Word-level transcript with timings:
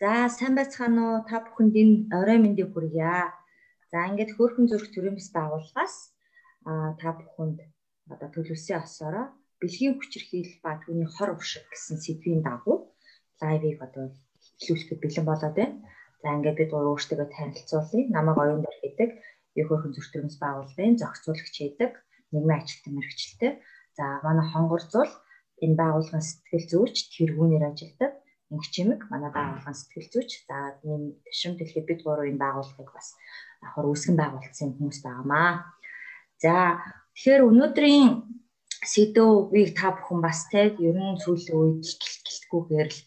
За 0.00 0.30
сайн 0.30 0.54
байцгаана 0.54 1.02
уу? 1.10 1.26
Та 1.26 1.42
бүхэнд 1.42 1.74
энэ 1.82 1.96
орой 2.18 2.38
мэндийг 2.40 2.70
хүргье. 2.70 3.34
За 3.90 3.98
ингээд 4.06 4.30
хөөрхөн 4.38 4.70
зүрх 4.70 4.94
төрөмс 4.94 5.26
байгууллагаас 5.34 5.94
а 6.70 6.94
та 7.00 7.18
бүхэнд 7.18 7.58
одоо 8.14 8.28
төлөвлөсөн 8.30 8.78
осороо 8.78 9.26
бэлгийн 9.58 9.98
хүчирхийлэл 9.98 10.62
ба 10.62 10.78
түүний 10.82 11.08
хор 11.10 11.34
уршиг 11.34 11.66
гэсэн 11.66 11.98
сэдвийн 11.98 12.46
дагуу 12.46 12.94
лайвыг 13.42 13.78
одоо 13.86 14.04
эхлүүлэхэд 14.62 15.02
бэлэн 15.02 15.26
болоод 15.26 15.54
байна. 15.58 15.76
За 16.22 16.28
ингээд 16.30 16.58
бид 16.62 16.70
өөрсдөө 16.78 17.26
танилцуулъя. 17.34 18.06
Намайг 18.14 18.38
оюун 18.38 18.62
дэр 18.62 18.78
гэдэг 18.84 19.10
яг 19.58 19.66
хөөрхөн 19.66 19.94
зүрх 19.98 20.10
төрөмс 20.14 20.36
байгууллагын 20.38 20.94
зохицуулагч 21.02 21.54
хийдэг 21.58 21.92
нийгмийн 22.30 22.60
ажилтан 22.62 22.92
мэрэгчлээ. 22.94 23.52
За 23.98 24.04
манай 24.22 24.46
хонгор 24.46 24.82
зул 24.94 25.10
энэ 25.64 25.78
байгууллагын 25.82 26.22
сэтгэл 26.22 26.70
зүйч 26.70 26.96
тэргүүнээр 27.18 27.66
ажилладаг 27.66 28.12
нэг 28.50 28.64
чимэг 28.74 29.00
манай 29.12 29.30
байгууллагын 29.32 29.76
сэтгэл 29.76 30.12
зүйч 30.12 30.30
за 30.48 30.78
нэм 30.86 31.02
ташрам 31.24 31.54
дэлхийд 31.56 31.86
бид 31.88 32.00
гурав 32.04 32.24
энэ 32.30 32.42
байгууллагыг 32.44 32.90
бас 32.96 33.08
ахаар 33.64 33.86
үүсгэн 33.90 34.16
байгуулсан 34.18 34.68
хүмүүс 34.76 34.98
байгаамаа. 35.04 35.52
За 36.42 36.54
тэгэхээр 37.12 37.42
өнөөдрийн 37.50 38.08
сэдвийг 38.92 39.70
та 39.74 39.92
бүхэн 39.92 40.20
бас 40.24 40.48
тэг 40.54 40.80
ер 40.88 40.96
нь 40.96 41.20
сүүлийн 41.22 41.58
үед 41.58 41.82
гэлтгүүхээр 41.84 42.88
л 42.94 43.00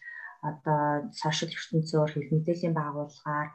одоо 0.50 0.82
сошиал 1.22 1.54
ертөнцөөр 1.54 2.10
хэл 2.12 2.34
мэдээллийн 2.34 2.76
байгууллагаар 2.78 3.50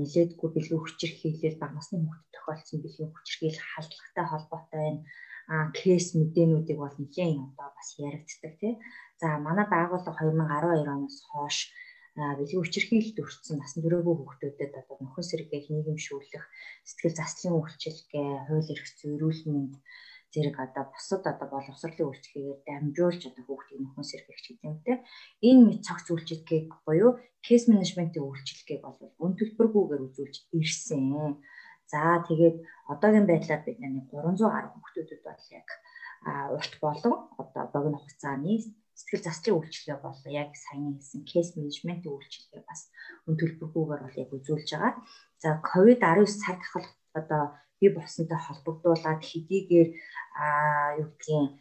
нилээдгүй 0.00 0.48
бэлгийн 0.52 0.82
хүчрх 0.82 1.16
хийлэл 1.18 1.62
баг 1.62 1.72
насны 1.74 1.96
хүүхдэд 2.02 2.34
тохиолдсон 2.36 2.78
бэлгийн 2.82 3.10
хүчрхийл 3.14 3.58
халдлагатай 3.72 4.24
холбоотой 4.28 4.80
байна 4.84 5.00
кейс 5.78 6.06
мэдээнүүдийг 6.18 6.78
бол 6.80 6.96
нэлийн 6.98 7.38
одоо 7.50 7.68
бас 7.76 7.88
яригддаг 7.98 8.54
тий. 8.60 8.74
За 9.20 9.38
манай 9.46 9.66
байгууллага 9.66 10.22
2012 10.22 10.86
оноос 10.94 11.18
хойш 11.30 11.58
бэлгийн 12.14 12.62
хүчирхийлэлд 12.62 13.22
өртсөн 13.22 13.56
насан 13.58 13.80
туршаагүй 13.82 14.14
хүүхдүүдэд 14.18 14.72
одоо 14.80 14.96
нөхөн 15.00 15.26
сэргээх 15.30 15.66
нийгэмшүүлэх 15.70 16.44
сэтгэл 16.88 17.18
заслын 17.18 17.54
үйлчилгээ 17.58 18.30
хууль 18.46 18.72
эрх 18.74 18.86
зүй 18.98 19.10
эрүүл 19.14 19.42
мэнд 19.46 19.74
зэрэг 20.32 20.56
одоо 20.66 20.84
бусад 20.90 21.22
одоо 21.26 21.48
боловсролын 21.50 22.08
үйлчлэгээр 22.10 22.58
дамжуулж 22.66 23.22
одоо 23.26 23.44
хүүхдийн 23.46 23.82
нөхөн 23.82 24.06
сэргээх 24.10 24.40
гэдэг 24.42 24.66
юм 24.66 24.76
те 24.86 24.92
энэ 25.48 25.62
мэд 25.66 25.80
цогц 25.86 26.06
үйлчилгээг 26.10 26.68
буюу 26.86 27.10
кейс 27.46 27.64
менежментийн 27.66 28.26
үйлчилгээг 28.26 28.80
бол 28.82 28.98
үн 29.24 29.32
төлбөргүйгээр 29.38 30.06
үзүүлж 30.06 30.36
ирсэн. 30.54 31.02
За 31.90 32.22
тэгээд 32.28 32.56
одоогийн 32.92 33.26
байдлаар 33.26 33.62
бид 33.66 33.78
нэг 33.82 34.06
300 34.14 34.46
гаруй 34.54 34.70
хүүхдүүдэд 34.72 35.22
бол 35.26 35.44
яг 35.58 35.68
урт 36.56 36.72
болон 36.84 37.14
одоо 37.42 37.64
богино 37.74 37.98
хугацааны 37.98 38.54
сэтгэл 38.94 39.26
заслын 39.26 39.56
үйлчилгээ 39.58 39.98
болоо 40.04 40.30
яг 40.42 40.50
сайн 40.54 40.94
хэлсэн 40.94 41.22
кейс 41.30 41.48
менежментийн 41.56 42.14
үйлчилгээ 42.14 42.62
бас 42.68 42.80
үн 43.26 43.34
төлбөргүйгээр 43.40 44.02
бол 44.04 44.20
яг 44.22 44.30
үзүүлж 44.36 44.68
байгаа. 44.70 44.94
За 45.42 45.48
ковид-19 45.70 46.28
цаг 46.44 46.58
ахал 46.62 46.88
одоо 47.20 47.42
бий 47.80 47.90
болсонтой 47.96 48.38
холбогдуулаад 48.38 49.22
хэдийгээр 49.24 49.88
юу 51.00 51.08
гэдгийг 51.10 51.52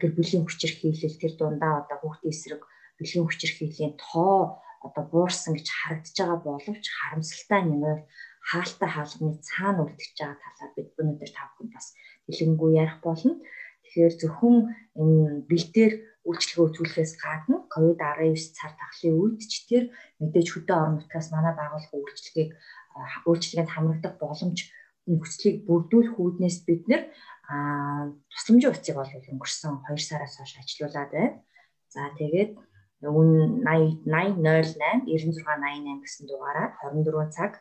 гэр 0.00 0.12
бүлийн 0.16 0.44
хүчирхийлэл 0.48 1.20
тэр 1.20 1.32
дундаа 1.36 1.84
одоо 1.84 1.96
хүүхдийн 2.00 2.32
эсрэг 2.34 2.62
бэлгийн 2.98 3.26
хүчирхийллийн 3.28 3.94
тоо 4.00 4.64
одоо 4.86 5.04
буурсан 5.12 5.52
гэж 5.54 5.68
харагдаж 5.70 6.16
байгаа 6.16 6.40
боловч 6.42 6.84
харамсалтай 6.90 7.60
нь 7.62 7.76
хаалттай 8.50 8.90
хаалганы 8.94 9.42
цаана 9.42 9.80
үлдчихэж 9.82 10.18
байгаа 10.22 10.38
талаар 10.38 10.72
бид 10.76 10.88
өнөөдөр 11.00 11.30
та 11.34 11.42
бүхэнд 11.50 11.72
бас 11.74 11.86
дэлгэнгүй 12.26 12.70
ярих 12.82 12.98
болно. 13.02 13.32
Тэгэхээр 13.82 14.14
зөвхөн 14.22 14.56
энэ 15.02 15.46
бэлтээр 15.50 15.92
үйлчлэгээ 16.26 16.66
үзүүлэхээс 16.66 17.12
гадна 17.22 17.56
COVID-19 17.70 18.34
цар 18.58 18.72
тахлын 18.74 19.14
үед 19.18 19.40
ч 19.46 19.54
тэр 19.70 19.84
мэдээж 20.18 20.48
хөдөө 20.50 20.76
орон 20.78 20.94
нутгаас 20.98 21.28
манай 21.30 21.54
байгууллага 21.54 21.96
үйлчлэгийг 22.02 22.50
үйлчлэгэнд 23.26 23.70
хамрагдах 23.74 24.14
боломж 24.18 24.58
нөхцөлийг 25.06 25.56
бүрдүүлэх 25.66 26.18
үүднээс 26.18 26.58
бид 26.66 26.82
нэр 26.90 27.02
тусламжийн 27.46 28.74
утсыг 28.74 28.94
бол 28.98 29.06
өнгөрсөн 29.06 29.74
2 29.86 30.02
сараас 30.02 30.34
хойш 30.38 30.52
ажилуулад 30.58 31.10
байна. 31.14 31.38
За 31.94 32.10
тэгээд 32.18 32.58
үн 33.06 33.62
80 33.62 34.02
8008 34.02 35.06
9688 35.06 36.02
гэсэн 36.02 36.24
дугаараар 36.26 36.74
24 36.82 37.30
цаг 37.30 37.52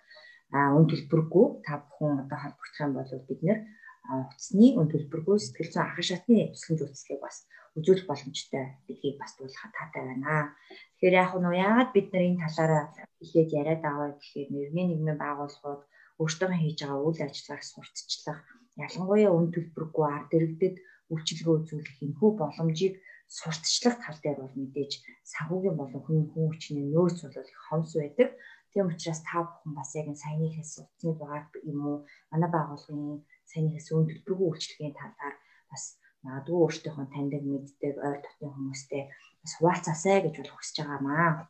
үн 0.78 0.86
төлбөргүй 0.92 1.46
та 1.66 1.74
бүхэн 1.84 2.24
одоо 2.24 2.40
холбогдох 2.42 2.84
юм 2.86 2.92
бол 2.96 3.12
бид 3.28 3.42
нэр 3.48 3.60
утасны 4.06 4.68
үн 4.80 4.88
төлбөргүй 4.94 5.38
сэтгэл 5.42 5.72
зүйн 5.74 5.86
ахын 5.88 6.08
шатны 6.10 6.42
тусламж 6.54 6.80
үйлчлэгийг 6.82 7.22
бас 7.26 7.38
үзүүлэх 7.78 8.08
боломжтой 8.08 8.66
гэдгийг 8.88 9.16
бас 9.20 9.32
дуулахад 9.36 9.74
таатай 9.76 10.04
байна. 10.08 10.56
Тэгэхээр 10.96 11.20
яг 11.24 11.32
нь 11.36 11.60
яагаад 11.66 11.90
бид 11.92 12.08
нар 12.14 12.24
энэ 12.30 12.42
талаараа 12.44 12.84
ихээд 13.24 13.50
яриад 13.60 13.84
аваа 13.84 14.10
гэхээр 14.16 14.50
нэрний 14.54 14.86
нийгмийн 14.88 15.20
байгууллагууд 15.20 15.82
өөртөө 16.22 16.50
хийж 16.56 16.80
байгаа 16.82 17.04
үйл 17.04 17.20
ажиллагааг 17.28 17.64
сурталчлах, 17.68 18.42
ялангуяа 18.86 19.32
үн 19.36 19.48
төлбөргүй 19.52 20.06
ард 20.08 20.32
иргэдэд 20.38 20.76
үйлчилгээ 21.12 21.56
үзүүлэх 21.58 21.98
энэхүү 22.06 22.30
боломжийг 22.40 22.96
сурталчлах 23.28 23.98
тал 24.00 24.20
дээр 24.24 24.38
бол 24.42 24.56
мэдээж 24.56 24.92
санхүүгийн 25.32 25.76
болон 25.78 26.02
хүн 26.06 26.20
хүчний 26.32 26.86
нөөц 26.94 27.20
бол 27.26 27.52
их 27.52 27.62
хомс 27.68 27.92
байдаг. 28.00 28.30
Тийм 28.76 28.92
учраас 28.92 29.24
та 29.24 29.40
бүхэн 29.40 29.72
бас 29.72 29.96
яг 29.96 30.08
энэ 30.12 30.20
саяныхээс 30.20 30.72
утасны 30.84 31.16
дугаар 31.16 31.48
юм 31.64 31.80
уу 31.88 31.98
манай 32.28 32.50
байгууллагын 32.52 33.24
саяныхээс 33.48 33.88
үн 33.96 34.04
төлбөргүй 34.12 34.48
үйлчлэгийн 34.52 35.00
талаар 35.00 35.36
бас 35.72 35.84
магадгүй 36.28 36.60
өөртөөхөө 36.60 37.08
таньдаг 37.08 37.44
мэддэг 37.48 37.96
ойр 38.04 38.20
дотны 38.20 38.48
хүмүүстэй 38.52 39.04
бас 39.40 39.54
хуваалцаасай 39.56 40.18
гэж 40.28 40.36
бол 40.44 40.52
хүсэж 40.60 40.76
байгаамаа. 40.84 41.48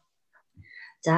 За 1.02 1.16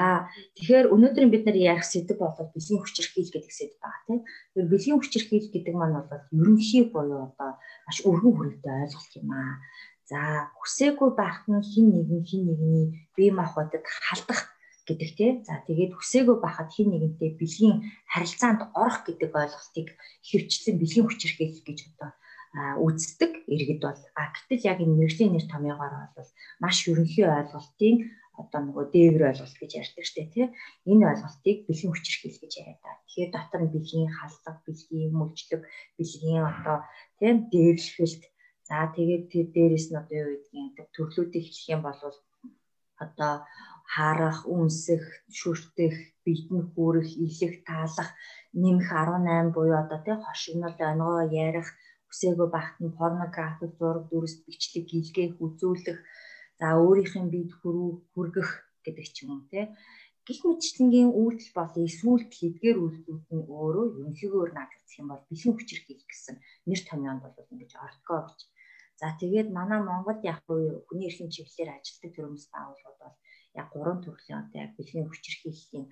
тэгэхээр 0.56 0.96
өнөөдрийн 0.96 1.32
бид 1.32 1.44
нар 1.44 1.60
ярих 1.60 1.84
сэдв 1.84 2.16
бол 2.16 2.32
бэлгийн 2.56 2.80
хүчирхийл 2.80 3.28
гэдэг 3.28 3.52
сэдв 3.52 3.76
байгаа 3.84 4.02
тийм. 4.08 4.20
Тэгэхээр 4.24 4.72
бэлгийн 4.72 5.00
хүчирхийл 5.04 5.48
гэдэг 5.52 5.76
маань 5.76 6.08
бол 6.08 6.24
ерөнхий 6.40 6.84
буюу 6.88 7.36
одоо 7.36 7.52
маш 7.84 7.98
өргөн 8.08 8.34
хүрээтэй 8.36 8.76
ойлголт 8.84 9.14
юм 9.20 9.30
аа. 9.36 9.60
За 10.08 10.20
хүсээгүй 10.56 11.10
байх 11.20 11.44
нь 11.52 11.68
хин 11.72 11.86
нэгэн 11.92 12.24
хин 12.24 12.42
нэгний 12.48 12.86
бие 13.16 13.32
махбодод 13.36 13.84
халдах 13.84 14.56
гэдэг 14.88 15.10
тийм. 15.20 15.36
За 15.48 15.60
тэгээд 15.68 15.94
хүсээгүй 15.96 16.38
байхад 16.42 16.70
хин 16.72 16.88
нэгэнтэй 16.92 17.32
бэлгийн 17.40 17.78
харилцаанд 18.08 18.62
орох 18.84 19.04
гэдэг 19.06 19.32
ойлголтыг 19.36 19.88
ихэвчлэн 20.26 20.76
бэлгийн 20.80 21.06
хүчирхийл 21.08 21.60
гэж 21.68 21.80
одоо 21.92 22.12
үздэг 22.88 23.32
иргэд 23.54 23.80
бол 23.84 24.02
а 24.16 24.24
гэтэл 24.34 24.68
яг 24.72 24.80
энэ 24.82 24.98
мэрэгжлийн 24.98 25.34
нэр 25.36 25.46
томьёогоор 25.52 25.94
бол 26.16 26.30
маш 26.64 26.78
ерөнхий 26.90 27.28
ойлголтын 27.28 27.96
одоо 28.42 28.62
нөгөө 28.64 28.86
дээвэр 28.94 29.28
ойлголт 29.30 29.58
гэж 29.60 29.72
ярьдаг 29.82 30.06
штэ 30.06 30.24
тий 30.34 30.46
энэ 30.90 31.04
ойлголтыг 31.12 31.58
бэлгийн 31.68 31.92
хүчирхийл 31.94 32.38
гэж 32.42 32.54
яриад 32.62 32.82
та. 32.82 33.02
Тэгэхээр 33.06 33.32
дотор 33.34 33.62
нь 33.66 33.74
бэлгийн 33.74 34.10
халдлага, 34.14 34.62
бэлгийн 34.66 35.12
мүлжлэг, 35.20 35.62
бэлгийн 35.98 36.44
одоо 36.52 36.78
тий 37.18 37.32
дээрлэхэлт 37.52 38.24
за 38.68 38.78
тэгээд 38.96 39.24
тэр 39.32 39.46
дээрэс 39.56 39.88
нь 39.90 40.00
одоо 40.02 40.18
юу 40.22 40.30
гэдгийг 40.38 40.90
төрлүүдийг 40.96 41.46
хэлэх 41.46 41.68
юм 41.76 41.82
бол 41.86 42.00
одоо 43.04 43.34
харах, 43.94 44.40
үнсэх, 44.56 45.04
шүртэх, 45.40 45.96
битэн 46.26 46.62
хүрэх, 46.72 47.10
илэх, 47.26 47.54
таалах, 47.68 48.10
нэмэх 48.62 48.90
18 48.92 49.56
буюу 49.56 49.78
одоо 49.84 50.00
тий 50.06 50.16
хошигнол 50.20 50.78
онгоо 50.92 51.22
ярих 51.46 51.68
хүсээгүй 52.10 52.48
багт 52.56 52.76
нь 52.84 52.96
порнографик 52.98 53.72
зураг 53.80 54.06
дүрс 54.10 54.36
бичлэг 54.46 54.86
гилгээх 54.92 55.34
үзүүлэх 55.46 56.00
за 56.60 56.68
өөрийнх 56.82 57.16
нь 57.22 57.32
бид 57.34 57.52
хүрүү 57.60 57.90
хүргэх 58.12 58.50
гэдэг 58.84 59.08
ч 59.14 59.16
юм 59.24 59.30
уу 59.34 59.44
те 59.52 59.62
гих 60.28 60.40
мэтчлэнгийн 60.48 61.12
үйлдэл 61.20 61.52
бол 61.58 61.74
эсвэл 61.88 62.26
эдгээр 62.48 62.78
үйлдэлүүд 62.84 63.26
нь 63.36 63.48
өөрөө 63.58 63.86
ерөнхийдөө 64.00 64.44
наад 64.58 64.72
үзэх 64.76 65.00
юм 65.02 65.08
бол 65.12 65.24
бэлэн 65.30 65.54
хүчрэх 65.56 65.84
хийх 65.88 66.04
гэсэн 66.08 66.36
нэр 66.68 66.82
томьёонд 66.90 67.22
бол 67.24 67.52
ингэж 67.52 67.72
ортгоо 67.86 68.22
гэж. 68.28 68.40
За 69.00 69.08
тэгээд 69.22 69.50
манай 69.58 69.80
Монголд 69.86 70.22
яг 70.34 70.40
хүний 70.48 71.08
эрхийн 71.08 71.32
чиглэлээр 71.32 71.72
ажилладаг 71.76 72.12
төрөмс 72.14 72.46
байгууллагууд 72.52 73.00
бол 73.04 73.16
яг 73.62 73.68
гурван 73.74 74.00
төрлийн 74.06 74.42
одоо 74.44 74.60
яг 74.66 74.72
бэлгийн 74.78 75.10
хүчирхийллийн 75.10 75.86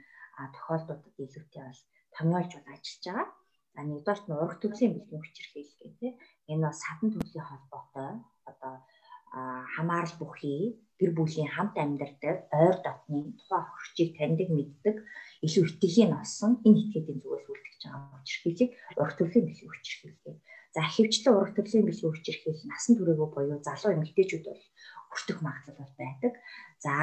тохиолдлуудад 0.55 1.15
илүүтэй 1.23 1.63
бол 1.65 1.81
томьёолж 2.15 2.51
бол 2.55 2.71
ажиллаж 2.73 3.03
байгаа. 3.05 3.27
За 3.75 3.81
нэгдүгээр 3.83 4.21
нь 4.27 4.39
ураг 4.43 4.59
төрлийн 4.61 4.93
бэлгийн 4.95 5.23
хүчирхийлэл 5.23 5.79
гэх 5.81 5.95
тийм. 5.99 6.13
Энэ 6.51 6.63
бол 6.65 6.81
садан 6.83 7.09
төрлийн 7.11 7.47
холбоотой 7.49 8.11
одоо 8.51 8.73
хамаарал 9.75 10.15
бүхий 10.19 10.79
гэр 10.99 11.11
бүлийн 11.17 11.51
хамт 11.51 11.75
амьдардаг 11.83 12.37
ойр 12.55 12.77
дотны 12.85 13.35
тухайн 13.35 13.67
орчийг 13.75 14.09
таньдаг 14.15 14.49
мэддэг 14.55 14.95
илүү 15.45 15.63
итгэлийн 15.67 16.15
олсон 16.15 16.51
энэ 16.63 16.79
этгээдийн 16.83 17.19
зүгээс 17.19 17.47
үлдэж 17.51 17.81
байгаа 17.83 18.15
хүчирхийллийг 18.15 18.71
ураг 18.99 19.15
төрлийн 19.19 19.45
бэлгийн 19.47 19.71
хүчирхийлэл. 19.75 20.39
За 20.75 20.81
хөвчлэн 20.87 21.35
ураг 21.35 21.53
төрлийн 21.55 21.87
бэлгийн 21.87 22.13
хүчирхийлэл 22.15 22.69
насан 22.71 22.93
туршаагүй 22.95 23.29
буюу 23.35 23.59
залуу 23.67 23.91
эмэгтэйчүүд 23.95 24.45
бол 24.47 24.63
хүртэх 25.11 25.37
магадлал 25.43 25.93
байдаг. 25.99 26.33
За 26.79 26.93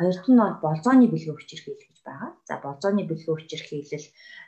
хоёрт 0.00 0.24
нь 0.32 0.40
бол 0.40 0.56
болзооны 0.64 1.06
бэлгийн 1.12 1.36
хүчирхийлэл 1.36 1.84
гэж 1.84 1.98
байгаа. 2.08 2.30
За 2.48 2.54
болзооны 2.64 3.04
бэлгийн 3.04 3.36
хүчирхийлэл 3.36 4.06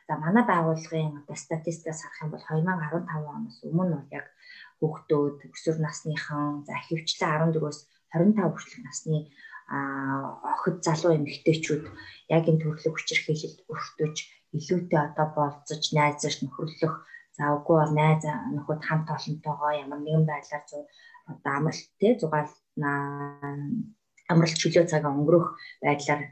за 0.09 0.13
манай 0.25 0.45
байгууллагын 0.49 1.21
одоо 1.21 1.37
статистикаас 1.37 2.01
харах 2.03 2.21
юм 2.25 2.31
бол 2.33 2.45
2015 2.49 3.37
оноос 3.37 3.59
өмнө 3.69 3.97
бол 4.01 4.17
яг 4.19 4.27
хүүхдүүд 4.81 5.37
өсвөр 5.53 5.79
насныхан 5.85 6.65
за 6.67 6.75
хөвчлэн 6.89 7.53
14-өөс 7.53 7.79
25 8.17 8.53
хүртэлх 8.53 8.81
насны 8.89 9.19
охид 10.53 10.77
залуу 10.87 11.13
эмэгтэйчүүд 11.17 11.85
яг 12.37 12.45
энэ 12.51 12.61
төрөлх 12.61 12.97
хүчирхийлэлд 12.97 13.59
өртөж 13.73 14.17
илүүтэй 14.57 15.01
одоо 15.09 15.27
болцож 15.37 15.83
найзарч 15.97 16.37
нөхөрлөх 16.43 16.95
за 17.37 17.43
үгүй 17.57 17.77
бол 17.81 17.95
найз 18.01 18.23
нөхөд 18.57 18.81
хамт 18.89 19.09
олонтойгоо 19.17 19.73
ямар 19.85 20.01
нэгэн 20.03 20.25
байдлаар 20.29 20.65
одоо 21.33 21.53
амралт 21.57 21.89
те 22.01 22.09
зугаал 22.21 22.53
амралт 24.33 24.59
чөлөө 24.61 24.85
цагаа 24.93 25.13
өнгөрөх 25.15 25.47
байдлаар 25.85 26.23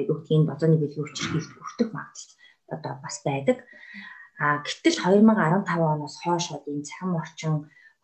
юу 0.00 0.16
гэдгийг 0.18 0.44
бозооны 0.48 0.76
бэлгийн 0.80 1.06
хүчирхийлэлд 1.06 1.60
өртөх 1.62 1.88
магадлал 1.92 2.34
одоо 2.74 2.92
бас 3.04 3.16
байдаг. 3.26 3.58
А 4.38 4.62
гэтэл 4.64 4.98
2015 5.02 5.66
оноос 5.94 6.16
хойш 6.22 6.46
энэ 6.54 6.86
цахим 6.88 7.12
орчин 7.22 7.54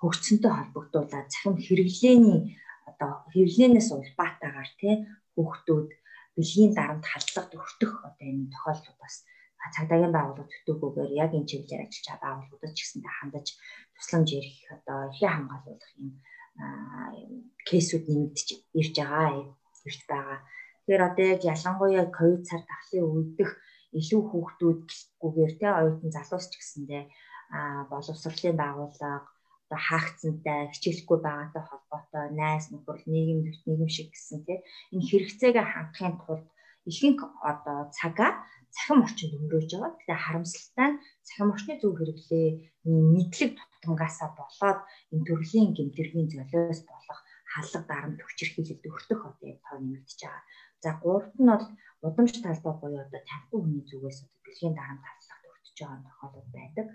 хөгжсөнтэй 0.00 0.52
холбогдуулаад 0.54 1.32
цахим 1.32 1.54
хэрэглээний 1.64 2.40
одоо 2.90 3.10
хэвлэлээс 3.32 3.88
улбаатаагаар 3.94 4.70
тий 4.81 4.94
хүүхдүүд 5.34 5.88
бэлгийн 6.37 6.72
дарамт 6.75 7.06
халдлага 7.08 7.56
өртөх 7.62 7.92
одоо 8.08 8.26
энэ 8.32 8.52
тохиолдол 8.54 8.98
бас 9.02 9.14
цагдаагийн 9.75 10.12
байгууллага 10.14 10.52
төтөөгөөр 10.52 11.10
яг 11.25 11.30
энэ 11.32 11.48
чиглэлээр 11.50 11.84
ажиллаж 11.87 12.06
байгаа 12.08 12.20
байгууллагууд 12.34 12.75
ч 12.76 12.78
гэсэндээ 12.82 13.14
хандаж 13.16 13.46
тусламж 13.96 14.28
ирэх 14.38 14.58
одоо 14.76 14.98
эрхээ 15.08 15.30
хамгаалуулах 15.32 15.92
юм 16.02 16.10
кейсүүд 17.68 18.04
нэмэгдэж 18.08 18.48
ирж 18.80 18.94
байгаа 18.98 19.28
ирж 19.88 20.00
байгаа. 20.08 20.38
Тэгэхээр 20.84 21.02
одоо 21.08 21.26
яг 21.34 21.42
ялангуяа 21.54 22.06
ковид 22.18 22.42
цар 22.48 22.62
тахлын 22.68 23.04
үедх 23.08 23.50
илүү 23.98 24.22
хүүхдүүд 24.28 24.80
гэлгүйгээр 25.20 25.52
те 25.60 25.66
оюутан 25.70 26.10
залуус 26.14 26.46
ч 26.50 26.54
гэсэндээ 26.58 27.04
боловсролын 27.90 28.56
байгууллага 28.60 29.18
одоо 29.64 29.80
хаагдсантай 29.88 30.60
хичээлэхгүй 30.72 31.18
байгаатай 31.24 31.62
холбоотой 31.66 32.26
найз 32.40 32.64
нөхөр 32.68 32.98
нийгэм 33.12 33.40
нийгэм 33.66 33.90
шиг 33.96 34.08
гэсэн 34.12 34.44
тийм 34.46 34.60
энэ 34.94 35.06
хэрэгцээгээ 35.08 35.66
хангахын 35.72 36.16
тулд 36.22 36.46
ихэнх 36.90 37.20
одоо 37.50 37.78
цагаа 37.96 38.32
цахим 38.74 38.98
орчинд 39.06 39.34
өнгөрөөж 39.38 39.70
байгаа. 39.72 39.92
Тэгэхээр 39.96 40.24
харамсалтай 40.26 40.88
нь 40.90 41.00
цахим 41.26 41.48
орчны 41.54 41.74
зөв 41.80 41.92
хэрэглээ 41.96 42.46
мэдлэг 43.14 43.52
тутамгаасаа 43.84 44.31
болоод 44.40 44.81
энэ 45.12 45.26
төрлийн 45.28 45.70
гэмтэргийн 45.76 46.28
золиос 46.32 46.81
болох 46.88 47.20
халлага 47.52 47.84
дарамт 47.92 48.20
хүчирхийлэлд 48.25 48.84
өртөх 48.88 49.20
одоо 49.28 49.46
яг 49.52 49.60
тоо 49.60 49.76
нэмэгдэж 49.78 50.20
байгаа. 50.25 50.42
За 50.82 50.90
гуравт 51.02 51.36
нь 51.36 51.50
бол 51.52 51.66
удамж 52.06 52.34
талбай 52.40 52.75
буюу 52.81 53.04
одоо 53.04 53.20
тамхи 53.28 53.54
хүний 53.60 53.84
зүгээс 53.84 54.19
одоо 54.25 54.40
бэлгийн 54.44 54.75
дарамт 54.76 55.04
халдлагад 55.04 55.50
өртөж 55.52 55.76
байгаа 55.78 56.00
тохиолдол 56.08 56.50
байдаг. 56.56 56.86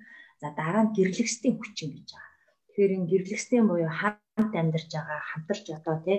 За 0.41 0.47
дараа 0.57 0.83
нь 0.83 0.93
гэрлэгсдийн 0.97 1.55
хүчин 1.57 1.89
гэж 1.93 2.09
байгаа. 2.11 2.33
Тэгэхээр 2.65 2.95
энэ 2.97 3.09
гэрлэгстэй 3.11 3.61
буюу 3.69 3.91
хамт 3.99 4.53
амьдарч 4.61 4.89
байгаа, 4.97 5.19
хамтарч 5.31 5.65
одоо 5.77 5.95
тий 6.05 6.17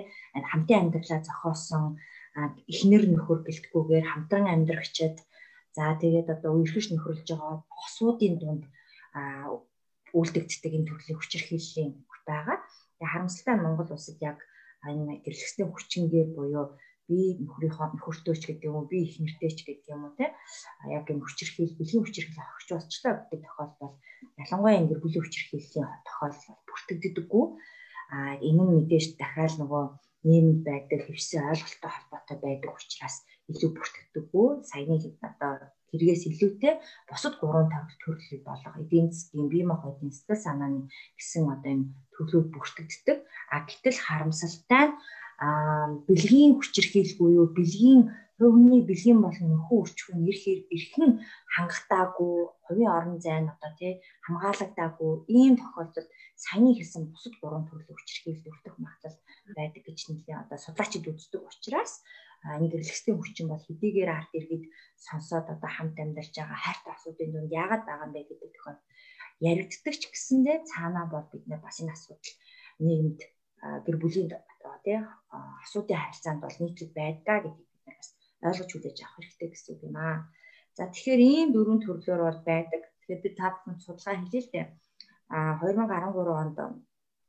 хамтын 0.51 0.79
амьдралаа 0.81 1.19
зохиосон 1.27 1.85
эхнэр 2.71 3.03
нөхөр 3.11 3.39
гэлтгүүгээр 3.43 4.05
хамтран 4.07 4.45
амьдрахчид 4.47 5.17
за 5.75 5.83
тэгээд 6.01 6.27
одоо 6.35 6.51
үерхэж 6.55 6.85
нөхөрлж 6.91 7.27
байгаа 7.27 7.55
босуудын 7.71 8.35
дунд 8.39 8.63
үйлдэгддэг 10.17 10.71
энэ 10.77 10.87
төрлийн 10.87 11.17
хүчирхийллийн 11.19 11.91
байгаа. 12.27 12.57
Тэгээ 12.97 13.11
харамсалтай 13.11 13.55
Монгол 13.59 13.89
улсад 13.91 14.17
яг 14.21 14.39
энэ 14.85 15.21
гэрлэгстэй 15.25 15.65
хүчингээр 15.67 16.29
буюу 16.37 16.65
би 17.11 17.35
нөхрийнхөө 17.43 17.87
нөхөртөөч 17.91 18.41
гэдэг 18.47 18.69
юм 18.69 18.75
уу 18.79 18.87
би 18.91 18.97
их 19.03 19.19
нэртэйч 19.19 19.57
гэдэг 19.67 19.91
юм 19.91 20.07
уу 20.07 20.13
те 20.15 20.31
яг 20.97 21.05
юм 21.11 21.19
хүчирхийл 21.21 21.75
бэлгийн 21.75 22.03
хүчирхийл 22.07 22.39
авахч 22.39 22.67
болчтой 22.71 23.13
гэдэг 23.19 23.41
тохиолдол 23.43 23.93
ялангуяа 24.41 24.79
ингэ 24.79 24.95
бүлийн 25.01 25.23
хүчирхийллийн 25.25 25.89
тохиолдол 26.07 26.61
бүртгэгддэггүй 26.67 27.45
а 28.15 28.17
энэ 28.47 28.63
нь 28.63 28.73
мэдээж 28.75 29.05
дахиад 29.19 29.55
нөгөө 29.59 29.83
нийгэмд 30.29 30.59
байдаг 30.69 30.99
хэвсэн 31.03 31.49
ойлголттой 31.51 31.91
холбоотой 31.91 32.37
байдаг 32.45 32.71
учраас 32.79 33.15
илүү 33.51 33.69
бүртгэгдэггүй 33.75 34.47
саяны 34.71 34.95
одоо 35.29 35.53
тэргээс 35.91 36.23
илүүтэй 36.29 36.73
бусад 37.09 37.33
гурван 37.39 37.67
тавх 37.71 37.91
төрлийг 38.03 38.41
болгох 38.47 38.75
эдийн 38.83 39.11
засгийн 39.11 39.47
бие 39.51 39.65
махбодын 39.67 40.11
сэтгэл 40.15 40.45
санааны 40.45 40.79
гэсэн 41.19 41.43
одоо 41.53 41.71
юм 41.75 41.83
төрлүүд 42.15 42.47
бүртгэгддэг 42.53 43.17
а 43.53 43.55
гэтэл 43.67 43.99
харамсалтай 44.05 44.85
бэлгийн 46.07 46.53
хүчирхийлэл 46.55 47.19
буюу 47.19 47.47
бэлгийн 47.57 48.01
хувийн 48.37 48.85
бэлгийн 48.89 49.19
болон 49.21 49.47
нөхөн 49.53 49.81
үрчхэн 49.81 50.25
ирэх 50.29 50.45
эрхэн 50.75 51.11
хангалтаагүй 51.53 52.35
хувийн 52.65 52.91
орон 52.97 53.17
зайн 53.25 53.45
одоо 53.53 53.71
тий 53.77 53.93
хамгаалагдаагүй 54.25 55.11
ийм 55.37 55.53
тохиолдолд 55.61 56.09
саяны 56.43 56.73
хэлсэн 56.73 57.03
бусад 57.13 57.33
гурван 57.37 57.65
төрлийн 57.69 57.97
хүчирхийлэл 57.97 58.49
өртөх 58.49 58.75
магадлал 58.81 59.17
байдаг 59.57 59.83
гэж 59.85 59.99
нэлээ 60.09 60.37
одоо 60.41 60.57
судлаачид 60.61 61.05
үздэг 61.05 61.41
учраас 61.45 61.93
гэрлэгсдийн 62.43 63.17
хүчин 63.21 63.47
бол 63.49 63.63
хэдийгээр 63.65 64.09
арт 64.17 64.31
иргэд 64.39 64.65
сонсоод 65.05 65.45
одоо 65.53 65.69
хамт 65.73 65.97
амьдарч 66.03 66.33
байгаа 66.37 66.59
хайрт 66.65 66.85
асуудын 66.93 67.29
дунд 67.33 67.51
яагаад 67.61 67.83
байгаа 67.85 68.07
юм 68.07 68.13
бэ 68.15 68.21
гэдэг 68.29 68.51
тохиол 68.55 68.81
яригддаг 69.51 69.95
ч 70.01 70.03
гэсэндээ 70.13 70.57
цаанаа 70.69 71.05
бол 71.13 71.27
бид 71.31 71.43
нар 71.47 71.61
бас 71.61 71.77
энэ 71.81 71.93
асуудал 71.95 72.33
нийгэмд 72.85 73.19
гэр 73.85 73.97
бүлийн 74.01 74.29
одоо 74.33 74.75
тий 74.85 74.97
асуудын 75.65 76.01
харилцаанд 76.01 76.41
бол 76.41 76.57
нийтлэг 76.61 76.91
байдгаа 76.97 77.37
гэдгийг 77.45 77.69
бид 77.71 77.83
нар 77.85 77.97
бас 77.99 78.09
ойлгож 78.47 78.69
хүлээж 78.73 78.97
авах 79.01 79.17
хэрэгтэй 79.17 79.49
гэсэн 79.49 79.71
үг 79.73 79.81
юм 79.89 79.97
аа. 80.01 80.17
За 80.77 80.83
тэгэхээр 80.89 81.21
ийм 81.21 81.49
дөрвөн 81.53 81.81
төрлөөр 81.83 82.21
бол 82.25 82.41
байдаг. 82.49 82.81
Тэгэхээр 82.89 83.21
би 83.23 83.29
та 83.37 83.47
бүхэнд 83.53 83.81
судалгаа 83.85 84.15
хийлээ 84.17 84.43
л 84.45 84.53
дээ. 84.53 84.67
А 85.35 85.37
2013 85.61 86.41
онд 86.41 86.57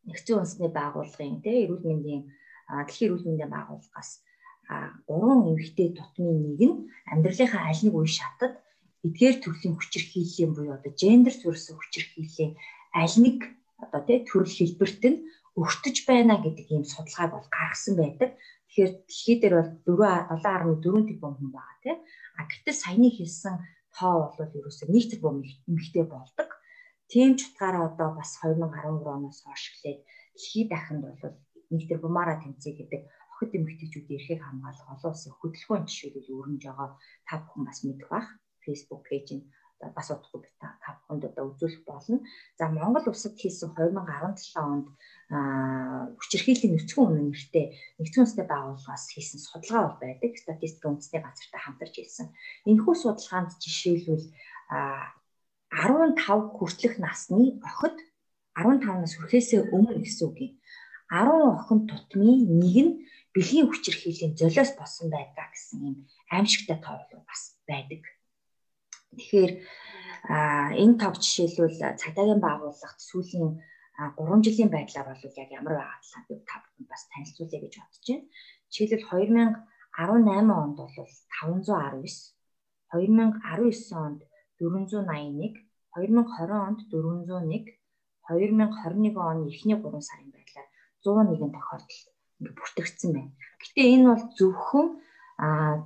нэгдсэн 0.08 0.36
үндэсний 0.40 0.70
байгууллагын 0.72 1.42
тий 1.44 1.56
эрүүл 1.64 1.84
мэндийн 1.88 2.22
дэлхийн 2.68 3.06
эрүүл 3.08 3.26
мэндийн 3.28 3.52
байгууллагаас 3.52 4.10
гурван 5.08 5.40
эмэгтэй 5.50 5.88
тутмын 5.98 6.38
нэг 6.46 6.60
нь 6.70 6.76
амьдралынхаа 7.12 7.62
аль 7.70 7.82
нэг 7.84 7.94
үе 7.94 8.08
шатад 8.08 8.54
эдгээр 9.06 9.36
төрлийн 9.42 9.74
хүчирхийллийн 9.76 10.50
буюу 10.54 10.74
одоо 10.78 10.92
гендер 10.94 11.34
зүрсэн 11.34 11.74
хүчирхийллийн 11.76 12.52
аль 12.94 13.16
нэг 13.24 13.38
одоо 13.82 14.00
тий 14.06 14.18
төрөл 14.28 14.54
хэлбэрт 14.58 15.02
нь 15.10 15.18
өртөж 15.58 15.96
байна 16.08 16.40
гэдэг 16.40 16.66
ийм 16.70 16.84
судалгааг 16.86 17.30
бол 17.34 17.48
гаргасан 17.52 17.94
байдаг. 17.98 18.30
Тэгэхээр 18.68 18.92
дэлхий 19.04 19.36
дээр 19.40 19.54
бол 19.58 19.70
4 20.00 20.40
7.4 20.40 21.08
тэрбум 21.08 21.34
хүн 21.36 21.50
байгаа 21.52 21.76
тийм. 21.84 21.98
А 22.38 22.42
гэтэл 22.48 22.82
саяны 22.82 23.08
хэлсэн 23.12 23.54
тоо 23.92 24.32
бол 24.38 24.56
ерөөсөө 24.58 24.88
1 24.88 25.10
тэрбум 25.12 25.44
эмэгтэй 25.68 26.04
болдог. 26.08 26.48
Тийм 27.12 27.36
ч 27.36 27.52
утгаараа 27.52 27.92
одоо 27.92 28.16
бас 28.16 28.30
2013 28.40 29.04
оноос 29.04 29.44
хойш 29.44 29.62
эхлээд 29.68 30.00
дэлхий 30.32 30.64
дахинд 30.72 31.04
бол 31.04 31.36
1 31.68 31.88
тэрбумаараа 31.90 32.40
тэмцэе 32.40 32.72
гэдэг 32.80 33.02
охид 33.42 33.58
эмэгтэйчүүдийн 33.58 34.18
эрхийг 34.22 34.40
хамгаалах 34.46 34.86
олон 34.94 35.10
улсын 35.10 35.34
хөдөлгөөний 35.34 35.90
жишээлбэл 35.90 36.34
өрнөж 36.38 36.62
байгаа 36.62 36.90
та 37.26 37.34
бүхэн 37.42 37.66
бас 37.66 37.78
мэдэх 37.82 38.08
бах. 38.14 38.28
Facebook 38.62 39.02
пэйжийн 39.10 39.42
бас 39.90 40.06
удахгүй 40.14 40.46
та 40.62 40.70
бүхэнд 41.02 41.26
одоо 41.26 41.50
үзүүлэх 41.50 41.82
болно. 41.82 42.22
За 42.54 42.70
Монгол 42.70 43.10
улсад 43.10 43.34
хийсэн 43.34 43.74
2017 43.74 44.54
онд 44.62 44.86
хүчирхийллийн 46.22 46.78
нөхцөн 46.78 47.02
үнэ 47.02 47.22
нэртэй 47.34 47.66
нэгдсэн 47.98 48.22
үндэсний 48.22 48.46
байгууллагаас 48.46 49.04
хийсэн 49.10 49.42
судалгаа 49.42 49.82
бол 49.90 49.98
байдаг. 49.98 50.38
Статистикийн 50.38 50.94
үндэсний 50.94 51.18
газартай 51.18 51.60
хамтарч 51.66 51.94
хийсэн. 51.98 52.26
Энэхүү 52.70 52.94
судалгаанд 52.94 53.58
жишээлбэл 53.58 54.26
15 54.70 56.54
хүртэлх 56.54 56.96
насны 57.02 57.58
охид 57.66 57.98
15-наас 58.54 59.18
хүрэхээсээ 59.18 59.74
өмнө 59.74 59.98
гэсэн 59.98 60.24
үг 60.30 60.38
юм. 60.46 60.52
10 61.10 61.58
охин 61.58 61.80
тутмын 61.90 62.40
нэг 62.60 62.76
нь 62.86 62.92
бэлгийн 63.34 63.68
хүчирхийллийн 63.68 64.36
золиос 64.36 64.70
болсон 64.76 65.08
байдаг 65.08 65.48
гэсэн 65.52 65.78
юм 65.88 65.96
аимшигтай 66.34 66.78
тоолол 66.84 67.24
бас 67.30 67.42
байдаг. 67.70 68.02
Тэгэхээр 69.16 69.52
энэ 70.82 70.98
тав 71.00 71.14
жишээлбэл 71.22 71.96
цагдаагийн 72.00 72.44
байгууллагт 72.44 73.00
сүүлийн 73.08 73.50
3 73.96 74.44
жилийн 74.46 74.70
байдлаар 74.72 75.06
бол 75.08 75.24
яг 75.42 75.50
ямар 75.58 75.74
байгаа 75.80 76.00
талаар 76.00 76.24
би 76.28 76.34
та 76.48 76.56
бүхэнд 76.62 76.88
бас 76.92 77.02
танилцуулъя 77.12 77.60
гэж 77.62 77.74
бодож 77.80 78.06
байна. 78.08 78.24
Жишээлбэл 78.72 79.08
2018 79.96 80.60
онд 80.62 80.76
бол 80.80 80.92
519, 80.96 82.36
2019 82.92 83.92
онд 84.04 84.20
481, 84.60 85.56
2020 85.96 86.52
онд 86.66 86.80
401, 86.88 87.80
2021 88.28 89.16
оны 89.16 89.42
эхний 89.52 89.76
3 89.76 90.08
сарын 90.08 90.30
байдлаар 90.32 90.68
101 91.04 91.52
тохиолдол 91.56 92.11
ингээ 92.42 92.58
бүртгэгдсэн 92.58 93.10
байна. 93.14 93.32
Гэтэ 93.62 93.82
энэ 93.94 94.06
бол 94.10 94.24
зөвхөн 94.38 94.88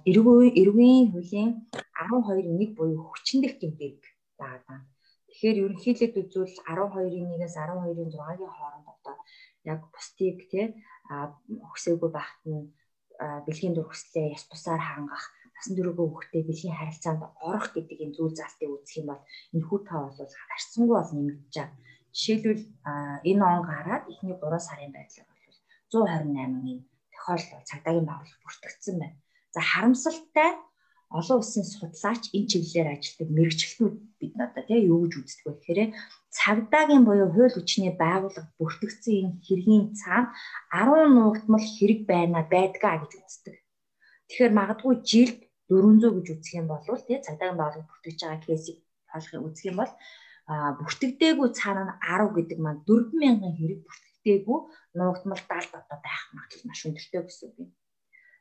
эрүүгийн 0.09 0.57
эрүүгийн 0.61 1.07
хуулийн 1.13 1.51
12.1 1.93 2.77
буюу 2.77 3.13
хүчндэх 3.13 3.61
гэмтэг 3.61 4.01
байгаа. 4.41 4.81
Тэгэхээр 5.29 5.61
ерөнхийдөө 5.65 6.09
үзвэл 6.25 6.57
12-ийн 6.65 7.29
1-ээс 7.37 7.57
12-ийн 7.61 8.11
6-гийн 8.13 8.53
хооронд 8.57 8.89
одоо 8.89 9.17
яг 9.69 9.81
бусдыг 9.93 10.39
тий 10.51 10.67
өгсөөгүй 11.69 12.11
байхад 12.13 12.43
нь 12.49 12.73
бэлгийн 13.47 13.75
дургслээ 13.77 14.33
яс 14.37 14.45
бусаар 14.51 14.83
хангах 14.85 15.25
насан 15.55 15.75
туршигөө 15.77 16.09
хөхтэй 16.13 16.43
бэлгийн 16.49 16.79
харилцаанд 16.79 17.23
орох 17.49 17.69
гэдэг 17.73 17.99
энэ 18.05 18.15
зүйл 18.17 18.39
залтыг 18.39 18.69
үзэх 18.73 18.97
юм 19.01 19.07
бол 19.11 19.23
энэ 19.55 19.67
хүү 19.69 19.81
таа 19.89 20.01
бол 20.05 20.33
харьцангуй 20.51 20.97
бол 20.97 21.13
нэмэгдэж 21.15 21.55
байгаа. 21.57 21.81
Жишээлбэл 22.17 22.65
энэ 23.31 23.43
он 23.53 23.63
гараад 23.71 24.05
эхний 24.13 24.37
3 24.37 24.69
сарын 24.69 24.93
байдлаар 24.97 25.29
бол 25.93 26.07
128-ийн 26.07 26.81
тохиолдол 27.15 27.69
цагдаагийн 27.71 28.07
байгууллага 28.09 28.45
бүртгэгдсэн 28.45 28.97
байна. 29.03 29.19
За 29.55 29.61
харамсалтай 29.71 30.51
олон 31.19 31.39
улсын 31.41 31.65
судлаач 31.65 32.23
энэ 32.37 32.51
чиглэлээр 32.51 32.89
ажилладаг 32.95 33.29
мэрэгчлэнүүд 33.37 33.97
бид 34.21 34.33
надад 34.37 34.67
тийм 34.67 34.83
юу 34.91 34.99
гэж 35.07 35.13
үздэг 35.23 35.45
вэ 35.47 35.53
гэхээр 35.55 35.81
цагдаагийн 36.39 37.05
буюу 37.07 37.29
хууль 37.31 37.55
хүчний 37.55 37.93
байгууллага 37.95 38.51
бүртгэгдсэн 38.59 39.15
энэ 39.23 39.39
хэргийн 39.47 39.85
цаана 40.01 40.35
10 40.75 41.15
нуугдмал 41.17 41.67
хэрэг 41.77 42.01
байна 42.11 42.41
байдгаа 42.55 42.95
гэж 43.01 43.13
үздэг. 43.23 43.57
Тэгэхээр 44.29 44.53
магадгүй 44.59 44.95
жилд 45.11 45.39
400 45.71 46.15
гэж 46.17 46.27
үзэх 46.35 46.55
юм 46.61 46.67
бол 46.71 46.83
тийм 47.07 47.21
цагдаагийн 47.27 47.59
байгууллага 47.61 47.91
бүртгэж 47.91 48.19
байгаа 48.23 48.43
кейсийг 48.43 48.79
тоолохыг 49.11 49.47
үзэх 49.47 49.67
юм 49.71 49.77
бол 49.81 49.93
бүртгэдэггүй 50.79 51.49
цаана 51.59 51.83
нь 51.87 51.95
10 52.03 52.37
гэдэг 52.37 52.59
маань 52.63 52.83
4000 52.87 53.59
хэрэг 53.59 53.81
бүртгэдэггүй 54.27 54.61
нуугдмал 54.99 55.39
70 55.39 55.79
одоо 55.79 55.99
байх 56.03 56.23
магадлал 56.35 56.67
маш 56.67 56.81
өндөртэй 56.87 57.23
гэсэн 57.23 57.47
үг 57.47 57.59
юм. 57.63 57.71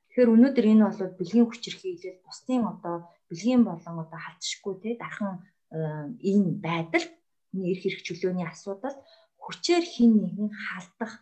Тэгэхээр 0.10 0.34
өнөөдөр 0.34 0.66
энэ 0.66 0.84
бол 0.86 1.18
бэлгийн 1.20 1.48
хүчирхийлэл 1.50 2.26
бусдын 2.26 2.64
одоо 2.74 2.96
бэлгийн 3.30 3.62
болон 3.62 3.96
одоо 4.02 4.20
халтшгүй 4.26 4.74
те 4.82 4.90
дархан 4.98 5.46
энэ 5.70 6.50
байдал 6.66 7.06
эрх 7.54 7.82
хэрэг 7.86 8.02
чөлөөний 8.02 8.48
асуудал 8.50 8.98
хүчээр 9.38 9.86
хин 9.86 10.12
нэгэн 10.26 10.50
халдах 10.66 11.14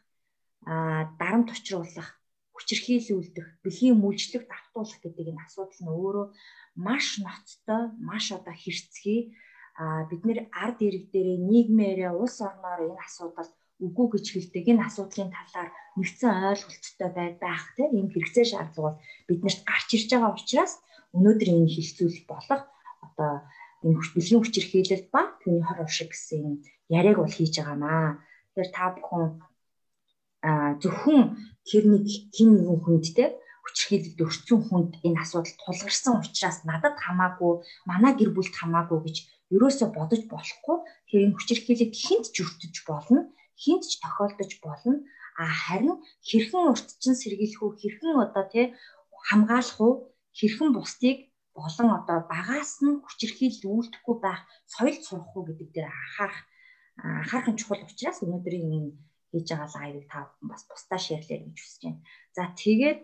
дарамт 1.19 1.49
учруулах 1.51 2.09
хүчирхийлүүлдэх 2.55 3.47
бэлгийн 3.65 3.99
мүлжлэг 3.99 4.47
давтуулах 4.47 4.99
гэдэг 5.03 5.25
энэ 5.27 5.43
асуудал 5.43 5.79
нь 5.83 5.91
өөрөө 5.91 6.27
маш 6.79 7.19
ноцтой 7.19 7.83
маш 7.99 8.25
одоо 8.31 8.55
хэрцгий 8.55 9.35
а 9.75 10.05
бид 10.05 10.21
нэр 10.23 10.39
ард 10.53 10.79
ирэг 10.85 11.09
дээрээ 11.09 11.39
нийгмээрээ 11.49 12.11
улс 12.13 12.37
орноор 12.45 12.93
энэ 12.93 13.01
асуудал 13.01 13.49
үгүй 13.81 14.07
гэж 14.13 14.25
хэлдэг 14.31 14.65
энэ 14.69 14.85
асуудлын 14.85 15.31
талаар 15.33 15.69
нэгдсэн 15.97 16.29
ойлголттой 16.51 17.09
байх 17.41 17.63
тийм 17.75 17.91
ийм 17.97 18.07
хэрэгцээ 18.13 18.45
шаардлага 18.53 18.97
бол 18.97 19.01
биднэрт 19.27 19.61
гарч 19.65 19.89
ирж 19.97 20.09
байгаа 20.13 20.31
учраас 20.37 20.73
өнөөдөр 21.17 21.49
энэ 21.53 21.73
хилцүүлэх 21.73 22.25
болох 22.29 22.61
одоо 23.05 23.31
энэ 23.85 23.97
бэлгийн 24.15 24.41
хүчирхийлэл 24.41 25.05
ба 25.13 25.21
түүний 25.41 25.63
хор 25.65 25.79
уршиг 25.85 26.09
гэсэн 26.13 26.39
юм 26.47 26.55
яриаг 26.89 27.17
бол 27.19 27.33
хийж 27.33 27.53
байгаамаа. 27.59 28.21
Тэгэхээр 28.53 28.69
та 28.73 28.83
бүхэн 28.95 29.25
зөвхөн 30.81 31.21
тэр 31.67 31.83
нэг 31.91 32.05
хин 32.35 32.49
нэгэн 32.57 32.79
хүндтэй 32.83 33.29
хүчирхийлэлд 33.63 34.19
өрцөн 34.25 34.59
хүнд 34.67 34.91
энэ 35.07 35.21
асуудал 35.23 35.55
тулгарсан 35.61 36.13
учраас 36.19 36.59
надад 36.67 36.95
хамаагүй 36.99 37.53
манай 37.89 38.13
гэр 38.15 38.31
бүлд 38.35 38.55
хамаагүй 38.55 38.99
гэж 39.05 39.17
ерөөсө 39.55 39.85
бодож 39.95 40.21
болохгүй. 40.27 40.77
Тэр 41.07 41.19
энэ 41.25 41.35
хүчирхийлэлд 41.37 41.95
хинт 41.95 42.25
ч 42.33 42.37
өртөж 42.43 42.75
болно 42.89 43.19
хинт 43.61 43.83
ч 43.89 43.99
тохиолдож 44.03 44.51
болно. 44.65 45.03
А 45.37 45.45
харин 45.49 45.97
хэрхэн 46.21 46.69
уртчин 46.71 47.15
сэргийлэх 47.17 47.61
үү, 47.63 47.71
хэрхэн 47.81 48.15
одоо 48.25 48.45
тий 48.53 48.65
хамгаалах 49.29 49.79
уу, 49.81 49.93
хэрхэн 50.37 50.69
бусдыг 50.73 51.17
болон 51.57 51.89
одоо 51.99 52.19
багаас 52.33 52.81
нь 52.85 53.01
хүчирхийлэл 53.05 53.69
үйлдэхгүй 53.69 54.15
байх 54.25 54.41
соёл 54.73 54.97
сурах 55.01 55.31
уу 55.33 55.45
гэдэг 55.47 55.69
дээр 55.73 55.87
анхаарах 55.89 56.41
анхаарахын 56.97 57.57
чухал 57.59 57.85
учраас 57.85 58.19
өнөөдрийн 58.25 58.69
энэ 58.77 58.91
хийж 59.29 59.47
байгаа 59.49 59.69
лайвыг 59.73 60.05
та 60.09 60.17
бүхэн 60.29 60.49
бас 60.53 60.63
бусдаа 60.69 60.99
шеэрлээ 61.01 61.39
гэж 61.45 61.57
хүсэж 61.57 61.81
байна. 61.85 62.01
За 62.37 62.43
тэгээд 62.61 62.99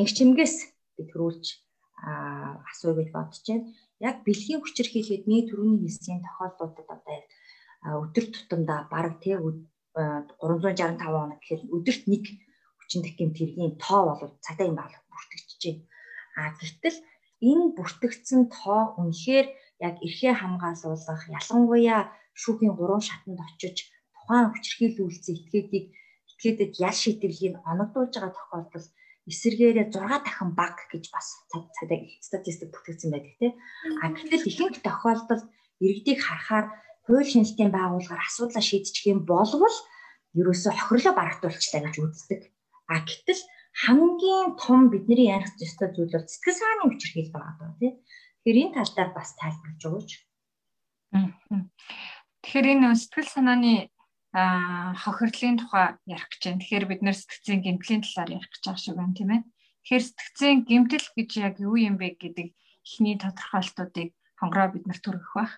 инх 0.00 0.10
чимгээс 0.16 0.56
би 0.96 1.02
төрүүлж 1.08 1.44
асууя 2.70 2.94
гэж 3.00 3.08
бодож 3.16 3.40
байна. 3.48 3.68
Яг 4.08 4.16
бэлгийн 4.24 4.60
хүчирхийлэлд 4.64 5.24
нэг 5.28 5.44
төрөний 5.48 5.80
хэлсийн 5.84 6.24
тохиолдлуудад 6.24 6.88
одоо 6.88 7.18
өдөр 7.84 8.26
тутамдаа 8.34 8.80
бараг 8.92 9.20
тий 9.24 9.34
365 9.36 11.00
хоног 11.00 11.40
гэхээр 11.40 11.62
өдөрт 11.76 12.04
нэг 12.12 12.24
хүчин 12.78 13.00
дахин 13.02 13.32
тэргийн 13.32 13.74
тоо 13.80 14.00
бол 14.20 14.20
байгууллага 14.20 15.08
бүртгэж 15.10 15.48
байна. 15.64 15.82
А 16.36 16.52
гэтэл 16.60 16.98
энэ 17.50 17.64
бүртгэгдсэн 17.76 18.42
тоо 18.52 18.82
үнэхээр 19.00 19.46
яг 19.86 19.94
эрхээ 20.06 20.34
хамгаалуулах 20.36 21.22
ялангуяа 21.38 22.02
шүүхийн 22.40 22.76
гурван 22.76 23.02
шатанд 23.02 23.40
очиж 23.40 23.76
тухайн 24.14 24.52
хүчирхийлүүлсэн 24.52 25.34
этгээдийг 25.40 25.86
этгээдэд 26.30 26.72
ял 26.88 26.96
шийдэглийг 27.02 27.54
оногдуулж 27.70 28.14
байгаа 28.14 28.36
тохиолдол 28.36 28.86
эсэргээрээ 29.30 29.86
6 29.92 30.24
дахин 30.26 30.50
баг 30.60 30.76
гэж 30.92 31.04
бас 31.14 31.26
цагдаа 31.50 31.98
статистик 32.28 32.68
бүртгэгдсэн 32.70 33.10
байдаг 33.12 33.34
тийм. 33.40 33.54
А 34.02 34.04
гэтэл 34.16 34.48
ихэнх 34.50 34.78
тохиолдолд 34.84 35.44
иргэдийг 35.84 36.20
харахаар 36.22 36.66
хууль 37.10 37.26
шинжилгээний 37.26 37.74
байгууллагаар 37.74 38.22
асуудлаа 38.22 38.62
шийдчих 38.62 39.10
юм 39.10 39.26
болвол 39.26 39.76
ерөөсөө 40.38 40.72
хохирлоо 40.78 41.14
барагдуулчлаа 41.18 41.82
гэж 41.90 41.96
үздэг. 41.98 42.40
А 42.86 43.02
гэтэл 43.02 43.42
хамгийн 43.82 44.54
том 44.62 44.94
бидний 44.94 45.26
ярих 45.34 45.50
ёстой 45.58 45.90
зүйл 45.90 46.14
бол 46.14 46.30
сэтгэл 46.30 46.54
санааны 46.54 46.82
хүчирхийлэл 46.94 47.34
байгаа 47.34 47.54
даа 47.58 47.74
тий. 47.82 47.92
Тэгэхээр 48.46 48.62
энэ 48.62 48.74
тал 48.78 48.92
дээр 48.94 49.10
бас 49.10 49.30
тайлбарлаж 49.34 49.82
өгөөч. 49.90 50.10
Тэгэхээр 52.46 52.66
энэ 52.78 52.88
сэтгэл 52.94 53.30
санааны 53.34 53.74
хохирлын 55.02 55.56
тухай 55.58 55.86
ярих 56.06 56.28
гэж 56.30 56.42
байна. 56.46 56.62
Тэгэхээр 56.62 56.86
бид 56.86 57.00
нэр 57.02 57.16
сэтгцийн 57.18 57.60
гэмтлийн 57.66 58.02
талаар 58.06 58.30
ярих 58.38 58.50
гэж 58.54 58.62
байгаа 58.62 58.82
шиг 58.86 58.94
байна 58.94 59.18
тийм 59.18 59.30
ээ. 59.34 59.42
Тэгэхээр 59.82 60.04
сэтгцийн 60.06 60.58
гэмтэл 60.62 61.06
гэж 61.18 61.30
яг 61.42 61.54
юу 61.58 61.74
юм 61.74 61.98
бэ 61.98 62.14
гэдэг 62.22 62.48
ихний 62.86 63.18
тодорхойлтуудыг 63.18 64.14
хонгороо 64.38 64.68
бид 64.70 64.86
нар 64.86 65.00
төрөх 65.02 65.34
байх. 65.34 65.52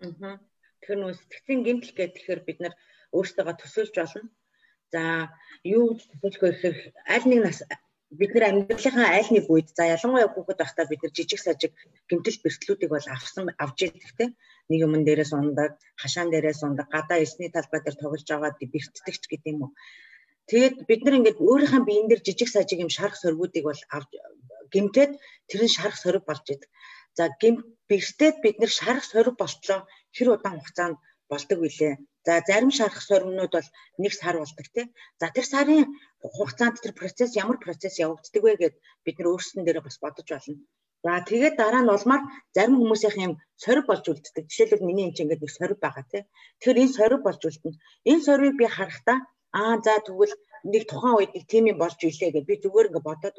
Аа. 0.00 0.36
Тэгэхээр 0.80 1.00
нөө 1.00 1.12
сэтгцийн 1.16 1.60
гэмтэл 1.64 1.92
тэгэхээр 1.96 2.40
бид 2.44 2.58
нар 2.60 2.74
өөрсдөө 3.16 3.54
төсөөлж 3.56 3.94
болно. 3.96 4.28
За 4.92 5.02
юу 5.64 5.96
гэж 5.96 6.00
төсөөлөх 6.10 6.42
вэ 6.42 6.50
гэхээр 6.52 6.76
аль 7.14 7.26
нэг 7.30 7.40
нас 7.42 7.58
бид 8.10 8.30
нар 8.34 8.44
амьдралынхаа 8.48 9.18
аль 9.18 9.30
нэг 9.34 9.50
үед 9.50 9.68
за 9.74 9.84
ялангуяа 9.94 10.30
хүүхэд 10.30 10.60
байхдаа 10.62 10.86
бид 10.86 11.02
нар 11.02 11.12
жижиг 11.16 11.40
сажиг 11.42 11.72
гэмтэл 12.06 12.42
бэртлүүдийг 12.44 12.90
бол 12.92 13.08
авсан 13.10 13.50
авч 13.58 13.78
идэх 13.82 14.12
те 14.18 14.24
нэг 14.70 14.78
юм 14.86 14.92
дээрээс 15.02 15.32
ундаг 15.34 15.74
хашаан 15.98 16.30
дээрээс 16.30 16.62
ундаг 16.62 16.86
гадаа 16.94 17.18
эсний 17.18 17.50
талбай 17.50 17.80
дээр 17.82 17.98
тоглож 17.98 18.22
байгаа 18.30 18.54
бэртдэгч 18.54 19.22
гэдэг 19.26 19.50
юм 19.50 19.62
уу 19.66 19.72
тэгээд 20.50 20.76
бид 20.86 21.00
нар 21.02 21.18
ингээд 21.18 21.42
өөрийнхөө 21.42 21.82
биеийн 21.82 22.08
дээр 22.08 22.22
жижиг 22.22 22.48
сажиг 22.52 22.78
юм 22.84 22.90
шарх 22.94 23.18
соргуудыг 23.18 23.64
бол 23.66 23.82
гэмтээд 24.70 25.12
тэр 25.50 25.60
нь 25.66 25.74
шарх 25.76 25.96
сориг 25.98 26.22
болж 26.26 26.46
идэг 26.46 26.70
за 27.18 27.34
гэмт 27.42 27.66
бэрстэд 27.90 28.34
бид 28.44 28.56
нэр 28.60 28.72
шарах 28.78 29.04
сориг 29.08 29.34
болтлоо 29.38 29.80
хэр 30.16 30.28
удаан 30.34 30.58
хугацаанд 30.58 30.98
болдог 31.30 31.58
вүлээ. 31.60 31.94
За 32.26 32.32
зарим 32.48 32.72
шарах 32.78 33.00
соригнууд 33.08 33.52
бол 33.56 33.68
нэг 34.02 34.12
сар 34.20 34.36
болдог 34.38 34.66
тий. 34.74 34.86
За 35.20 35.26
тэр 35.34 35.46
сарын 35.52 35.82
хугацаанд 36.36 36.76
тэр 36.82 36.92
процесс 37.00 37.30
ямар 37.42 37.58
процесс 37.66 37.94
явагддаг 38.04 38.42
вэ 38.44 38.52
гэд 38.62 38.74
бид 39.04 39.16
нар 39.18 39.30
өөрсдөн 39.32 39.62
дээрээ 39.64 39.86
бас 39.86 39.96
бодож 40.02 40.28
болно. 40.30 40.56
За 41.04 41.12
тэгээд 41.30 41.54
дараа 41.60 41.82
нь 41.84 41.94
улмаар 41.94 42.22
зарим 42.56 42.76
хүмүүсийнх 42.78 43.18
юм 43.26 43.34
сориг 43.62 43.84
болж 43.88 44.04
үлддэг. 44.10 44.44
Жишээлбэл 44.50 44.86
миний 44.86 45.06
энэ 45.06 45.18
ингээд 45.22 45.42
нэг 45.42 45.52
сориг 45.54 45.78
байгаа 45.82 46.04
тий. 46.10 46.22
Тэгэхээр 46.58 46.82
энэ 46.82 46.96
сориг 46.98 47.20
болж 47.24 47.40
үлдэнэ. 47.48 47.78
Энэ 48.10 48.24
соргийг 48.26 48.56
би 48.58 48.66
харахтаа 48.66 49.18
аа 49.60 49.74
за 49.84 49.94
тэгвэл 50.06 50.34
нэг 50.72 50.82
тухайн 50.90 51.16
үед 51.16 51.32
нэг 51.34 51.44
тийм 51.50 51.64
юм 51.72 51.78
болж 51.82 51.98
илээ 52.02 52.30
гэд 52.34 52.48
би 52.48 52.54
зүгээр 52.62 52.88
ингээд 52.88 53.08
бодоод 53.08 53.36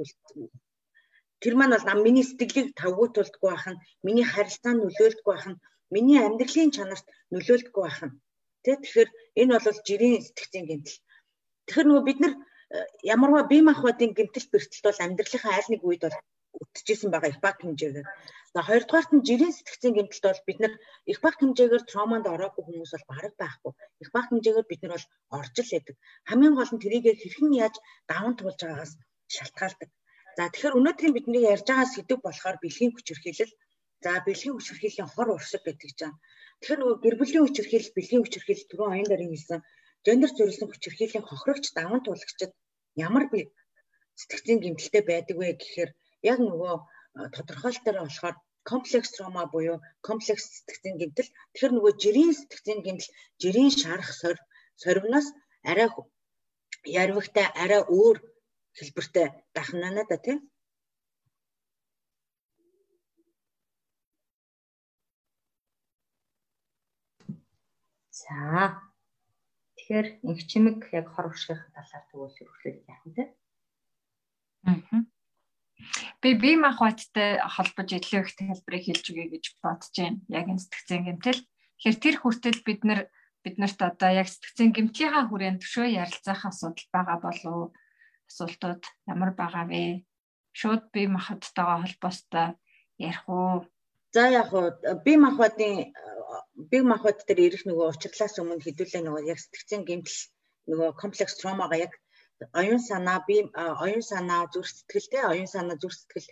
Тэр 1.41 1.53
маань 1.56 1.74
бол 1.75 1.86
нам 1.88 2.00
миний 2.06 2.25
сэтгэлийг 2.27 2.67
тавгуутуулдаггүй 2.82 3.50
байх 3.51 3.65
нь, 3.72 3.82
миний 4.06 4.27
харилцаанд 4.34 4.82
нөлөөлдөггүй 4.82 5.34
байх 5.34 5.48
нь, 5.51 5.62
миний 5.94 6.20
амьдралын 6.27 6.72
чанарт 6.75 7.06
нөлөөлдөггүй 7.34 7.84
байх 7.86 8.01
нь. 8.08 8.17
Тэ 8.63 8.72
тэгэхээр 8.82 9.10
энэ 9.41 9.53
бол 9.53 9.79
жирийн 9.88 10.24
сэтгцийн 10.25 10.65
гэмтэл. 10.67 10.98
Тэгэхээр 11.65 11.88
нөгөө 11.88 12.06
бид 12.10 12.20
нар 12.22 12.34
э, 12.36 12.77
ямарваа 13.13 13.44
бие 13.51 13.63
махбодын 13.65 14.12
гэмтэл 14.17 14.48
бэртэлт 14.51 14.86
бол 14.88 15.03
амьдралынхаа 15.06 15.53
аль 15.58 15.72
нэг 15.72 15.82
үед 15.86 16.03
бол 16.06 16.17
үтчихсэн 16.62 17.10
байгаа 17.12 17.32
их 17.32 17.39
баг 17.46 17.58
хэмжээгээр. 17.62 18.08
За 18.53 18.60
хоёрдугаарт 18.67 19.12
нь 19.13 19.25
жирийн 19.27 19.53
сэтгцийн 19.56 19.94
гэмтэлт 19.96 20.25
бол 20.27 20.48
бид 20.48 20.60
нар 20.62 20.74
их 21.12 21.20
баг 21.24 21.36
хэмжээгээр 21.38 21.84
тромонд 21.91 22.25
ороогүй 22.34 22.63
хүмүүс 22.65 22.91
бол 22.94 23.10
бараг 23.12 23.34
байхгүй. 23.38 23.72
Их 24.03 24.10
баг 24.15 24.25
хэмжээгээр 24.27 24.67
бид 24.70 24.82
нар 24.82 24.94
бол 24.96 25.08
орж 25.39 25.56
л 25.62 25.72
байдаг. 25.74 25.96
Хамгийн 26.29 26.56
гол 26.58 26.72
нь 26.74 26.82
тэрийг 26.84 27.06
хэрхэн 27.22 27.51
яаж 27.63 27.75
даван 28.10 28.34
туулж 28.36 28.60
байгаагаас 28.62 28.94
шалтгаалдаг. 29.36 29.89
За 30.38 30.44
тэгэхээр 30.53 30.77
өнөөдрийн 30.79 31.13
бидний 31.17 31.44
ярьж 31.53 31.65
байгаа 31.65 31.88
сэдв 31.89 32.22
болохоор 32.22 32.58
бэлгийн 32.62 32.94
хүчирхийлэл. 32.94 33.53
За 34.03 34.12
бэлгийн 34.25 34.56
хүчирхийллийн 34.56 35.10
хор 35.10 35.27
уршиг 35.34 35.63
гэдэг 35.65 35.91
чинь. 35.98 36.17
Тэгэхээр 36.62 36.79
нөгөө 36.82 36.98
гэр 37.03 37.15
бүлийн 37.17 37.44
хүчирхийлэл, 37.46 37.96
бэлгийн 37.98 38.22
хүчирхийлэл 38.24 38.70
түрүү 38.70 38.88
оюун 38.94 39.10
дарын 39.10 39.34
хэлсэн 39.34 39.62
гендер 40.06 40.32
зориулсан 40.38 40.70
хүчирхийллийн 40.70 41.25
хохирогч 41.27 41.65
даван 41.74 42.01
туулагчид 42.03 42.51
ямар 43.08 43.25
би 43.32 43.39
сэтгцийн 44.20 44.60
гэмтэлтэй 44.62 45.03
байдаг 45.10 45.36
вэ 45.38 45.48
гэхээр 45.60 45.91
яг 46.32 46.38
нөгөө 46.48 46.74
тодорхойлт 47.36 47.84
дээр 47.84 48.00
болохоор 48.01 48.36
комплекс 48.72 49.10
трома 49.15 49.44
буюу 49.53 49.77
комплекс 50.08 50.46
сэтгцийн 50.56 50.96
гэмтэл 51.01 51.29
тэгэхээр 51.53 51.74
нөгөө 51.75 51.94
жирийн 52.03 52.34
сэтгцийн 52.39 52.79
гэмтэл 52.86 53.13
жирийн 53.41 53.72
шарах 53.82 54.12
сорь 54.22 54.41
сорвноос 54.84 55.27
арай 55.72 55.89
ярвагтай 57.01 57.48
арай 57.63 57.82
өөр 57.98 58.17
хэлбэртэй 58.77 59.27
дахнана 59.55 60.03
да 60.10 60.17
тийм 60.25 60.39
За 68.12 68.88
Тэгэхээр 69.88 70.19
инх 70.27 70.41
чимэг 70.51 70.91
яг 70.91 71.07
хор 71.15 71.31
уршигын 71.31 71.72
талаар 71.72 72.03
тэгвэл 72.12 72.36
өргөлөж 72.43 72.77
яах 72.91 73.03
вэ? 73.07 73.24
Аа. 74.67 75.00
Би 76.19 76.36
бие 76.36 76.60
махбодтой 76.60 77.39
холбож 77.39 77.89
илүү 77.96 78.19
их 78.19 78.36
тайлбарыг 78.36 78.84
хэлж 78.84 79.05
өгье 79.15 79.31
гэж 79.31 79.46
бодож 79.63 79.96
байна. 79.96 80.19
Яг 80.27 80.51
энэ 80.51 80.60
сэтгцэн 80.60 81.07
гэмтэл. 81.07 81.39
Тэгэхээр 81.39 81.98
тэр 82.03 82.15
хүртэл 82.19 82.60
бид 82.67 82.81
нар 82.84 83.01
биднэрт 83.48 83.79
одоо 83.79 84.12
яг 84.12 84.27
сэтгцэн 84.27 84.75
гэмтлийнхаа 84.75 85.24
хүрээнд 85.31 85.63
төшөө 85.63 85.88
ярилцах 86.03 86.43
асуудал 86.43 86.88
байгаа 86.91 87.17
болов 87.24 87.72
асуултууд 88.29 88.84
ямар 89.13 89.31
байгаа 89.39 89.65
вэ? 89.72 90.05
Шууд 90.60 90.84
бие 90.93 91.07
махбодтойгоо 91.15 91.77
холбоостой 91.84 92.48
ярих 93.07 93.24
уу? 93.29 93.65
За 94.15 94.24
яг 94.41 94.50
уу 94.53 94.72
бие 95.05 95.17
махбодын 95.25 95.74
бие 96.72 96.84
махбод 96.91 97.17
дээр 97.27 97.39
ирэх 97.48 97.63
нөгөө 97.69 97.88
учирлаас 97.93 98.36
өмнө 98.41 98.65
хэдүүлээ 98.65 99.01
нөгөө 99.05 99.24
яг 99.31 99.39
сэтгцэн 99.41 99.81
гэмтэл 99.86 100.19
нөгөө 100.69 100.89
комплекс 101.01 101.38
траумага 101.38 101.75
яг 101.86 101.93
оюун 102.60 102.81
санаа 102.89 103.19
би 103.27 103.38
оюун 103.86 104.05
санаа 104.12 104.41
зүрх 104.53 104.69
сэтгэлтэй 104.74 105.24
оюун 105.31 105.50
санаа 105.53 105.77
зүрх 105.81 105.96
сэтгэл 105.98 106.27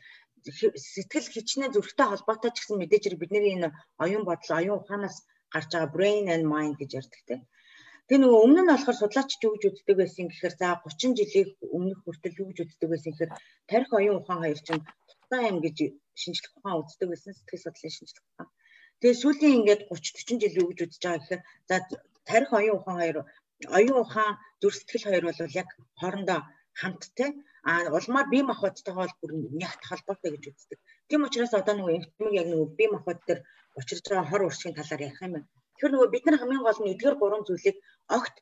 сэтгэл 0.46 1.34
хичнээн 1.34 1.74
зүрхтэй 1.74 2.08
холбоотой 2.10 2.52
ч 2.54 2.58
гэсэн 2.62 2.78
мэдээж 2.80 3.04
бидний 3.18 3.54
энэ 3.56 3.70
оюун 4.04 4.24
бодол 4.25 4.52
оюун 4.60 4.80
ухаанаас 4.82 5.18
гарч 5.54 5.70
байгаа 5.74 5.94
brain 5.96 6.25
and 6.34 6.46
mind 6.52 6.75
гэж 6.80 6.92
ярьдаг 7.00 7.22
тийм. 7.28 7.42
Тэгээ 8.06 8.22
нөгөө 8.22 8.40
өмнө 8.46 8.62
нь 8.62 8.70
болохоор 8.70 8.98
судлаач 9.02 9.32
юу 9.46 9.54
гэж 9.58 9.64
үздэг 9.66 9.96
байсан 9.98 10.26
гэхээр 10.30 10.56
за 10.62 10.68
30 10.78 11.18
жилийн 11.20 11.50
өмнөх 11.78 12.00
хүртэл 12.06 12.40
юу 12.42 12.48
гэж 12.50 12.60
үздэг 12.62 12.90
байсан 12.92 13.12
гэхээр 13.12 13.32
тарих 13.70 13.92
оюун 13.98 14.20
ухаан 14.22 14.42
хоёр 14.46 14.60
чинь 14.62 14.86
тутаа 15.10 15.42
юм 15.50 15.58
гэж 15.66 15.78
шинжлэх 16.22 16.54
ухаан 16.58 16.80
үздэг 16.86 17.08
байсан 17.10 17.34
сэтгэл 17.34 17.64
судлалын 17.66 17.96
шинжлэх 17.98 18.26
ухаан. 18.30 18.50
Тэгээ 19.02 19.22
сүүлийн 19.22 19.58
ингээд 19.58 19.82
30 19.90 20.22
40 20.22 20.42
жил 20.44 20.60
юу 20.62 20.68
гэж 20.70 20.80
үзэж 20.86 21.02
байгаа 21.02 21.22
гэхээр 21.22 21.42
за 21.70 21.76
тарих 22.30 22.52
оюун 22.60 22.78
ухаан 22.78 23.00
хоёр 23.02 23.18
оюун 23.78 24.00
ухаан 24.06 24.34
зүрх 24.62 24.78
сэтгэл 24.78 25.08
хоёр 25.10 25.24
бол 25.26 25.60
яг 25.62 25.70
хоорондоо 26.00 26.40
хамттай 26.80 27.32
а 27.70 27.72
улмаар 27.98 28.28
бие 28.34 28.44
махбодтойгоо 28.46 29.08
бүр 29.20 29.32
нягт 29.62 29.82
холбоотой 29.90 30.30
гэж 30.34 30.44
үздэг. 30.52 30.80
Тийм 31.10 31.26
учраас 31.26 31.54
одоо 31.58 31.74
нөгөө 31.76 31.96
эмчмэг 31.98 32.34
яг 32.42 32.48
нөгөө 32.54 32.70
бие 32.78 32.90
махбод 32.94 33.20
төр 33.28 33.40
учирч 33.80 34.06
байгаа 34.06 34.30
хор 34.30 34.42
уршигын 34.46 34.78
талаар 34.78 35.06
ярих 35.08 35.22
юм 35.26 35.34
байна. 35.36 35.50
Тэгэхээр 35.75 35.94
нөгөө 35.94 36.10
бид 36.13 36.24
нар 36.25 36.38
хамгийн 36.39 36.63
гол 36.65 36.79
нь 36.82 36.91
эдгээр 36.94 37.15
гурван 37.20 37.44
зүйлийг 37.46 37.77
огт 38.17 38.36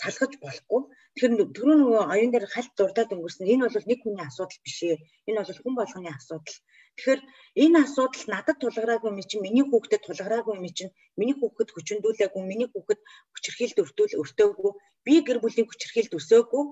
салгаж 0.00 0.32
болохгүй. 0.44 0.80
Тэгэхээр 1.14 1.32
түрүү 1.56 1.76
нөгөө 1.82 2.02
оюун 2.14 2.32
дээр 2.32 2.46
хальт 2.54 2.72
дурдаад 2.78 3.14
өнгөрсөн. 3.14 3.50
Энэ 3.52 3.66
бол 3.66 3.90
нэг 3.90 4.00
хүний 4.02 4.24
асуудал 4.26 4.60
биш 4.64 4.78
ээ. 4.86 4.96
Энэ 5.28 5.38
бол 5.42 5.62
хүн 5.62 5.74
болгоны 5.78 6.10
асуудал. 6.14 6.58
Тэгэхээр 6.96 7.20
энэ 7.64 7.78
асуудал 7.84 8.24
надад 8.34 8.56
тулгараагүй 8.60 9.08
юм 9.10 9.18
чинь 9.30 9.44
миний 9.46 9.66
хүүхдэд 9.66 10.02
тулгараагүй 10.04 10.54
юм 10.58 10.66
чинь 10.76 10.92
миний 11.18 11.36
хүүхэд 11.38 11.68
хүчндүүлээгүй, 11.72 12.42
миний 12.44 12.68
хүүхэд 12.70 13.00
хүчрхийлд 13.32 13.82
өртөөл 13.82 14.20
өртөөгүй, 14.22 14.72
би 15.06 15.14
гэр 15.26 15.38
бүлийн 15.42 15.66
хүчрхийлд 15.68 16.12
өсөөгүй, 16.18 16.64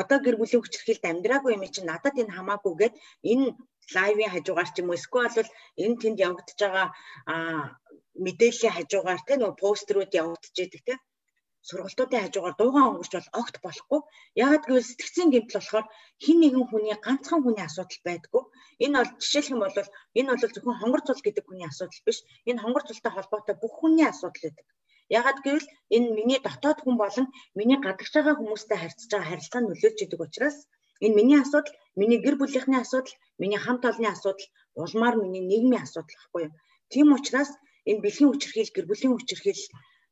одоо 0.00 0.18
гэр 0.24 0.36
бүлийн 0.38 0.60
хүчрхийлд 0.60 1.04
амьдраагүй 1.10 1.50
юм 1.56 1.64
чинь 1.74 1.88
надад 1.88 2.14
энэ 2.20 2.34
хамаагүй 2.36 2.74
гэд 2.80 2.94
энэ 3.32 3.46
лайвын 3.96 4.32
хажуугаар 4.32 4.68
ч 4.74 4.76
юм 4.82 4.90
уу 4.90 4.98
эсвэл 4.98 5.50
энэ 5.82 5.96
тэнд 6.02 6.18
явагдаж 6.26 6.58
байгаа 6.60 6.88
мэдээллийн 8.24 8.74
хажуугаар 8.76 9.20
те 9.28 9.34
нөгөө 9.36 9.60
постерууд 9.62 10.12
явагдаж 10.20 10.56
идэг 10.64 10.82
те 10.88 10.94
сургалтуудын 11.68 12.22
хажуугаар 12.22 12.56
дуугаан 12.58 12.88
өнгөрч 12.90 13.12
бол 13.16 13.30
огт 13.40 13.56
болохгүй. 13.64 14.00
Яагаад 14.42 14.64
гэвэл 14.66 14.88
сэтгцийн 14.90 15.30
гэмтэл 15.32 15.58
болохоор 15.58 15.86
хин 16.24 16.38
нэгэн 16.40 16.64
хүний 16.70 16.96
ганцхан 17.06 17.40
хүний 17.42 17.64
асуудал 17.66 18.00
байдгүй. 18.06 18.42
Энэ 18.84 18.96
бол 18.98 19.12
жишээлх 19.22 19.52
юм 19.54 19.60
бол 19.62 19.76
энэ 20.18 20.30
бол 20.30 20.42
зөвхөн 20.54 20.78
хонгор 20.80 21.02
цул 21.04 21.20
гэдэг 21.26 21.44
хүний 21.46 21.66
асуудал 21.68 22.02
биш. 22.06 22.18
Энэ 22.48 22.62
хонгор 22.62 22.84
цултай 22.86 23.12
холбоотой 23.14 23.56
бүх 23.58 23.74
хүний 23.78 24.06
асуудал 24.08 24.42
гэдэг. 24.44 24.66
Яагаад 25.16 25.38
гэвэл 25.44 25.68
энэ 25.96 26.08
миний 26.18 26.40
дотоод 26.46 26.78
хүн 26.82 26.96
болон 27.02 27.26
миний 27.58 27.78
гадагш 27.82 28.10
байгаа 28.14 28.34
хүмүүстэй 28.38 28.78
харьцаж 28.80 29.10
байгаа 29.10 29.30
харилцаа 29.30 29.60
нөлөөлж 29.62 29.98
идэг 30.02 30.20
учраас 30.22 30.58
энэ 31.04 31.16
миний 31.18 31.38
асуудал, 31.42 31.74
миний 31.98 32.20
гэр 32.24 32.36
бүлийнхний 32.38 32.80
асуудал, 32.80 33.14
миний 33.42 33.60
хамт 33.62 33.84
олонны 33.90 34.08
асуудал, 34.10 34.48
улмаар 34.82 35.14
миний 35.22 35.44
нийгмийн 35.50 35.84
асуудал 35.84 36.16
гэхгүй 36.18 36.42
юу. 36.46 36.54
Тийм 36.90 37.08
учраас 37.16 37.50
энэ 37.88 38.02
бэлгийн 38.04 38.30
хүчирхийл, 38.30 38.74
гэр 38.74 38.86
бүлийн 38.88 39.14
хүчирхийл 39.14 39.62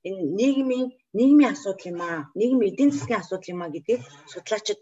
энэ 0.09 0.21
нийгмийн 0.39 0.87
нийгмийн 1.19 1.53
асуудал 1.55 1.91
юм 1.93 2.01
аа 2.09 2.21
нийгмийн 2.39 2.71
эдийн 2.71 2.91
засгийн 2.93 3.21
асуудал 3.23 3.53
юм 3.55 3.61
аа 3.63 3.75
гэдгийг 3.75 4.03
судлаачид 4.33 4.81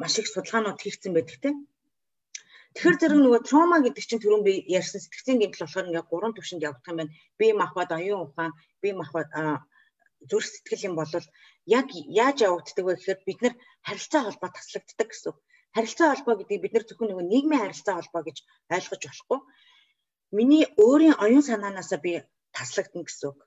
маш 0.00 0.14
их 0.20 0.28
судалгаанууд 0.30 0.78
хийгдсэн 0.82 1.12
байдаг 1.14 1.38
тийм 1.42 1.56
Тэгэхээр 2.74 2.98
зэрэг 2.98 3.20
нөгөө 3.22 3.42
трома 3.46 3.78
гэдэг 3.86 4.02
чинь 4.02 4.22
түрүүн 4.22 4.42
би 4.42 4.52
ярьсан 4.78 4.98
сэтгцийн 4.98 5.38
гэмтэл 5.38 5.62
болохоор 5.62 5.88
ингээ 5.88 6.10
гурван 6.10 6.34
түвшинд 6.34 6.66
явагдах 6.66 6.90
юм 6.90 6.98
байна. 6.98 7.14
Би 7.38 7.46
махбат 7.54 7.90
оюун 7.94 8.26
ухаан, 8.26 8.52
би 8.82 8.88
махбат 8.90 9.30
зүрх 10.30 10.48
сэтгэл 10.50 10.86
юм 10.90 10.94
бол 10.98 11.12
яг 11.78 11.86
яаж 12.22 12.36
явагддаг 12.48 12.84
вэ 12.84 12.94
гэхээр 12.98 13.20
бид 13.28 13.38
нар 13.42 13.54
харилцаа 13.86 14.22
холбоо 14.26 14.50
таслагддаг 14.50 15.08
гэсэн. 15.10 15.34
Харилцаа 15.76 16.08
холбоо 16.10 16.34
гэдэг 16.42 16.58
бид 16.62 16.72
нар 16.74 16.84
зөвхөн 16.86 17.08
нөгөө 17.14 17.26
нийгмийн 17.30 17.62
харилцаа 17.62 17.94
холбоо 17.96 18.22
гэж 18.26 18.38
ойлгож 18.74 19.02
болохгүй. 19.06 19.38
Миний 20.36 20.64
өөрийн 20.84 21.16
оюун 21.24 21.44
санаанаасаа 21.48 22.00
би 22.04 22.12
таслагдана 22.56 23.06
гэсэн 23.06 23.26
үг 23.30 23.38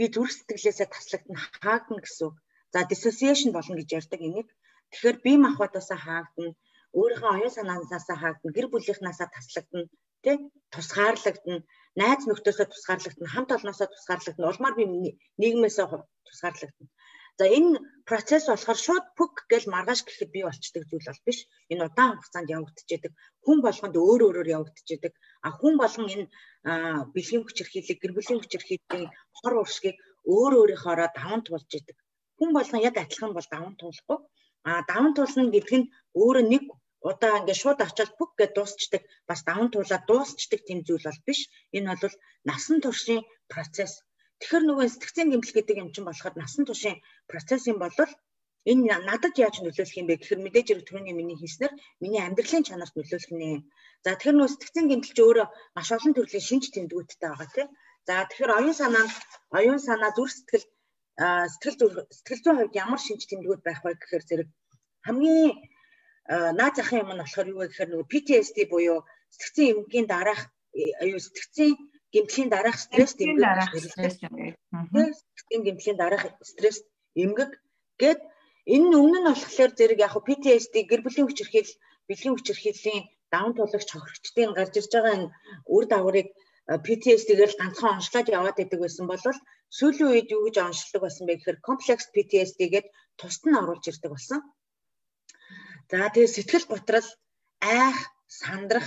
би 0.00 0.08
зүрх 0.14 0.32
сэтгэлээсээ 0.32 0.88
таслагдана 0.88 1.40
хаагдана 1.60 2.00
гэсэн 2.00 2.24
үг. 2.28 2.36
За 2.72 2.78
dissociation 2.90 3.50
болно 3.52 3.76
гэж 3.76 3.88
ярьдаг 4.00 4.20
энийг. 4.28 4.48
Тэгэхээр 4.90 5.16
бие 5.24 5.38
махбодоосаа 5.44 5.98
хаагдана, 6.00 6.56
өөрийнхөө 6.98 7.30
оюун 7.36 7.56
санаанаасаа 7.56 8.16
хаагдана, 8.20 8.56
гэр 8.56 8.66
бүлийнхнаасаа 8.72 9.28
таслагдана, 9.36 9.92
тий? 10.24 10.36
Тусгаарлагдана, 10.72 11.58
найз 12.00 12.22
нөхдөсөө 12.26 12.66
тусгаарлагдана, 12.72 13.32
хамт 13.34 13.50
олноосоо 13.56 13.88
тусгаарлагдана, 13.92 14.50
улмаар 14.50 14.74
би 14.78 14.84
нийгмээсээ 15.40 15.86
тусгаарлагдана. 16.26 16.88
За 17.40 17.46
энэ 17.58 17.80
процесс 18.10 18.44
болохоор 18.48 18.78
шууд 18.84 19.06
пүк 19.16 19.34
гэж 19.52 19.62
маргааш 19.72 20.00
гэхэд 20.04 20.30
бий 20.34 20.44
болчдөг 20.44 20.84
зүйл 20.86 21.08
бол 21.08 21.24
биш. 21.26 21.38
Энэ 21.72 21.84
удаан 21.88 22.12
хугацаанд 22.16 22.52
явагдчихэдэг. 22.56 23.12
Хүн 23.44 23.58
болгонд 23.64 23.96
өөр 23.96 24.20
өөрөөр 24.26 24.48
явагдчихэдэг. 24.56 25.12
А 25.46 25.48
хүн 25.58 25.74
болгон 25.80 26.08
энэ 26.14 26.28
бэлгийн 27.14 27.44
хүчирхийлэг, 27.44 27.98
гэр 28.00 28.12
бүлийн 28.16 28.40
хүчирхийллийн 28.40 29.08
хор 29.38 29.54
уршгийг 29.62 29.96
өөр 30.34 30.52
өөрийнхоороо 30.60 31.08
даван 31.16 31.40
туулж 31.44 31.70
идэг. 31.78 31.96
Хүн 32.36 32.50
болгон 32.56 32.84
яг 32.88 32.94
адилхан 33.00 33.32
бол 33.34 33.48
даван 33.54 33.74
туулахгүй. 33.80 34.18
А 34.68 34.70
даван 34.90 35.12
туулна 35.16 35.54
гэдэг 35.56 35.76
нь 35.80 35.90
өөрөө 36.20 36.44
нэг 36.52 36.64
удаа 37.10 37.40
ингээд 37.40 37.60
шууд 37.62 37.80
очиод 37.80 38.10
пүк 38.18 38.32
гэж 38.40 38.50
дуусчдаг 38.52 39.02
бас 39.28 39.40
даван 39.48 39.68
туулаад 39.72 40.04
дуусчдаг 40.10 40.60
тийм 40.68 40.78
зүйл 40.84 41.08
бол 41.08 41.20
биш. 41.28 41.40
Энэ 41.76 41.88
бол 42.02 42.16
насан 42.48 42.76
туршийн 42.84 43.24
процесс 43.52 43.92
Тэгэхээр 44.40 44.64
нөгөө 44.66 44.86
сэтгцийн 44.88 45.28
гэмтэл 45.30 45.56
гэдэг 45.56 45.76
юм 45.82 45.90
чинь 45.92 46.08
болоход 46.08 46.34
насан 46.40 46.64
туршийн 46.66 46.98
процесс 47.30 47.68
юм 47.68 47.78
бол 47.80 47.94
энэ 48.70 48.92
надад 49.08 49.34
яаж 49.40 49.56
нөлөөлөх 49.60 50.00
юм 50.00 50.06
бэ 50.08 50.20
гэхээр 50.20 50.40
мэдээж 50.44 50.66
хэрэг 50.68 50.86
түрүүний 50.88 51.16
миний 51.16 51.38
хийснээр 51.40 51.72
миний 52.02 52.22
амьдралын 52.24 52.66
чанарт 52.68 52.94
нөлөөлөх 52.96 53.32
нэ. 53.32 53.64
За 54.04 54.16
тэгэхээр 54.16 54.36
нөгөө 54.36 54.52
сэтгцийн 54.52 54.86
гэмтэл 54.88 55.16
чи 55.16 55.22
өөрөө 55.24 55.46
маш 55.76 55.88
олон 55.96 56.12
төрлийн 56.16 56.44
шинж 56.48 56.64
тэмдгүүдтэй 56.72 57.28
байгаа 57.28 57.48
тийм. 57.56 57.68
За 58.08 58.14
тэгэхээр 58.28 58.56
оюун 58.58 58.76
санаа 58.80 59.04
оюун 59.58 59.80
санаа 59.80 60.10
зүрх 60.16 60.32
сэтгэл 60.36 60.66
сэтгэл 61.52 61.76
сэтгэл 62.16 62.42
зүйн 62.44 62.58
хувьд 62.60 62.80
ямар 62.84 63.00
шинж 63.00 63.22
тэмдгүүд 63.28 63.60
байх 63.64 63.80
вэ 63.84 63.92
гэхээр 63.96 64.24
зэрэг 64.28 64.48
хамгийн 65.06 65.52
наад 66.60 66.74
захын 66.76 67.00
юм 67.02 67.10
нь 67.12 67.22
болохоор 67.24 67.48
юу 67.52 67.60
вэ 67.60 67.66
гэхээр 67.68 67.90
нөгөө 67.90 68.10
PTSD 68.12 68.58
буюу 68.72 68.98
сэтгцийн 69.32 69.72
эмгийн 69.72 70.06
дараах 70.08 70.42
аюу 71.02 71.20
сэтгцийн 71.20 71.74
гэмтлийн 72.14 72.48
дараах 72.54 72.78
стресс 72.78 73.14
эмгэг 73.18 73.40
дараах 73.46 73.72
стресс. 73.92 74.16
Сэтгцийн 74.20 75.62
гэмтлийн 75.66 75.98
дараах 76.00 76.24
стресс 76.50 76.78
эмгэг 77.24 77.50
гэд 78.02 78.20
энэ 78.74 78.86
нь 78.88 78.98
өмнө 79.00 79.18
нь 79.20 79.28
болохоор 79.30 79.72
зэрэг 79.78 79.98
яг 80.06 80.14
PTSD 80.26 80.74
гэр 80.90 81.00
бүлийн 81.02 81.26
хүчирхийлэл 81.28 81.78
бэлгийн 82.08 82.34
хүчирхийллийн 82.34 83.02
даван 83.32 83.52
туулагч 83.54 83.88
хохирчдын 83.92 84.50
гарч 84.58 84.74
ирж 84.78 84.92
байгаа 84.94 85.14
энэ 85.16 85.32
үр 85.74 85.84
дагаврыг 85.92 86.28
PTSD-гээр 86.84 87.52
ганцхан 87.58 87.94
онцлоод 87.98 88.28
яваад 88.38 88.56
байдаг 88.58 88.80
байсан 88.82 89.06
бол 89.08 89.22
сүүлийн 89.78 90.10
үед 90.12 90.28
юу 90.34 90.42
гэж 90.46 90.56
онцлог 90.66 91.02
болсон 91.02 91.24
бэ 91.26 91.34
гэхээр 91.38 91.58
комплекс 91.68 92.06
PTSD 92.14 92.60
гээд 92.74 92.86
тусад 93.18 93.44
нь 93.46 93.58
оруулж 93.60 93.84
ирдэг 93.90 94.10
болсон. 94.12 94.38
За 95.90 96.06
тэгээ 96.14 96.34
сэтгэл 96.34 96.66
готрал 96.70 97.08
айх, 97.74 97.98
сандрах 98.26 98.86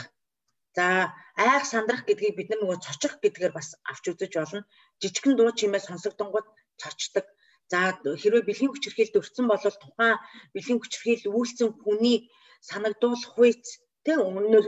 За 0.76 1.14
айх 1.36 1.64
сандрах 1.66 2.06
гэдгийг 2.06 2.36
бид 2.38 2.50
нар 2.50 2.60
нөгөө 2.62 2.84
цочих 2.86 3.14
гэдгээр 3.24 3.54
бас 3.58 3.74
авч 3.90 4.04
үзэж 4.12 4.34
болно. 4.38 4.62
Жижигхэн 5.02 5.34
дуу 5.36 5.52
чимээ 5.58 5.82
сонсогдонгууд 5.82 6.48
цочдөг. 6.82 7.26
За 7.72 7.80
хэрвээ 8.22 8.46
бэлгийн 8.46 8.72
хүчирхийлд 8.72 9.18
өртсөн 9.20 9.46
бол 9.50 9.62
тухайн 9.62 10.18
бэлгийн 10.54 10.80
хүчирхийлэл 10.80 11.34
үйлцэн 11.34 11.70
хүний 11.82 12.18
санагдуулах 12.70 13.34
үйц 13.42 13.66
тэ 14.06 14.14
үнэр 14.22 14.66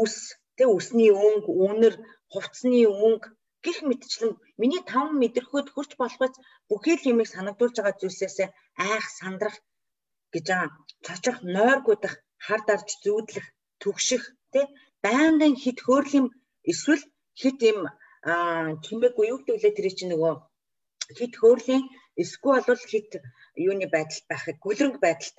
үс 0.00 0.14
тэ 0.56 0.64
үсний 0.76 1.10
өнгө, 1.12 1.50
үнэр, 1.66 1.94
хувцсны 2.32 2.84
өнгө 2.84 3.28
гих 3.64 3.78
мэтчлэн 3.88 4.32
миний 4.60 4.82
таван 4.90 5.16
мэдрэхүйд 5.20 5.68
хурц 5.72 5.92
болохоц 6.00 6.34
бүхий 6.68 6.96
л 6.96 7.08
юмыг 7.12 7.28
санагдуулж 7.30 7.76
байгаа 7.76 7.96
зүйлсээс 8.00 8.36
айх 8.88 9.04
сандрах 9.20 9.56
гэж 10.32 10.46
байгаа. 10.48 10.70
Цочих 11.04 11.36
нойргуудах, 11.54 12.14
хар 12.44 12.60
дарж 12.68 12.88
зүүдлэх, 13.04 13.46
түгших 13.82 14.22
тий 14.52 14.64
байнгын 15.04 15.54
хит 15.62 15.78
хөөрлийн 15.82 16.26
эсвэл 16.70 17.02
хит 17.40 17.58
юм 17.70 17.80
чимээгүй 18.84 19.26
юу 19.32 19.38
гэдэг 19.40 19.56
лээ 19.62 19.74
тэр 19.76 19.86
чинь 19.96 20.12
нөгөө 20.12 20.34
хит 21.18 21.34
хөөрлийн 21.40 21.84
Эсвэл 22.22 22.60
бол 22.68 22.82
хит 22.92 23.10
юуны 23.56 23.86
байдалд 23.94 24.24
байхыг 24.30 24.56
гүлрэнг 24.64 24.96
байдалд 25.00 25.36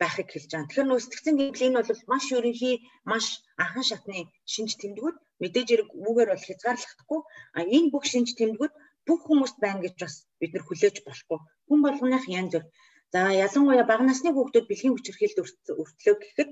байхыг 0.00 0.28
хэлж 0.30 0.50
байгаа. 0.52 0.68
Тэгэхээр 0.68 0.88
нөө 0.88 1.00
сэтгцэн 1.02 1.34
гэмтэл 1.38 1.66
энэ 1.66 1.78
бол 1.78 2.02
маш 2.12 2.24
ерөнхий 2.38 2.76
маш 3.10 3.24
анхан 3.62 3.84
шатны 3.88 4.18
шинж 4.52 4.70
тэмдгүүд 4.78 5.16
мэдээж 5.42 5.68
хэрэг 5.70 5.90
үүгээр 6.06 6.30
бол 6.30 6.46
хязгаарлахдаггүй. 6.46 7.20
А 7.56 7.60
энэ 7.76 7.90
бүх 7.92 8.04
шинж 8.12 8.28
тэмдгүүд 8.38 8.72
бүх 9.06 9.20
хүмүүст 9.26 9.56
байна 9.64 9.80
гэж 9.84 9.94
бас 10.02 10.14
бид 10.40 10.50
нар 10.54 10.64
хүлээж 10.66 10.96
болохгүй. 11.02 11.38
Хүн 11.66 11.80
болгоных 11.82 12.24
янз 12.38 12.52
бүр. 12.54 12.64
За 13.12 13.20
ялангуяа 13.44 13.86
бага 13.90 14.04
насны 14.06 14.30
хүүхдүүд 14.34 14.66
бэлгийн 14.70 14.94
хүчирхийлэлд 14.94 15.66
өртлөө 15.82 16.14
гэхэд 16.22 16.50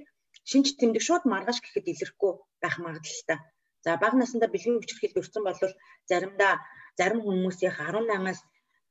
шинж 0.50 0.66
тэмдэг 0.78 1.02
шууд 1.06 1.24
маргааш 1.32 1.58
гэхэд 1.62 1.86
илэрхгүй 1.92 2.32
байх 2.62 2.76
магадлалтай. 2.84 3.38
За 3.84 3.90
бага 4.02 4.16
наснда 4.18 4.46
бэлгийн 4.50 4.78
хүчирхийлэлд 4.78 5.20
өртсөн 5.20 5.42
бол 5.44 5.58
заримдаа 6.10 6.52
зарим 6.98 7.20
хүмүүсийн 7.26 7.74
18-аас 7.78 8.40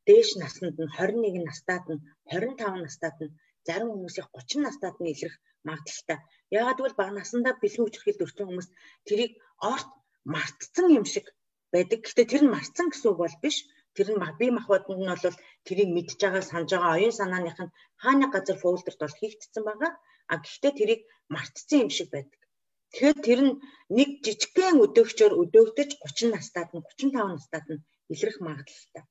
дээш 0.08 0.30
наснд 0.42 0.76
нь 0.84 0.94
21 0.98 1.48
настайд 1.50 1.86
нь 1.94 2.02
25 2.32 2.86
настайд 2.86 3.18
нь 3.24 3.36
зарим 3.68 3.90
хүмүүсийн 3.92 4.28
30 4.36 4.66
настайд 4.68 4.98
нь 5.00 5.12
илэрх 5.14 5.36
магадлалтай. 5.68 6.18
Яагаад 6.58 6.78
гэвэл 6.80 7.00
бага 7.00 7.14
насандаа 7.16 7.54
бэлгийн 7.62 7.86
хүчирхийлэлд 7.86 8.26
өртсөн 8.26 8.48
хүмүүс 8.48 8.70
тэрийг 9.08 9.32
орт 9.74 9.90
мартцсан 10.34 10.88
юм 10.98 11.06
шиг 11.14 11.26
байдаг. 11.74 12.00
Гэхдээ 12.04 12.28
тэр 12.32 12.44
нь 12.44 12.54
мартсан 12.56 12.88
гэсэн 12.90 13.10
үг 13.12 13.20
бол 13.22 13.38
биш. 13.44 13.58
Тэр 13.96 14.08
нь 14.12 14.22
бие 14.40 14.52
махбод 14.56 14.84
нь 14.90 15.10
бол 15.12 15.40
тэрийг 15.68 15.90
мэдж 15.94 16.20
байгаа, 16.22 16.44
санаж 16.50 16.70
байгаа 16.72 16.96
оюун 16.96 17.16
санааных 17.20 17.60
нь 17.64 17.74
хааны 18.02 18.28
газар 18.34 18.58
фолдерт 18.64 19.00
бол 19.02 19.20
хийгдсэн 19.20 19.64
байгаа. 19.68 19.92
А 20.32 20.34
гэхдээ 20.44 20.74
тэрийг 20.80 21.02
мартцсан 21.34 21.80
юм 21.84 21.92
шиг 21.98 22.08
байдаг. 22.12 22.42
Тэгэхээр 22.92 23.18
тэр 23.28 23.40
нь 23.48 23.54
нэг 23.98 24.10
жижигхэн 24.26 24.84
өдөөгчөөр 24.84 25.34
өдөөгдөж 25.44 25.90
30 26.04 26.36
настайд 26.36 26.70
нь 26.76 26.84
35 26.84 27.36
настайд 27.36 27.68
нь 27.72 27.84
илрэх 28.14 28.38
магадлалтай. 28.44 29.04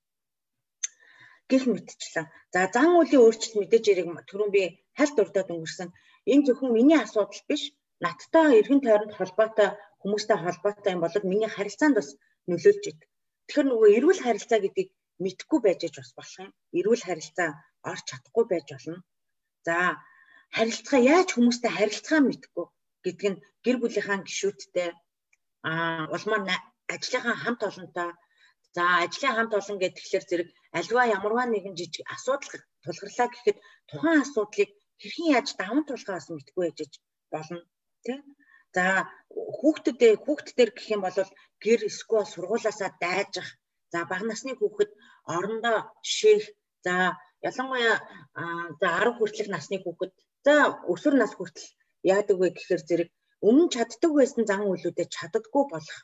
Гэх 1.50 1.64
мэтчлэн. 1.72 2.26
За 2.52 2.60
зан 2.74 2.90
үлийн 3.00 3.24
өөрчлөлт 3.24 3.56
мэдээж 3.58 3.84
яриг 3.92 4.06
түрүүн 4.28 4.52
би 4.56 4.62
хальт 4.98 5.16
урдаад 5.22 5.48
өнгөрсөн. 5.54 5.88
Энэ 6.32 6.44
зөвхөн 6.46 6.70
миний 6.76 6.98
асуудал 7.00 7.42
биш. 7.48 7.62
Надтай 8.04 8.46
эргэн 8.60 8.80
тойронд 8.84 9.16
холбоотой 9.16 9.68
хүмүүстэй 10.00 10.38
холбоотой 10.40 10.92
юм 10.94 11.02
болоод 11.04 11.24
миний 11.28 11.50
харилцаанд 11.52 11.96
бас 11.98 12.08
нөлөөлж 12.48 12.84
идэг. 12.88 13.08
Тэгэхээр 13.48 13.66
нөгөө 13.68 13.88
эрүүл 13.96 14.20
харилцаа 14.24 14.58
гэдгийг 14.62 14.90
мэдхгүй 15.24 15.60
байж 15.64 15.80
аж 15.88 15.94
бас 16.00 16.10
болох 16.16 16.36
юм. 16.44 16.50
Эрүүл 16.78 17.02
харилцаа 17.04 17.48
орч 17.90 18.04
чадахгүй 18.08 18.44
байж 18.48 18.66
болно. 18.72 18.98
За 19.66 19.76
харилцаа 20.56 21.00
яаж 21.14 21.28
хүмүүстэй 21.32 21.70
харилцаа 21.74 22.20
мэдхгүй 22.24 22.66
гэдэг 23.04 23.28
нь 23.30 23.42
гэр 23.64 23.76
бүлийнхаа 23.80 24.18
гишүүдтэй. 24.26 24.90
А 25.68 25.70
улмаар 26.14 26.42
ажлынхаа 26.94 27.36
хамт 27.42 27.62
олонтой. 27.68 28.10
За 28.74 28.82
ажлын 29.04 29.34
хамт 29.36 29.52
олон 29.58 29.78
гэхэлэр 29.80 30.24
зэрэг 30.28 30.48
альва 30.78 31.02
ямарваа 31.16 31.46
нэгэн 31.50 31.74
жижиг 31.78 32.06
асуудал 32.14 32.62
тулгарлаа 32.84 33.28
гэхэд 33.30 33.58
тухайн 33.90 34.22
асуудлыг 34.22 34.70
хэрхэн 35.00 35.32
яаж 35.36 35.48
даван 35.60 35.84
туулахаас 35.86 36.26
мэдгүй 36.30 36.64
яжж 36.70 36.92
болно 37.32 37.60
тийм 38.04 38.20
за 38.74 38.84
хүүхдүүдээ 39.60 40.12
хүүхдүүдээр 40.24 40.70
гэх 40.74 40.88
юм 40.94 41.02
бол 41.04 41.18
гэр 41.64 41.80
эсвэл 41.90 42.26
сургуулаасаа 42.32 42.90
дайжих. 43.02 43.48
За 43.92 43.98
бага 44.10 44.24
насны 44.26 44.52
хүүхэд 44.56 44.90
орондоо 45.34 45.78
шийх. 46.14 46.44
За 46.86 46.94
ялангуяа 47.48 47.96
за 48.80 48.88
10 49.02 49.18
хүртэлх 49.18 49.50
насны 49.52 49.76
хүүхэд 49.82 50.12
за 50.46 50.54
өсвөр 50.92 51.14
нас 51.18 51.32
хүртэл 51.36 51.68
яадаг 52.14 52.36
вэ 52.38 52.48
гэхээр 52.56 52.82
зэрэг 52.88 53.08
өмнө 53.48 53.72
чаддаг 53.74 54.10
байсан 54.18 54.44
зан 54.50 54.62
үйлүүдэд 54.70 55.14
чаддаггүй 55.16 55.64
болох 55.72 55.98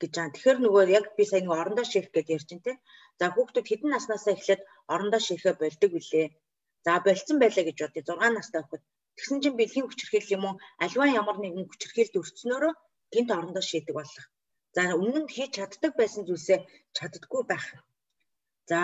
гэж 0.00 0.12
байгаа. 0.14 0.34
Тэгэхээр 0.34 0.58
нөгөө 0.62 0.84
яг 0.98 1.06
би 1.16 1.24
сая 1.26 1.42
нэг 1.42 1.52
орондоо 1.62 1.86
шийх 1.88 2.08
гэдээ 2.14 2.36
ярьж 2.38 2.48
байна 2.50 2.66
те. 2.66 2.72
За 3.18 3.26
хүүхдүүд 3.34 3.66
хэдэн 3.68 3.90
наснаасаа 3.92 4.34
эхлээд 4.36 4.62
орондоо 4.94 5.20
шийхэ 5.26 5.50
болдог 5.58 5.92
үлээ. 5.98 6.26
За 6.86 6.92
болцсон 7.04 7.36
байлаа 7.42 7.64
гэж 7.66 7.78
бодъё 7.82 8.02
6 8.06 8.36
настай 8.36 8.62
хүүхэд. 8.62 8.82
Тэгсэн 9.16 9.38
чинь 9.42 9.58
бэлгийн 9.58 9.86
хүчирхийлэл 9.88 10.34
юм 10.36 10.44
уу 10.46 10.54
альва 10.84 11.04
ямар 11.20 11.36
нэгэн 11.42 11.66
хүчирхийлэлд 11.66 12.20
өртснөөрөө 12.20 12.72
гинт 13.12 13.30
орондоо 13.36 13.64
шийдэг 13.66 13.94
болох. 13.98 14.26
За 14.76 14.82
өмнө 15.00 15.20
нь 15.22 15.32
хийж 15.34 15.50
чаддаг 15.58 15.92
байсан 15.98 16.22
зүйлсээ 16.28 16.58
чаддаггүй 16.96 17.42
байх. 17.50 17.66
За 18.70 18.80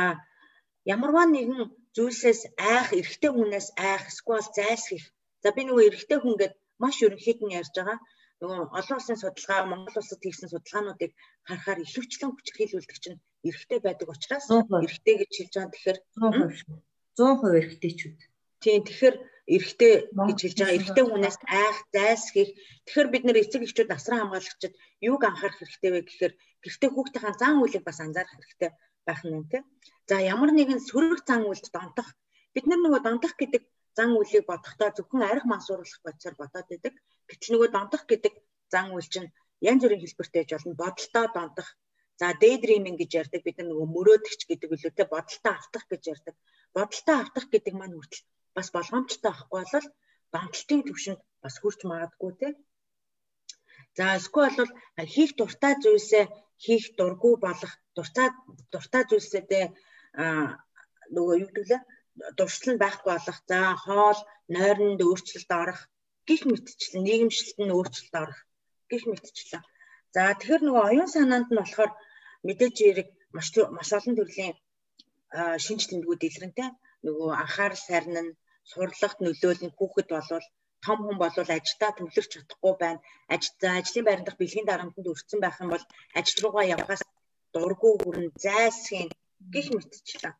ямарваа 0.93 1.27
нэгэн 1.29 1.63
зүйлсээс 1.97 2.41
айх, 2.73 2.89
эрэгтэй 2.99 3.31
хүнээс 3.33 3.69
айх, 3.89 4.03
эсвэл 4.11 4.45
зайлсхийх. 4.57 5.07
За 5.43 5.49
би 5.57 5.63
нөгөө 5.65 5.87
эрэгтэй 5.89 6.19
хүн 6.21 6.37
гэд 6.41 6.55
маш 6.83 6.97
ерөнхийд 7.07 7.41
нь 7.45 7.57
ярьж 7.61 7.73
байгаа. 7.77 7.99
Нөгөө 8.41 8.59
олон 8.79 8.99
улсын 8.99 9.19
судалгаа, 9.21 9.69
Монгол 9.71 9.97
улсад 10.01 10.21
хийсэн 10.23 10.51
судалгаануудыг 10.51 11.13
харахаар 11.49 11.81
ихэвчлэн 11.85 12.31
хүчирхийлүүлдэг 12.35 12.99
чинь 13.01 13.23
эрэгтэй 13.49 13.79
байдаг 13.85 14.09
учраас 14.13 14.47
эрэгтэй 14.51 15.15
гэж 15.21 15.33
хэлж 15.37 15.55
байгаа. 15.55 15.75
Тэгэхээр 15.75 15.99
100% 17.17 17.59
эрэгтэйчүүд. 17.61 18.19
Тийм 18.63 18.83
тэгэхээр 18.85 19.17
эрэгтэй 19.55 19.93
гэж 20.29 20.39
хэлж 20.43 20.59
байгаа. 20.59 20.77
Эрэгтэй 20.77 21.05
хүнээс 21.07 21.39
айх, 21.61 21.79
зайлсхийх. 21.95 22.51
Тэгэхээр 22.85 23.09
бид 23.13 23.25
нэр 23.25 23.41
эцэг 23.41 23.63
эхчүүд 23.65 23.89
насран 23.93 24.21
хамгаалагчид 24.21 24.75
юуг 25.09 25.23
анхаарах 25.25 25.59
хэрэгтэй 25.61 25.91
вэ 25.93 26.01
гэхээр 26.09 26.33
гэртээ 26.65 26.91
хүүхдийн 26.93 27.37
зан 27.41 27.61
үйлийг 27.63 27.85
бас 27.87 27.99
анзаарах 28.01 28.35
хэрэгтэй 28.35 28.71
байх 29.09 29.21
нь 29.25 29.49
тийм. 29.51 29.65
За 30.09 30.17
ямар 30.35 30.51
нэгэн 30.55 30.81
сөрөг 30.89 31.21
зан 31.29 31.43
үйлд 31.49 31.67
донтох. 31.77 32.09
Бид 32.55 32.65
нар 32.69 32.81
нөгөө 32.83 33.01
донтох 33.05 33.35
гэдэг 33.41 33.63
зан 33.97 34.11
үйлийг 34.19 34.45
бодохдоо 34.51 34.91
зөвхөн 34.97 35.23
арх 35.31 35.45
мансууруулах 35.49 36.01
бодисоор 36.05 36.37
бодоод 36.39 36.67
байдаг. 36.71 36.95
Гэтэл 37.29 37.53
нөгөө 37.53 37.69
донтох 37.73 38.03
гэдэг 38.11 38.35
зан 38.73 38.87
үйл 38.95 39.09
чинь 39.13 39.33
янз 39.71 39.81
бүрийн 39.83 40.03
хэлбэртэй 40.03 40.41
байж 40.43 40.51
болно. 40.53 40.75
Бодолтоо 40.83 41.27
донтох. 41.37 41.69
За 42.21 42.27
daydreaming 42.43 42.97
гэж 42.99 43.11
ярьдаг 43.23 43.43
бид 43.43 43.57
нар 43.59 43.69
нөгөө 43.71 43.89
мөрөөдөгч 43.95 44.41
гэдэг 44.47 44.69
үлээтэй 44.75 45.07
бодолтоо 45.11 45.53
автах 45.57 45.85
гэж 45.91 46.03
ярьдаг. 46.15 46.35
Бодолтоо 46.77 47.17
автах 47.23 47.47
гэдэг 47.51 47.75
маань 47.77 47.97
хүртэл 47.97 48.23
бас 48.57 48.69
болгоомжтой 48.77 49.31
авахгүй 49.33 49.63
бол 49.67 49.89
донтолтын 50.35 50.81
төвшөнд 50.87 51.21
бас 51.43 51.55
хүрч 51.59 51.81
магадгүй 51.91 52.33
те. 52.41 52.49
За 53.99 54.05
эсвэл 54.19 54.55
бол 54.59 55.11
хийх 55.15 55.31
дуртай 55.39 55.75
зүйлсээ 55.83 56.25
хийх 56.63 56.85
дургүй 56.99 57.35
болох 57.47 57.73
дуртай 57.97 58.29
дуртай 58.73 59.03
зүйлсээдээ 59.09 59.65
нөгөө 61.15 61.37
юу 61.43 61.51
гэдэг 61.51 61.67
лээ? 61.71 61.83
Дуршлан 62.39 62.77
байхгүй 62.79 63.11
болох 63.13 63.39
за 63.51 63.59
хоол 63.85 64.19
нойронд 64.55 65.01
өөрчлөлт 65.03 65.51
орох 65.63 65.81
гих 66.29 66.43
мэтчлэн 66.49 67.03
нийгэмшилтэнд 67.07 67.75
өөрчлөлт 67.75 68.15
орох 68.23 68.41
гих 68.91 69.03
мэтчлэн. 69.11 69.63
За 70.15 70.23
тэгэхээр 70.39 70.63
нөгөө 70.65 70.85
оюун 70.91 71.11
санаанд 71.11 71.49
нь 71.51 71.59
болохоор 71.61 71.93
мэдээж 72.47 72.77
хэрэг 72.81 73.09
маш 73.35 73.49
маш 73.77 73.89
олон 73.99 74.15
төрлийн 74.17 74.55
шинж 75.65 75.83
тэмдгүүд 75.91 76.23
илрэнтэй. 76.29 76.71
Нөгөө 77.07 77.31
анхаарал 77.43 77.83
сарн 77.87 78.17
нь 78.25 78.37
сурлагт 78.71 79.19
нөлөөлн 79.21 79.71
хүүхэд 79.75 80.09
болвол 80.15 80.47
том 80.85 80.99
хүн 81.03 81.17
болвол 81.23 81.51
ажилдаа 81.57 81.91
төвлөрч 81.95 82.31
чадахгүй 82.33 82.75
байна. 82.83 83.01
Аж 83.35 83.43
за 83.61 83.69
ажлын 83.81 84.07
байран 84.07 84.27
дах 84.27 84.39
бэлгийн 84.41 84.69
дарамтанд 84.69 85.11
өртсөн 85.13 85.41
байх 85.43 85.57
юм 85.63 85.71
бол 85.73 85.85
ажил 86.19 86.39
руугаа 86.43 86.65
явхаас 86.75 87.03
дургүй 87.55 87.95
хүрэн 88.03 88.29
зайлсхийм 88.45 89.09
гих 89.55 89.67
мэтчлээ. 89.75 90.35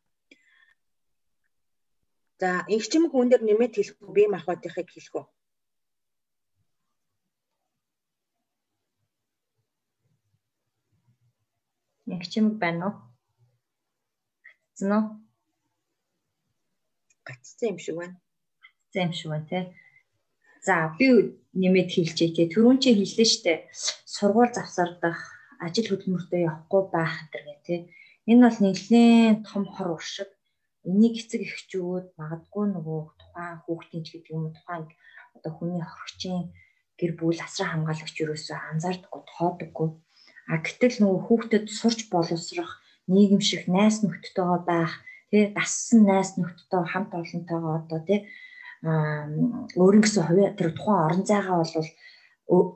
За 2.41 2.49
инхчим 2.75 3.03
хүн 3.09 3.27
дээр 3.29 3.43
нэмээд 3.45 3.73
хэлэх 3.75 3.97
үү 4.03 4.11
бие 4.15 4.27
махбодынхыг 4.31 4.87
хэлэх 4.91 5.15
үү? 5.19 5.25
Инхчим 12.13 12.45
байна 12.61 12.85
уу? 12.87 12.95
Гацсан 14.45 14.91
уу? 14.97 15.05
Гацсан 17.27 17.69
юм 17.71 17.79
шиг 17.83 17.95
байна. 17.99 18.15
Гацсан 18.61 19.03
юм 19.07 19.13
шиг 19.17 19.29
байна 19.31 19.47
тий. 19.49 19.63
За 20.65 20.75
би 20.97 21.07
нэмээд 21.61 21.89
хэлчихье 21.93 22.33
тий. 22.35 22.47
Түрүүн 22.51 22.77
чи 22.81 22.89
хэллээ 22.97 23.29
штэ. 23.33 23.53
Сургууль 24.15 24.55
завсардах, 24.57 25.19
ажил 25.65 25.87
хөдөлмөртөө 25.89 26.39
явахгүй 26.49 26.83
байх 26.89 27.15
гэдэг 27.31 27.59
тий. 27.67 27.79
Энэ 28.31 28.43
бол 28.49 28.59
нэлээд 28.65 29.45
том 29.45 29.63
хор 29.69 29.89
уршиг 29.95 30.29
энийг 30.89 31.15
эцэг 31.21 31.41
эхчүүд 31.45 32.05
магадгүй 32.19 32.65
нөгөө 32.73 33.01
тухайн 33.21 33.57
хүүхдийн 33.65 34.03
ч 34.05 34.07
гэдэг 34.13 34.33
юм 34.37 34.45
тухайн 34.53 34.83
одоо 35.35 35.51
хүний 35.53 35.83
хоригчийн 35.85 36.43
гэр 36.99 37.11
бүл 37.19 37.39
асран 37.41 37.69
хамгаалагч 37.71 38.15
юусоо 38.21 38.57
анзаардаггүй 38.69 39.23
тоодаггүй 39.33 39.89
а 40.51 40.55
гэтэл 40.65 40.97
нөгөө 41.01 41.21
хүүхдэд 41.25 41.65
сурч 41.79 41.99
боловсрох 42.13 42.71
нийгэм 43.13 43.41
шиг 43.49 43.63
найс 43.75 43.97
нөхдөдтэйгээ 44.01 44.61
байх 44.69 44.93
тий 45.29 45.43
дассан 45.57 45.99
найс 46.09 46.29
нөхдөдтэй 46.37 46.83
хамт 46.91 47.11
олонтойгоо 47.21 47.73
одоо 47.81 47.99
тий 48.07 48.19
өөрийн 49.79 50.03
гэсэн 50.03 50.23
хувийн 50.25 50.55
тэр 50.57 50.71
тухайн 50.77 51.05
орон 51.07 51.23
зайгаа 51.25 51.57
бол 51.61 51.89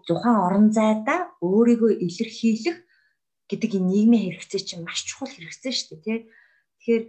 тухайн 0.07 0.37
орон 0.45 0.67
зайдаа 0.73 1.19
өөрийгөө 1.45 1.91
илэрхийлэх 2.05 2.77
гэдэг 3.49 3.71
энэ 3.77 3.89
нийгмийн 3.89 4.23
хэрэгцээ 4.25 4.61
чинь 4.67 4.85
маш 4.85 5.05
чухал 5.05 5.31
хэрэгцээ 5.33 5.73
шүү 5.73 5.89
дээ 5.89 6.03
тий 6.05 6.19
Тэгэхээр 6.79 7.05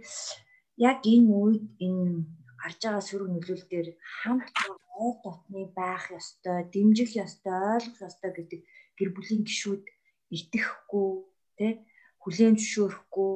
яг 0.83 0.99
энэ 1.07 1.31
үед 1.31 1.63
энэ 1.79 2.27
гарч 2.59 2.79
байгаа 2.83 3.03
сөрөг 3.07 3.29
нөлөөлөл 3.31 3.67
дээр 3.71 3.87
хамт 4.19 4.51
ой 4.99 5.11
дотны 5.23 5.63
байх 5.71 6.11
ёстой, 6.11 6.67
дэмжих 6.73 7.15
ёстой, 7.15 7.55
ойлгох 7.79 8.03
ёстой 8.03 8.31
гэдэг 8.35 8.61
гэр 8.99 9.09
бүлийн 9.15 9.47
гишүүд 9.47 9.83
итгэхгүй, 10.35 11.11
тэ 11.57 11.67
хүлээн 12.19 12.55
зөвшөөрөхгүй 12.59 13.31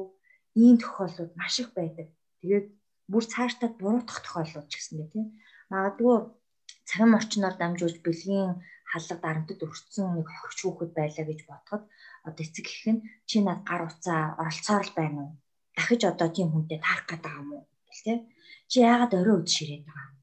ийм 0.60 0.76
тохиолдлууд 0.76 1.32
маш 1.40 1.54
их 1.64 1.72
байдаг. 1.72 2.12
Тэгээд 2.44 2.66
бүр 3.08 3.24
цаашдаа 3.24 3.72
буруутгах 3.80 4.20
тохиолдол 4.22 4.68
ч 4.68 4.72
гэсэн 4.76 5.08
тийм. 5.08 5.26
Магадгүй 5.72 6.16
цагаан 6.88 7.16
орчноор 7.18 7.54
дамжуулж 7.58 7.98
бэлгийн 8.06 8.50
халга 8.90 9.16
дарамтад 9.24 9.60
өртсөн 9.66 10.08
нэг 10.16 10.28
хогч 10.38 10.58
хүүхэд 10.62 10.90
байлаа 10.98 11.24
гэж 11.26 11.40
бодоход 11.48 11.82
одоо 12.26 12.42
эцэг 12.46 12.66
гэх 12.68 12.84
нь 12.92 13.04
чи 13.28 13.36
над 13.46 13.60
гар 13.68 13.82
уцаа 13.88 14.22
оролцоор 14.42 14.84
л 14.86 14.96
байна 14.98 15.18
уу? 15.22 15.32
Дахиж 15.76 16.02
одоо 16.06 16.28
тийм 16.32 16.48
хүнтэй 16.50 16.78
таарах 16.82 17.06
байгаа 17.10 17.42
юм 17.42 17.50
уу? 17.56 17.64
тийм. 18.06 18.20
Чи 18.70 18.76
яагаад 18.82 19.12
орой 19.14 19.36
үд 19.40 19.48
ширээд 19.54 19.84
байгаа 19.86 20.06
юм? 20.10 20.18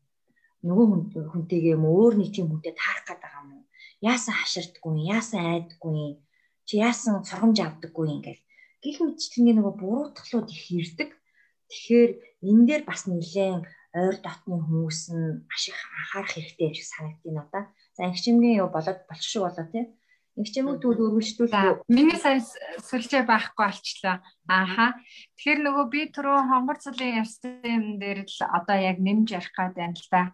Нөгөө 0.68 0.86
хүнтэйгээ 1.32 1.76
юм 1.78 1.86
өөр 1.88 2.14
нэг 2.20 2.30
тийм 2.36 2.48
хүнтэй 2.50 2.74
таарах 2.76 3.08
байгаа 3.08 3.42
юм 3.44 3.52
уу? 3.56 3.64
Яасан 4.12 4.36
хаширдаггүй, 4.36 4.94
яасан 5.16 5.42
айдаггүй, 5.52 6.20
чи 6.68 6.74
яасан 6.80 7.24
сургамж 7.28 7.58
авдаггүй 7.60 8.08
ингээл 8.16 8.44
гих 8.84 8.98
мэдчлэнгийн 9.00 9.58
нөгөө 9.60 9.76
буруутгалууд 9.80 10.48
их 10.52 10.64
ирдэг. 10.80 11.10
Тэгэхээр 11.72 12.12
энэ 12.50 12.64
дээр 12.68 12.84
бас 12.84 13.02
нэлээд 13.08 13.64
ойр 13.94 14.18
дотны 14.26 14.58
хүмүүс 14.58 15.00
нь 15.14 15.46
маш 15.46 15.64
их 15.70 15.78
анхаарах 15.78 16.34
хэрэгтэй 16.34 16.70
гэж 16.74 16.82
санагдгийг 16.82 17.36
надаа. 17.38 17.64
За 17.94 18.10
ингчмгийн 18.10 18.66
юу 18.66 18.70
болоод 18.74 19.06
болчих 19.06 19.30
шиг 19.30 19.46
болоо 19.46 19.66
тий. 19.70 19.86
Ингчмэг 20.34 20.82
тэгвэл 20.82 21.06
өргөжлүүл. 21.14 21.86
Миний 21.94 22.18
сайн 22.18 22.42
сүлжээ 22.42 23.22
байхгүй 23.30 23.70
болчлаа. 23.70 24.26
Ааха. 24.50 24.98
Тэгэхээр 25.38 25.60
нөгөө 25.62 25.86
би 25.94 26.02
түрүү 26.10 26.40
хонгор 26.50 26.82
цалын 26.82 27.22
явсан 27.22 28.02
дээр 28.02 28.26
л 28.26 28.38
одоо 28.50 28.78
яг 28.82 28.98
нэмж 28.98 29.30
ярих 29.30 29.54
гад 29.54 29.78
байна 29.78 29.94
л 29.94 30.10
да. 30.10 30.34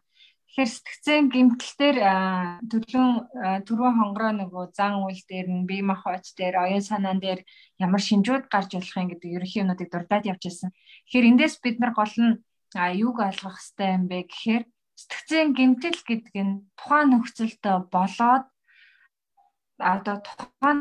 Тэгэхээр 0.56 0.72
сэтгцэн 0.72 1.24
гимтэлтэр 1.36 1.98
төлөв 2.72 3.08
түрүү 3.68 3.92
хонгороо 4.00 4.34
нөгөө 4.40 4.66
зан 4.72 5.04
үйл 5.04 5.22
дээр 5.28 5.48
нь 5.52 5.68
бие 5.68 5.84
махбод 5.84 6.26
дээр 6.40 6.64
оюун 6.64 6.82
санаан 6.82 7.20
дээр 7.20 7.44
ямар 7.78 8.02
шинжүүд 8.02 8.48
гарч 8.48 8.74
болох 8.74 8.98
юм 8.98 9.12
гэдэг 9.14 9.30
ерөнхий 9.36 9.62
юмнуудыг 9.62 9.92
дурдаад 9.92 10.26
явж 10.26 10.42
байсан. 10.48 10.72
Тэгэхээр 11.06 11.30
эндээс 11.36 11.56
бид 11.62 11.78
нар 11.78 11.94
гол 11.94 12.16
нь 12.18 12.40
юуг 12.76 13.18
ойлгох 13.28 13.58
хэрэгтэй 13.58 13.90
юм 13.98 14.04
бэ 14.12 14.20
гэхээр 14.30 14.64
сэтгцэн 15.00 15.48
гимтэл 15.58 16.00
гэдэг 16.06 16.36
нь 16.46 16.54
тухайн 16.78 17.08
нөхцөлтөө 17.10 17.78
болоод 17.94 18.46
одоо 19.80 20.16
тухайн 20.26 20.80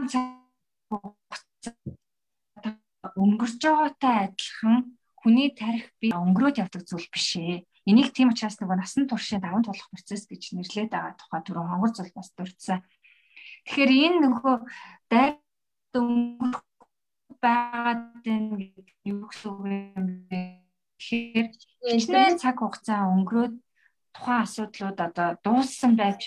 өнгөрч 3.22 3.62
байгаатай 3.62 4.16
адилхан 4.26 4.76
хүний 5.20 5.50
тарих 5.54 5.86
бие 6.00 6.14
өнгөрөөд 6.18 6.60
явдаг 6.62 6.82
зүйл 6.86 7.08
биш 7.14 7.28
ээ. 7.38 7.64
Энийг 7.88 8.12
тийм 8.12 8.30
учраас 8.34 8.58
нөгөө 8.58 8.76
насан 8.78 9.04
туршийн 9.08 9.42
даван 9.42 9.64
тулах 9.64 9.88
процесс 9.94 10.26
гэж 10.28 10.42
нэрлээд 10.54 10.92
байгаа 10.92 11.14
тухай 11.16 11.40
түрүү 11.46 11.64
хонгор 11.66 11.92
зул 11.94 12.10
бас 12.14 12.28
дурдсан. 12.36 12.82
Тэгэхээр 13.64 13.92
энэ 14.04 14.18
нөгөө 14.28 14.56
дайд 15.10 15.40
өнгөрөх 15.94 16.62
байгаад 17.42 18.02
гэдэг 18.22 18.86
юу 19.08 19.26
гэсэн 19.30 19.50
үг 19.56 19.66
юм 19.66 20.06
бэ? 20.28 20.67
Тэгэхээр 20.98 21.48
хичнээн 21.94 22.36
цаг 22.42 22.56
хугацаа 22.58 23.06
өнгөрөөд 23.14 23.54
тухайн 24.14 24.42
асуудлууд 24.42 24.98
одоо 25.06 25.28
дууссан 25.44 25.94
байж 25.96 26.20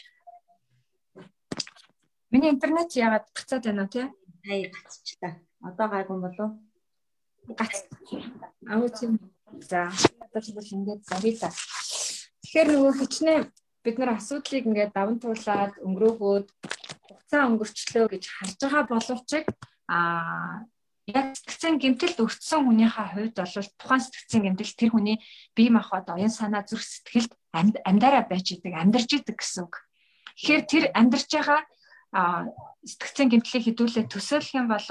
Миний 2.32 2.50
интернет 2.50 2.96
яагаад 2.96 3.28
гацаад 3.36 3.64
байна 3.68 3.90
вэ? 3.92 4.08
Хай 4.48 4.72
гацчлаа. 4.72 5.36
Одоо 5.68 5.88
гайгүй 5.92 6.18
болов? 6.24 6.52
Гац. 7.60 7.84
Аа 8.72 8.88
тийм. 8.88 9.20
За 9.60 9.92
одоо 10.24 10.40
ч 10.40 10.72
ингээд 10.72 11.04
зарий 11.04 11.36
та. 11.36 11.52
Тэгэхээр 12.40 12.68
нөгөө 12.72 12.94
хичнээн 13.04 13.44
бид 13.84 13.96
нар 14.00 14.16
асуудлыг 14.16 14.64
ингээд 14.64 14.96
даван 14.96 15.20
туулаад 15.20 15.76
өнгөрөөгөөд 15.84 16.48
хугацаа 17.04 17.44
өнгөрчлөө 17.52 18.06
гэж 18.16 18.24
харж 18.32 18.56
байгаа 18.64 18.84
боловч 18.88 19.32
а 19.92 20.00
яг 21.12 21.36
сэтгцэн 21.36 21.76
гэмтэлд 21.78 22.18
өртсөн 22.24 22.62
хүнийхээ 22.66 23.08
хувьд 23.12 23.36
бол 23.38 23.56
тухайн 23.80 24.02
сэтгцэн 24.02 24.42
гэмтэл 24.48 24.74
тэр 24.80 24.90
хүний 24.92 25.18
бие 25.56 25.70
махбод 25.70 26.08
оюун 26.10 26.34
санаа 26.34 26.64
зүрх 26.64 26.84
сэтгэлд 26.84 27.32
амьдараа 27.52 28.24
байж 28.28 28.48
идэг, 28.56 28.74
амьдарч 28.74 29.10
идэг 29.20 29.38
гэсэн 29.40 29.68
үг. 29.68 29.76
Тэгэхээр 30.40 30.64
тэр 30.66 30.84
амьдарч 30.96 31.30
байгаа 31.32 31.62
сэтгцэн 32.84 33.28
гэмтлийг 33.32 33.64
хідүүлээ 33.68 34.06
төсөөлөх 34.12 34.58
юм 34.58 34.68
бол 34.68 34.88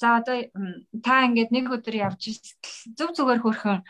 за 0.00 0.06
одоо 0.16 0.36
та 1.04 1.14
ингээд 1.26 1.50
нэг 1.52 1.66
өдөр 1.68 1.96
явж 2.08 2.22
зөв 2.96 3.10
зүгээр 3.12 3.40
хөрхөн 3.42 3.80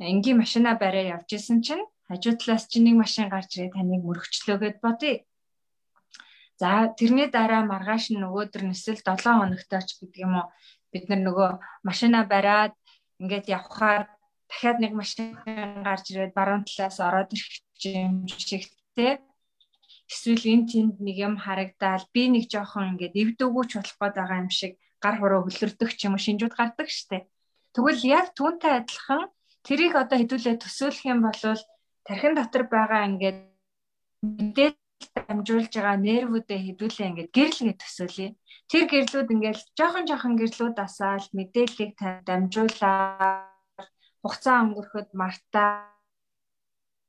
энгийн 0.00 0.40
машина 0.40 0.78
бариа 0.78 1.20
явж 1.20 1.28
исэн 1.36 1.60
чинь 1.60 1.84
хажуу 2.08 2.34
талаас 2.40 2.64
чинь 2.70 2.88
нэг 2.88 2.96
машин 3.02 3.28
гарч 3.28 3.50
ирээ 3.60 3.76
таныг 3.76 4.02
мөрөгчлөө 4.06 4.56
гэд 4.62 4.78
бодъё. 4.80 5.20
За 6.60 6.92
тэрний 6.98 7.28
дараа 7.28 7.64
маргааш 7.64 8.12
нь 8.12 8.20
нөгөөдөр 8.20 8.62
нь 8.68 8.74
эсвэл 8.76 9.00
7 9.04 9.20
хоногтойч 9.40 9.88
гэдэг 9.96 10.20
юм 10.24 10.34
уу 10.40 10.46
бид 10.92 11.04
нар 11.08 11.20
нөгөө 11.24 11.50
машина 11.88 12.24
бариад 12.32 12.74
ингээд 13.22 13.46
явхаар 13.58 14.02
дахиад 14.50 14.78
нэг 14.82 14.92
машин 15.00 15.36
гарч 15.86 16.04
ирээд 16.10 16.32
баруун 16.38 16.64
талаас 16.66 16.98
ороод 17.00 17.30
ирэх 17.34 17.50
юм 17.86 18.26
шиг 18.28 18.64
те 18.96 19.20
эсвэл 20.10 20.44
энэ 20.52 20.68
тэнд 20.70 20.94
нэг 21.06 21.16
юм 21.26 21.34
харагдаал 21.44 22.04
би 22.14 22.22
нэг 22.34 22.44
жоохон 22.52 22.98
ингээд 22.98 23.14
эвдэгүүч 23.22 23.70
болох 23.78 23.96
гээд 23.98 24.14
байгаа 24.18 24.42
юм 24.44 24.50
шиг 24.50 24.72
гар 25.04 25.16
хуруу 25.18 25.46
хөлөрдөх 25.46 25.90
ч 25.98 26.00
юм 26.06 26.14
уу 26.14 26.24
шинжүүд 26.24 26.54
гардаг 26.58 26.88
штэ. 26.90 27.30
Тэгвэл 27.74 28.02
яг 28.18 28.26
түүнтэй 28.34 28.72
адилхан 28.82 29.30
Тэрийг 29.66 29.94
одоо 30.02 30.16
хэдүүлээ 30.18 30.56
төсөөлөх 30.56 31.04
юм 31.12 31.20
бол 31.26 31.36
тархин 32.06 32.34
дотор 32.36 32.64
байгаа 32.72 33.04
ингээд 33.08 33.38
мэдээлэл 34.24 34.89
дамжуулж 35.28 35.72
байгаа 35.74 35.96
нервүүдэд 35.96 36.60
хэдүүлээ 36.66 37.08
ингээд 37.10 37.30
гэрэлгээ 37.36 37.76
төсөөлье. 37.80 38.28
Тэр 38.70 38.84
гэрлүүд 38.92 39.28
ингээд 39.34 39.58
жоохон 39.78 40.04
жоохон 40.08 40.34
гэрлүүд 40.40 40.76
асаал 40.86 41.26
мэдээллийг 41.38 41.92
дамжуулаад 42.28 43.50
хугацаа 44.22 44.56
өнгөрөхөд 44.64 45.08
мартаа 45.20 45.70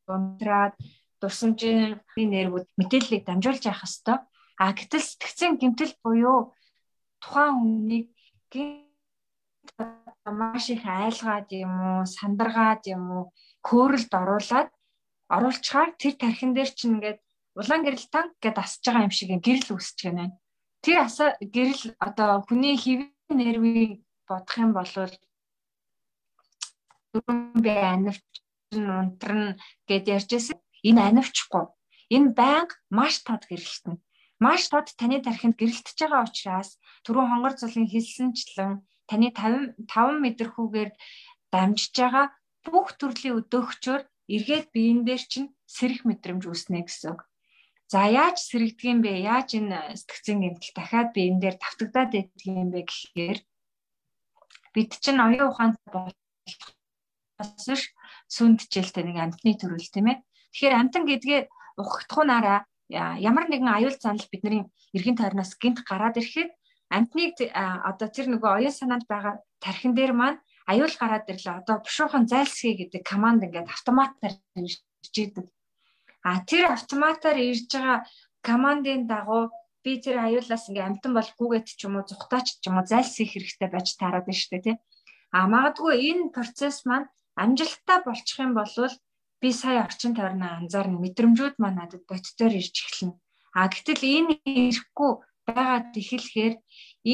унтраад 0.08 0.74
дурсамжийн 1.22 2.02
нервүүд 2.16 2.68
мэдээллийг 2.80 3.24
дамжуулж 3.26 3.64
явах 3.68 3.84
хэвээр. 3.86 4.22
А 4.62 4.66
гэтэл 4.78 5.06
сэтгцэн 5.10 5.52
гэмтэл 5.62 5.94
буюу 6.04 6.54
тухайн 7.22 7.56
хүнийг 7.58 8.08
маш 10.40 10.70
их 10.70 10.84
айлгаад 10.86 11.50
юм 11.64 11.74
уу, 11.90 12.06
сандаргаад 12.06 12.84
юм 12.96 13.04
уу, 13.16 13.24
көөрөлд 13.68 14.12
оруулаад 14.22 14.70
оруулчаар 15.36 15.90
тэр 16.02 16.14
тархин 16.22 16.52
дээр 16.54 16.72
чинь 16.78 16.96
ингээд 16.96 17.20
улаан 17.60 17.82
гэрэл 17.84 18.08
танк 18.14 18.34
гэдээ 18.44 18.64
асж 18.64 18.82
байгаа 18.86 19.06
юм 19.08 19.14
шиг 19.16 19.30
гэрэл 19.44 19.74
үүсэж 19.76 20.00
байна. 20.08 20.36
Тэр 20.84 20.98
аса 21.06 21.26
гэрэл 21.40 21.84
одоо 22.00 22.42
хүний 22.48 22.76
хэвийн 22.80 23.12
нервийг 23.40 23.92
бодох 24.28 24.58
юм 24.58 24.72
бол 24.74 24.94
дөрвөн 27.12 27.40
бай 27.66 27.82
анивч 27.96 28.24
унтран 28.72 29.60
гэд 29.90 30.06
ярьжсэн. 30.16 30.58
Энэ 30.90 31.02
анивчгүй. 31.10 31.66
Энэ 32.16 32.34
байнга 32.40 32.76
маш 32.90 33.20
тод 33.28 33.44
гэрэлтэн. 33.52 33.96
Маш 34.40 34.62
тод 34.72 34.88
таны 35.00 35.22
тархинд 35.22 35.56
гэрэлтэж 35.60 35.98
байгаа 36.02 36.26
учраас 36.26 36.70
түрүү 37.06 37.26
хонгор 37.28 37.54
цолын 37.60 37.88
хэлсэнчлэн 37.92 38.72
таны 39.10 39.28
50 39.36 39.76
5 39.86 40.24
мэдрэхүүгээр 40.24 40.92
дамжиж 41.54 41.94
байгаа 42.00 42.26
бүх 42.66 42.88
төрлийн 43.00 43.38
өдөөгчөөр 43.40 44.02
эргээд 44.36 44.68
биен 44.74 45.00
дээр 45.06 45.24
чинь 45.32 45.54
сэрэх 45.76 46.02
мэдрэмж 46.08 46.44
үүснэ 46.48 46.80
гэсэн. 46.88 47.16
За 47.92 48.08
яаж 48.08 48.38
сэрэгдэг 48.48 48.88
юм 48.88 49.00
бэ? 49.04 49.12
Яаж 49.28 49.50
энэ 49.60 50.00
сэтгцэн 50.00 50.40
гэмтэл 50.40 50.72
дахиад 50.80 51.10
биен 51.12 51.44
дээр 51.44 51.60
давтагдаад 51.60 52.12
байдаг 52.16 52.42
юм 52.48 52.70
бэ 52.72 52.88
гэхээр 52.88 53.40
бид 54.72 54.92
чинь 55.04 55.20
оюун 55.20 55.52
ухаанд 55.52 55.76
болохоос 55.92 57.84
сүнджилтэй 58.32 59.04
нэг 59.04 59.18
амтны 59.20 59.52
төрөл 59.60 59.92
тийм 59.92 60.08
ээ. 60.08 60.24
Тэгэхээр 60.24 60.80
амтан 60.80 61.04
гэдгээ 61.04 61.42
ухагдхуунаараа 61.84 62.60
ямар 63.30 63.46
нэгэн 63.52 63.76
аюул 63.76 63.98
занал 64.00 64.28
бидний 64.32 64.64
эргэн 64.96 65.20
тойрноос 65.20 65.52
гинт 65.60 65.84
гараад 65.84 66.16
ирэхэд 66.16 66.52
амтныг 66.96 67.36
одоо 67.52 68.08
тэр 68.08 68.28
нөгөө 68.32 68.52
оюун 68.56 68.76
санаанд 68.80 69.06
байгаа 69.12 69.44
тархин 69.60 69.92
дээр 69.96 70.16
маань 70.16 70.40
аюул 70.72 70.96
гараад 70.96 71.28
ирлээ. 71.28 71.60
Одоо 71.60 71.84
бушуухан 71.84 72.24
зайлсхий 72.32 72.76
гэдэг 72.80 73.04
команд 73.04 73.44
ингээд 73.44 73.68
автоматар 73.68 74.34
ирж 74.56 74.80
идэг. 75.12 75.52
А 76.24 76.46
тэр 76.46 76.78
автоматар 76.78 77.38
ирж 77.38 77.70
байгаа 77.74 78.06
командын 78.46 79.08
дагуу 79.10 79.50
би 79.84 79.98
тэр 79.98 80.22
аюулаас 80.26 80.70
ингээ 80.70 80.86
амтан 80.86 81.14
бол 81.18 81.30
гүгээд 81.40 81.68
ч 81.78 81.90
юм 81.90 81.98
уу 81.98 82.06
зүхтаач 82.06 82.62
ч 82.62 82.64
юм 82.70 82.78
уу 82.78 82.86
зайлсхийх 82.86 83.34
хэрэгтэй 83.34 83.70
байж 83.74 83.88
таарад 83.98 84.26
байна 84.30 84.38
шүү 84.38 84.52
дээ 84.54 84.66
тий. 84.66 84.78
А 85.34 85.50
магадгүй 85.50 85.96
энэ 86.10 86.34
процесс 86.36 86.86
маань 86.86 87.10
амжилттай 87.44 88.00
болчих 88.06 88.38
юм 88.46 88.54
бол 88.54 88.70
би 89.42 89.50
сая 89.50 89.82
орчин 89.88 90.14
тойрноо 90.14 90.62
анзаарна 90.62 91.02
мэдрэмжүүд 91.02 91.56
маань 91.58 91.80
надад 91.82 92.04
бодтоор 92.06 92.54
ирж 92.54 92.76
эхэлнэ. 92.86 93.18
А 93.58 93.66
гэтэл 93.74 94.04
энэ 94.06 94.34
ирэхгүй 94.46 95.12
байгаад 95.50 95.90
эхлэхээр 95.98 96.56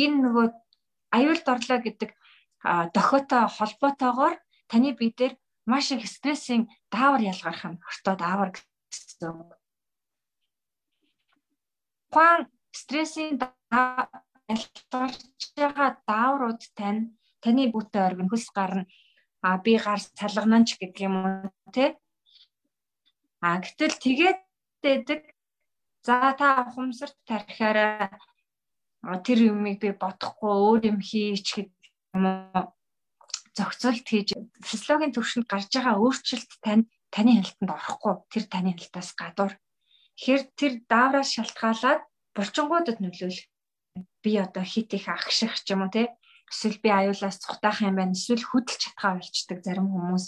энэ 0.01 0.17
нөгөө 0.23 0.47
аюулд 1.15 1.45
орлоо 1.47 1.79
гэдэг 1.79 2.11
дохиотой 2.95 3.43
холбоотойгоор 3.55 4.35
таны 4.67 4.91
бие 4.99 5.15
дээр 5.15 5.33
маш 5.65 5.91
их 5.95 6.03
стрессийн 6.07 6.67
даавар 6.91 7.21
ялгарх 7.31 7.63
нь 7.71 7.79
ортоод 7.89 8.21
аавар 8.21 8.49
гэсэн. 9.17 9.49
Гуан 12.13 12.41
стрессийн 12.71 13.39
ялгарч 14.53 15.41
байгаа 15.57 15.89
дааврууд 16.07 16.61
тань 16.77 17.17
таны 17.41 17.63
бүтээн 17.73 18.05
оргин 18.07 18.29
хөлс 18.29 18.49
гарна. 18.53 18.85
А 19.41 19.57
би 19.57 19.77
гар 19.77 19.99
салгананч 19.99 20.77
гэдэг 20.77 21.05
юм 21.07 21.15
уу 21.25 21.49
те 21.73 21.97
а 23.41 23.61
гэтэл 23.61 23.95
тэгээд 24.05 24.39
дэдэг 24.81 25.21
за 26.05 26.33
та 26.39 26.65
ухамсар 26.67 27.11
тарихаараа 27.27 28.09
тэр 29.25 29.39
юмыг 29.53 29.77
би 29.81 29.89
бодохгүй 29.93 30.53
өөр 30.65 30.81
юм 30.91 30.99
хийч 31.01 31.45
гэдэг 31.53 31.81
юм 32.15 32.23
уу? 32.25 32.73
Зохицуулт 33.57 34.05
хийж 34.09 34.29
физиологийн 34.69 35.13
төвшөнд 35.13 35.45
гарч 35.49 35.69
байгаа 35.73 36.01
өөрчлөлт 36.01 36.51
тань 36.65 36.85
таны 37.13 37.31
хяналтанд 37.37 37.71
орохгүй 37.71 38.13
тэр 38.31 38.43
таны 38.51 38.71
хяналтаас 38.73 39.09
гадуур. 39.19 39.53
Тэгэхээр 40.17 40.43
тэр 40.59 40.73
даавраас 40.91 41.29
шалтгаалаад 41.35 42.01
булчингуудад 42.35 42.97
нөлөөлөх 42.99 43.47
би 44.23 44.31
одоо 44.37 44.63
хит 44.63 44.93
их 44.93 45.07
агших 45.07 45.53
ч 45.63 45.73
юм 45.73 45.85
уу 45.85 45.93
те? 45.93 46.13
Эсвэл 46.49 46.79
би 46.83 46.89
аюулаас 46.89 47.37
цухтаах 47.43 47.81
юм 47.81 47.95
байна 47.97 48.15
эсвэл 48.17 48.43
хөдөлж 48.47 48.81
чадхаа 48.81 49.19
болчдаг 49.19 49.59
зарим 49.63 49.87
хүмүүс. 49.91 50.25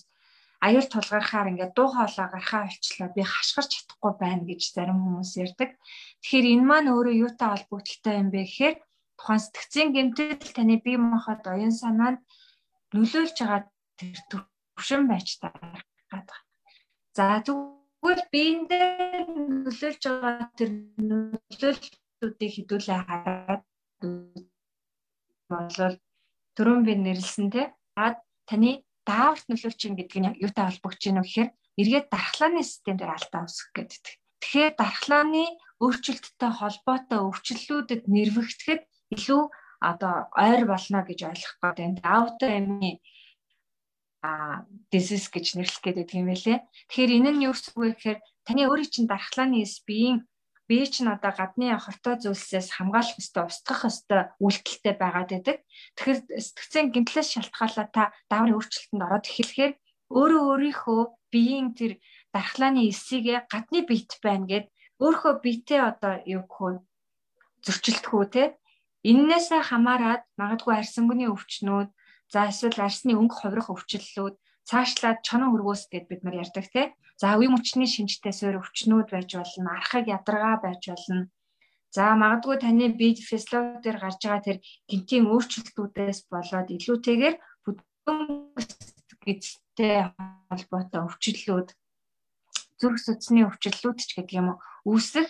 Аюул 0.59 0.87
тулгархаар 0.91 1.51
ингээд 1.55 1.73
дуу 1.77 1.87
хоолой 1.95 2.27
гарахаа 2.27 2.67
болчлоо. 2.67 3.09
Би 3.15 3.23
хашгирч 3.23 3.71
чадахгүй 3.79 4.13
байна 4.19 4.43
гэж 4.43 4.61
зарим 4.75 4.99
хүмүүс 4.99 5.31
ярьдаг. 5.39 5.69
Тэгэхээр 6.19 6.47
энэ 6.53 6.67
маань 6.67 6.91
өөрөө 6.91 7.15
юутай 7.23 7.49
холбогдолтой 7.55 8.15
юм 8.19 8.29
бэ 8.33 8.41
гэхээр 8.43 8.75
тухайн 9.15 9.41
сэтгцийн 9.43 9.89
гэмтэл 9.95 10.51
таны 10.55 10.75
бие 10.83 10.99
махбод 10.99 11.43
оюун 11.47 11.71
санаанд 11.71 12.19
нөлөөлж 12.91 13.37
байгаа 13.39 13.61
тэр 13.95 14.19
төвшин 14.31 15.07
байж 15.07 15.27
таарах 15.39 15.87
гэдэг. 16.11 16.48
За 17.19 17.43
тэгвэл 17.43 18.23
биендээ 18.31 19.27
нөлөөлж 19.67 20.03
байгаа 20.07 20.47
тэр 20.55 20.69
нөлөөллүүдийг 21.03 22.51
хэдүүлээ 22.55 22.99
хараад 23.03 23.63
болол 25.51 25.95
түрүүн 26.55 26.81
би 26.87 26.93
нэрлсэн 26.95 27.47
теаад 27.51 28.23
таны 28.47 28.71
дааварт 29.03 29.45
нөлөөлчин 29.51 29.99
гэдэг 29.99 30.17
нь 30.23 30.39
юутай 30.45 30.65
холбогдож 30.71 31.03
байна 31.03 31.19
вэ 31.19 31.27
гэхээр 31.27 31.49
эргээд 31.81 32.07
дархлааны 32.07 32.63
систем 32.63 32.95
дээр 32.95 33.11
алдаа 33.11 33.41
үүсгэх 33.43 33.71
гэдэг. 33.75 34.03
Тэгэхээр 34.39 34.73
дархлааны 34.79 35.43
өөрчлөлттэй 35.83 36.51
холбоотой 36.55 37.19
өвчлөлүүдэд 37.27 38.03
нэрвэгдэхэд 38.15 38.81
илүү 39.15 39.41
одоо 39.83 40.15
ойр 40.39 40.63
болно 40.71 41.03
гэж 41.03 41.19
ойлгох 41.27 41.55
гэдэг. 41.59 41.99
Аутоимны 42.15 43.03
а 44.21 44.65
disease 44.91 45.31
гэж 45.31 45.55
нэрлэх 45.55 45.81
гэдэг 45.83 46.07
юм 46.19 46.27
байлээ. 46.29 46.59
Тэгэхээр 46.91 47.11
энэ 47.17 47.31
нь 47.35 47.43
юу 47.47 47.55
вэ 47.55 47.95
гэхээр 47.95 48.19
таны 48.43 48.61
өөрийн 48.67 48.91
чинь 48.91 49.09
дархлааны 49.09 49.63
биеийн 49.87 50.27
бие 50.69 50.85
чинь 50.85 51.09
одоо 51.09 51.33
гадны 51.33 51.73
хортой 51.81 52.15
зүйлсээс 52.21 52.77
хамгаалах 52.77 53.17
ёстой, 53.17 53.43
устгах 53.49 53.89
ёстой 53.89 54.21
үйлдэлтэй 54.37 54.93
байгаад 55.01 55.29
байдаг. 55.33 55.57
Тэгэхээр 55.97 56.19
сэтгцэн 56.45 56.85
гинтлээс 56.93 57.29
шалтгаалаа 57.33 57.87
та 57.89 58.03
дааврын 58.29 58.53
өөрчлөлтөнд 58.53 59.05
ороод 59.07 59.25
эхлэхээр 59.25 59.73
өөрөө 60.13 60.43
өөрийнхөө 60.51 61.01
биеийн 61.33 61.73
тэр 61.73 61.91
дархлааны 62.33 62.85
эсийг 62.85 63.25
гадны 63.49 63.81
бит 63.89 64.13
байна 64.21 64.45
гэд 64.51 64.65
өөрийнхөө 65.01 65.33
битээ 65.41 65.81
одоо 65.91 66.13
юу 66.35 66.43
гэх 66.45 66.85
зөрчилдөхүү 67.65 68.23
те. 68.33 68.43
Иннээсээ 69.09 69.61
хамаарад 69.71 70.23
магадгүй 70.39 70.75
арсангуны 70.75 71.25
өвчнүүд, 71.31 71.89
за 72.33 72.49
эсвэл 72.49 72.79
арсны 72.85 73.13
өнгө 73.17 73.35
хувирах 73.35 73.73
өвчлөлүүд 73.73 74.35
цаашлаад 74.69 75.19
чонон 75.25 75.51
хөргөөс 75.51 75.83
гэд 75.89 76.05
бид 76.09 76.21
нар 76.23 76.45
ярьдаг 76.45 76.65
те. 76.69 76.93
За 77.17 77.35
үе 77.35 77.49
мөчний 77.49 77.89
шинжтэй 77.89 78.31
суурь 78.31 78.61
өвчнүүд 78.61 79.09
байж 79.11 79.29
болно, 79.35 79.69
архаг 79.75 80.05
ядаргаа 80.07 80.61
байж 80.61 80.83
болно. 80.87 81.27
За 81.89 82.13
магадгүй 82.13 82.57
таны 82.61 82.93
бие 82.93 83.17
физиологи 83.17 83.81
дээр 83.81 83.97
гарч 83.97 84.21
байгаа 84.21 84.45
тэр 84.45 84.57
гинтийн 84.85 85.25
өөрчлөлтүүдээс 85.25 86.19
болоод 86.29 86.69
илүүтэйгээр 86.69 87.35
гэдэгтэй 89.25 89.95
холбоотой 90.49 91.01
өвчлөлүүд 91.05 91.69
зүрх 92.79 92.99
судасны 93.03 93.41
өвчлөлүүд 93.45 93.99
ч 94.05 94.09
гэдэг 94.15 94.37
юм 94.39 94.47
уу 94.55 94.57
үүсэх 94.95 95.29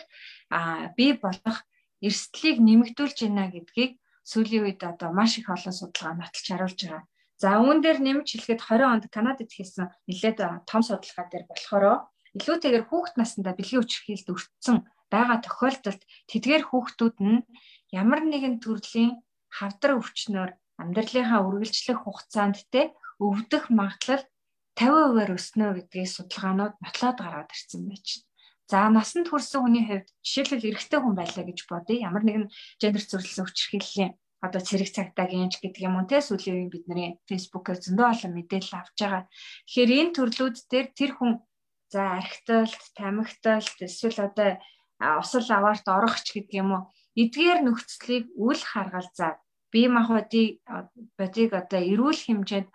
бие 0.95 1.13
болох 1.19 1.57
эрсдлийг 2.05 2.57
нэмэгдүүлж 2.63 3.17
байна 3.25 3.51
гэдгийг 3.51 3.91
сүүлийн 4.29 4.65
үед 4.65 4.81
одоо 4.91 5.09
маш 5.19 5.31
их 5.39 5.47
олон 5.49 5.75
судалгаа 5.75 6.13
нотолж 6.17 6.45
харуулж 6.49 6.79
байгаа. 6.85 7.03
За 7.41 7.49
үүн 7.63 7.79
дээр 7.81 7.99
нэмж 8.03 8.27
хэлэхэд 8.35 8.61
20 8.67 8.93
онд 8.93 9.05
Канадад 9.15 9.49
хийсэн 9.49 9.87
нэлээд 10.07 10.37
том 10.69 10.81
судалгаа 10.85 11.25
дээр 11.31 11.45
болохоор 11.47 11.85
илүүтэйгээр 12.37 12.85
хүүхэд 12.87 13.15
наснда 13.17 13.57
бэлгийн 13.57 13.83
үчирхийлд 13.83 14.27
өртсөн 14.33 14.77
байгаа 15.09 15.37
тохиолдолд 15.41 16.01
тэдгээр 16.29 16.63
хүүхдүүд 16.67 17.15
нь 17.25 17.41
ямар 18.01 18.21
нэгэн 18.21 18.61
төрлийн 18.61 19.11
хавдар 19.57 19.97
өвчнөөр 19.97 20.51
амьдралынхаа 20.81 21.41
үргэлжлэх 21.47 21.99
хугацаанд 22.05 22.57
те 22.73 22.93
өвдөх 23.17 23.63
магадлал 23.73 24.23
50%-аар 24.77 25.31
өснө 25.35 25.65
гэдгийг 25.75 26.07
судалгаанууд 26.07 26.75
нотлоод 26.79 27.17
гаргаад 27.19 27.49
ирсэн 27.51 27.81
байж 27.89 28.07
байна. 28.15 28.28
За 28.69 28.85
насанд 28.93 29.27
хүрсэн 29.33 29.65
хүний 29.65 29.85
хувьд 29.89 30.07
жишээлбэл 30.21 30.69
эрэгтэй 30.69 30.99
хүн 31.01 31.15
байлаа 31.17 31.43
гэж 31.49 31.59
бодъё. 31.65 32.05
Ямар 32.05 32.21
нэгэн 32.21 32.45
гендер 32.77 33.01
зөрчилсөн 33.01 33.45
хүчирхийллийн 33.49 34.11
одоо 34.45 34.61
цэрэг 34.61 34.89
цагтаагийн 34.93 35.49
ч 35.49 35.57
гэдэг 35.57 35.81
юм 35.89 35.97
уу 35.97 36.05
те 36.05 36.21
сүүлийн 36.21 36.69
үеийн 36.69 36.73
бидний 36.73 37.09
фэйсбүүкээр 37.25 37.79
зөндөө 37.81 38.07
олон 38.13 38.33
мэдээлэл 38.37 38.77
авч 38.77 38.97
байгаа. 39.01 39.23
Тэгэхээр 39.65 39.91
энэ 39.99 40.15
төрлүүд 40.15 40.57
дээр 40.71 40.87
тэр 40.93 41.11
хүн 41.17 41.31
за 41.89 42.01
архиталт, 42.21 42.83
тамхиталт 42.93 43.77
эсвэл 43.81 44.19
одоо 44.29 44.49
усал 45.17 45.49
аваарт 45.49 45.85
орох 45.89 46.15
ч 46.21 46.27
гэдэг 46.37 46.55
юм 46.61 46.69
уу 46.77 46.83
эдгээр 47.17 47.59
нөхцөлийг 47.65 48.25
үл 48.37 48.61
харгалзаад 48.71 49.37
бие 49.73 49.89
махбодыг 49.89 50.61
бодийг 51.17 51.51
одоо 51.57 51.81
эрүүл 51.81 52.21
хэмжээнд 52.21 52.69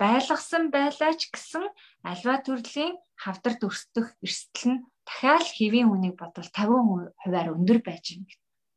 байлгасан 0.00 0.72
байлаач 0.74 1.20
гэсэн 1.30 1.64
альва 2.10 2.34
төрлийн 2.42 2.96
хавдарт 3.22 3.60
өрсдөх 3.68 4.16
эрсдэл 4.24 4.66
нь 4.72 4.80
дахиад 5.08 5.46
хэвийн 5.56 5.88
хүнийг 5.88 6.14
бодвол 6.18 6.50
50%-аар 6.50 7.48
өндөр 7.56 7.78
байж 7.84 8.04
гэнэ 8.12 8.26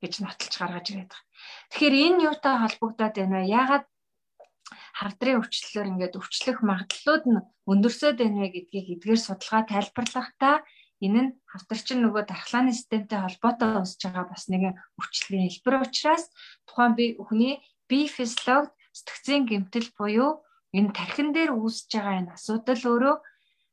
гэж 0.01 0.13
нотолж 0.21 0.53
гаргаж 0.57 0.85
ирээд 0.91 1.11
байгаа. 1.11 1.25
Тэгэхээр 1.71 1.95
энэ 2.05 2.23
юутай 2.29 2.55
холбогдоод 2.59 3.13
байна 3.17 3.37
вэ? 3.41 3.51
Яагаад 3.59 3.85
хавдрын 4.99 5.39
өвчлөлөөр 5.41 5.91
ингээд 5.91 6.19
өвчлөх 6.19 6.57
магадлалууд 6.61 7.23
нь 7.31 7.45
өндөрсөд 7.71 8.17
байна 8.19 8.37
вэ 8.43 8.47
гэдгийг 8.53 8.87
эдгээр 8.97 9.21
судалгаа 9.23 9.63
тайлбарлахдаа 9.71 10.55
энэ 11.05 11.21
нь 11.23 11.31
хавдарчин 11.51 11.99
нөгөө 12.01 12.23
дархлааны 12.27 12.71
системтэй 12.73 13.19
холбоотой 13.21 13.71
усж 13.85 14.01
байгаа 14.03 14.25
бас 14.29 14.43
нэгэн 14.49 14.73
өвчлөлийн 14.99 15.49
хэлбэр 15.49 15.75
учраас 15.85 16.23
тухайн 16.67 16.93
бие 16.97 17.11
хүний 17.21 17.53
бие 17.89 18.07
физиологид 18.17 18.73
сэтгцийн 18.97 19.43
гэмтэл 19.45 19.89
буюу 19.97 20.31
энэ 20.77 20.95
тархин 20.97 21.29
дээр 21.33 21.51
үүсэж 21.53 21.89
байгаа 21.93 22.15
энэ 22.21 22.33
асуудал 22.37 22.83
өөрөө 22.91 23.15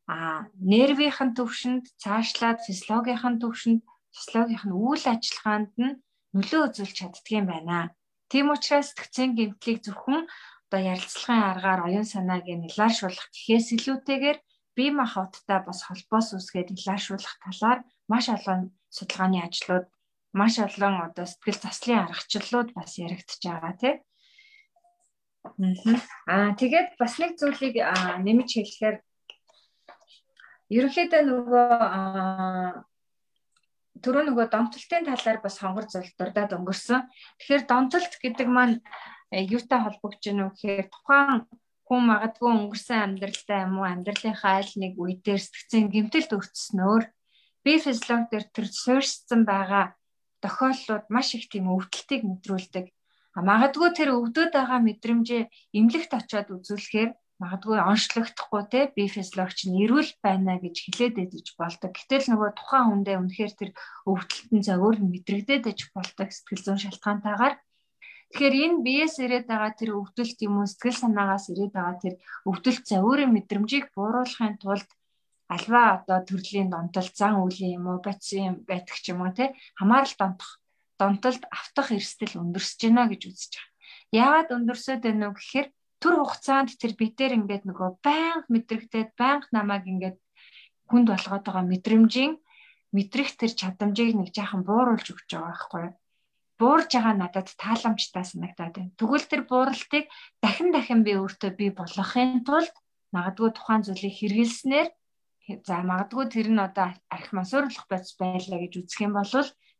а 0.07 0.17
нервийн 0.61 1.33
төвшөнд 1.38 1.85
цаашлаад 2.03 2.59
физиологийн 2.67 3.40
төвшөнд 3.40 3.81
физиологийн 4.17 4.73
үйл 4.73 5.05
ажиллагаанд 5.14 5.73
нь 5.81 5.99
нөлөө 6.37 6.62
үзүүлж 6.69 6.95
чаддгийм 6.99 7.47
байна. 7.49 7.95
Тийм 8.31 8.51
учраас 8.55 8.93
сэтгцэн 8.93 9.31
гэмтлийг 9.38 9.79
зөвхөн 9.87 10.23
одоо 10.67 10.81
ярилцлагын 10.93 11.49
аргаар 11.51 11.81
оюун 11.87 12.09
санааг 12.12 12.45
нэлаашуулах 12.45 13.29
гэхээс 13.33 13.67
илүүтэйгээр 13.77 14.38
бие 14.77 14.90
махбодтай 14.90 15.61
бас 15.64 15.81
холбоос 15.87 16.29
үсгээд 16.35 16.75
нэлаашуулах 16.75 17.35
талаар 17.45 17.81
маш 18.11 18.27
олон 18.37 18.61
судалгааны 18.97 19.38
ажлууд 19.47 19.87
маш 20.35 20.55
олон 20.59 20.95
одоо 21.07 21.27
сэтгэл 21.31 21.62
заслын 21.62 22.03
аргачлалууд 22.05 22.69
бас 22.75 22.90
яригдчихэж 22.99 23.43
байгаа 23.47 23.75
тийм. 23.81 23.97
Аа 26.27 26.51
тэгээд 26.61 26.88
бас 27.01 27.14
нэг 27.23 27.33
зүйлийг 27.38 27.75
нэмж 28.27 28.51
хэлэхээр 28.57 28.97
ерөнхийдөө 30.75 31.23
нөгөө 31.29 31.67
түрүү 34.05 34.23
нөгөө 34.29 34.47
донтолтын 34.53 35.07
талаар 35.09 35.39
бас 35.41 35.57
хонгор 35.63 35.87
зүйл 35.89 36.11
дурдаад 36.19 36.53
өнгөрсөн. 36.59 37.01
Тэгэхээр 37.39 37.63
донтолт 37.71 38.13
гэдэг 38.21 38.49
маань 38.51 38.77
э, 39.33 39.47
юутай 39.49 39.81
холбогдож 39.81 40.25
вэ 40.29 40.51
гэхээр 40.51 40.89
тухайн 40.93 41.47
хүн 41.89 42.03
магадгүй 42.11 42.51
өнгөрсөн 42.53 42.99
амьдралдаа 43.01 43.59
юм 43.64 43.75
уу 43.81 43.87
амьдралынхаа 43.89 44.55
аль 44.61 44.75
нэг 44.83 44.93
үедэр 45.01 45.41
сэтгцэн 45.41 45.89
гэмтэлд 45.95 46.31
өртснөөр 46.37 47.05
бие 47.64 47.79
физиологи 47.81 48.29
дээр 48.33 48.47
тэр 48.53 48.66
суурьшсан 48.68 49.41
байгаа 49.49 49.85
тохиолдлууд 50.45 51.07
маш 51.09 51.29
их 51.37 51.49
тийм 51.49 51.72
өвдөлтийг 51.72 52.22
мэдрүүлдэг. 52.29 52.87
А 53.37 53.41
магадгүй 53.41 53.91
тэр 53.97 54.11
өвдөд 54.16 54.53
байгаа 54.53 54.81
мэдрэмжээ 54.85 55.43
эмнэлэгт 55.77 56.12
очиод 56.12 56.49
үзүүлэхээр 56.57 57.11
магадгүй 57.43 57.78
онцлогдохгүй 57.91 58.62
те 58.72 58.80
би 58.95 59.05
физиологч 59.11 59.59
нь 59.66 59.78
эрүүл 59.85 60.11
байна 60.24 60.59
гэж 60.62 60.76
хэлээд 60.85 61.16
ээж 61.35 61.49
болдог. 61.59 61.91
Гэтэл 61.95 62.30
нөгөө 62.30 62.51
тухайн 62.55 62.87
хүндээ 62.89 63.16
үнэхээр 63.18 63.53
тэр 63.59 63.70
өвдөлтөн 64.11 64.61
зөвөр 64.66 64.97
мэдрэгдээд 65.03 65.64
ээж 65.70 65.80
болдог 65.95 66.28
сэтгэл 66.30 66.64
зүйн 66.64 66.80
шалтгаантайгаар 66.82 67.55
Тэгэхээр 68.35 68.55
энэ 68.66 68.82
биес 68.87 69.14
ирээд 69.22 69.47
байгаа 69.47 69.72
тэр 69.78 69.91
өвдөлт 69.95 70.39
юм 70.47 70.55
уу 70.59 70.66
сэтгэл 70.66 70.99
санаагаас 71.07 71.47
ирээд 71.55 71.72
байгаа 71.74 71.97
тэр 72.03 72.14
өвдөлт 72.51 72.82
зөвөрийн 72.91 73.30
мэдрэмжийг 73.30 73.95
бууруулахын 73.95 74.59
тулд 74.59 74.89
альва 75.55 75.82
одоо 76.03 76.18
төрлийн 76.26 76.68
донтол 76.74 77.09
зан 77.14 77.35
үлийн 77.47 77.78
юм 77.78 77.87
уу 77.91 77.99
бацсан 78.03 78.66
байдаг 78.66 78.97
ч 78.99 79.14
юм 79.14 79.22
уу 79.22 79.30
те 79.39 79.55
хамаарал 79.78 80.14
донтох 80.18 80.51
донтолд 80.99 81.43
автах 81.59 81.89
эрсдэл 81.95 82.41
өндөрсөж 82.43 82.80
байна 82.82 83.07
гэж 83.11 83.22
үзэж 83.30 83.53
байгаа. 83.55 83.70
Яагаад 84.22 84.49
өндөрсөд 84.57 85.01
байна 85.07 85.26
вэ 85.30 85.39
гэхээр 85.39 85.68
тэр 86.05 86.14
хугацаанд 86.20 86.76
тэр 86.76 86.92
битээр 87.00 87.32
ингээд 87.40 87.64
нөгөө 87.64 87.90
байнга 88.05 88.44
мэдрэгдээд 88.52 89.11
байнга 89.16 89.48
намайг 89.57 89.84
ингээд 89.88 90.16
хүнд 90.92 91.07
болгоод 91.09 91.44
байгаа 91.48 91.64
мэдрэмжийн 91.72 92.32
мэдрэх 92.92 93.30
тэр 93.40 93.52
чадамжийг 93.61 94.12
нэг 94.12 94.28
жаахан 94.36 94.62
бууруулж 94.68 95.07
өгч 95.09 95.28
байгаа 95.32 95.48
байхгүй 95.48 95.84
буурж 96.61 96.90
байгаа 96.94 97.14
надад 97.18 97.48
тааламжтай 97.59 98.24
санагдаад 98.24 98.74
байна. 98.76 98.96
Тэгвэл 99.00 99.26
тэр 99.30 99.42
бууралтыг 99.50 100.05
дахин 100.42 100.70
дахин 100.70 101.00
би 101.07 101.12
өөртөө 101.18 101.50
бий 101.59 101.70
болгохын 101.74 102.46
тулд 102.46 102.74
магадгүй 103.14 103.50
тухайн 103.55 103.82
зүйлийг 103.82 104.14
хэрэгэлснээр 104.18 104.88
за 105.66 105.76
магадгүй 105.90 106.24
тэр 106.30 106.48
нь 106.55 106.64
одоо 106.68 106.88
арх 107.14 107.28
масуурлах 107.34 107.86
боц 107.90 108.07
байлаа 108.20 108.59
гэж 108.62 108.72
үзэх 108.80 109.00
юм 109.07 109.12
бол 109.18 109.32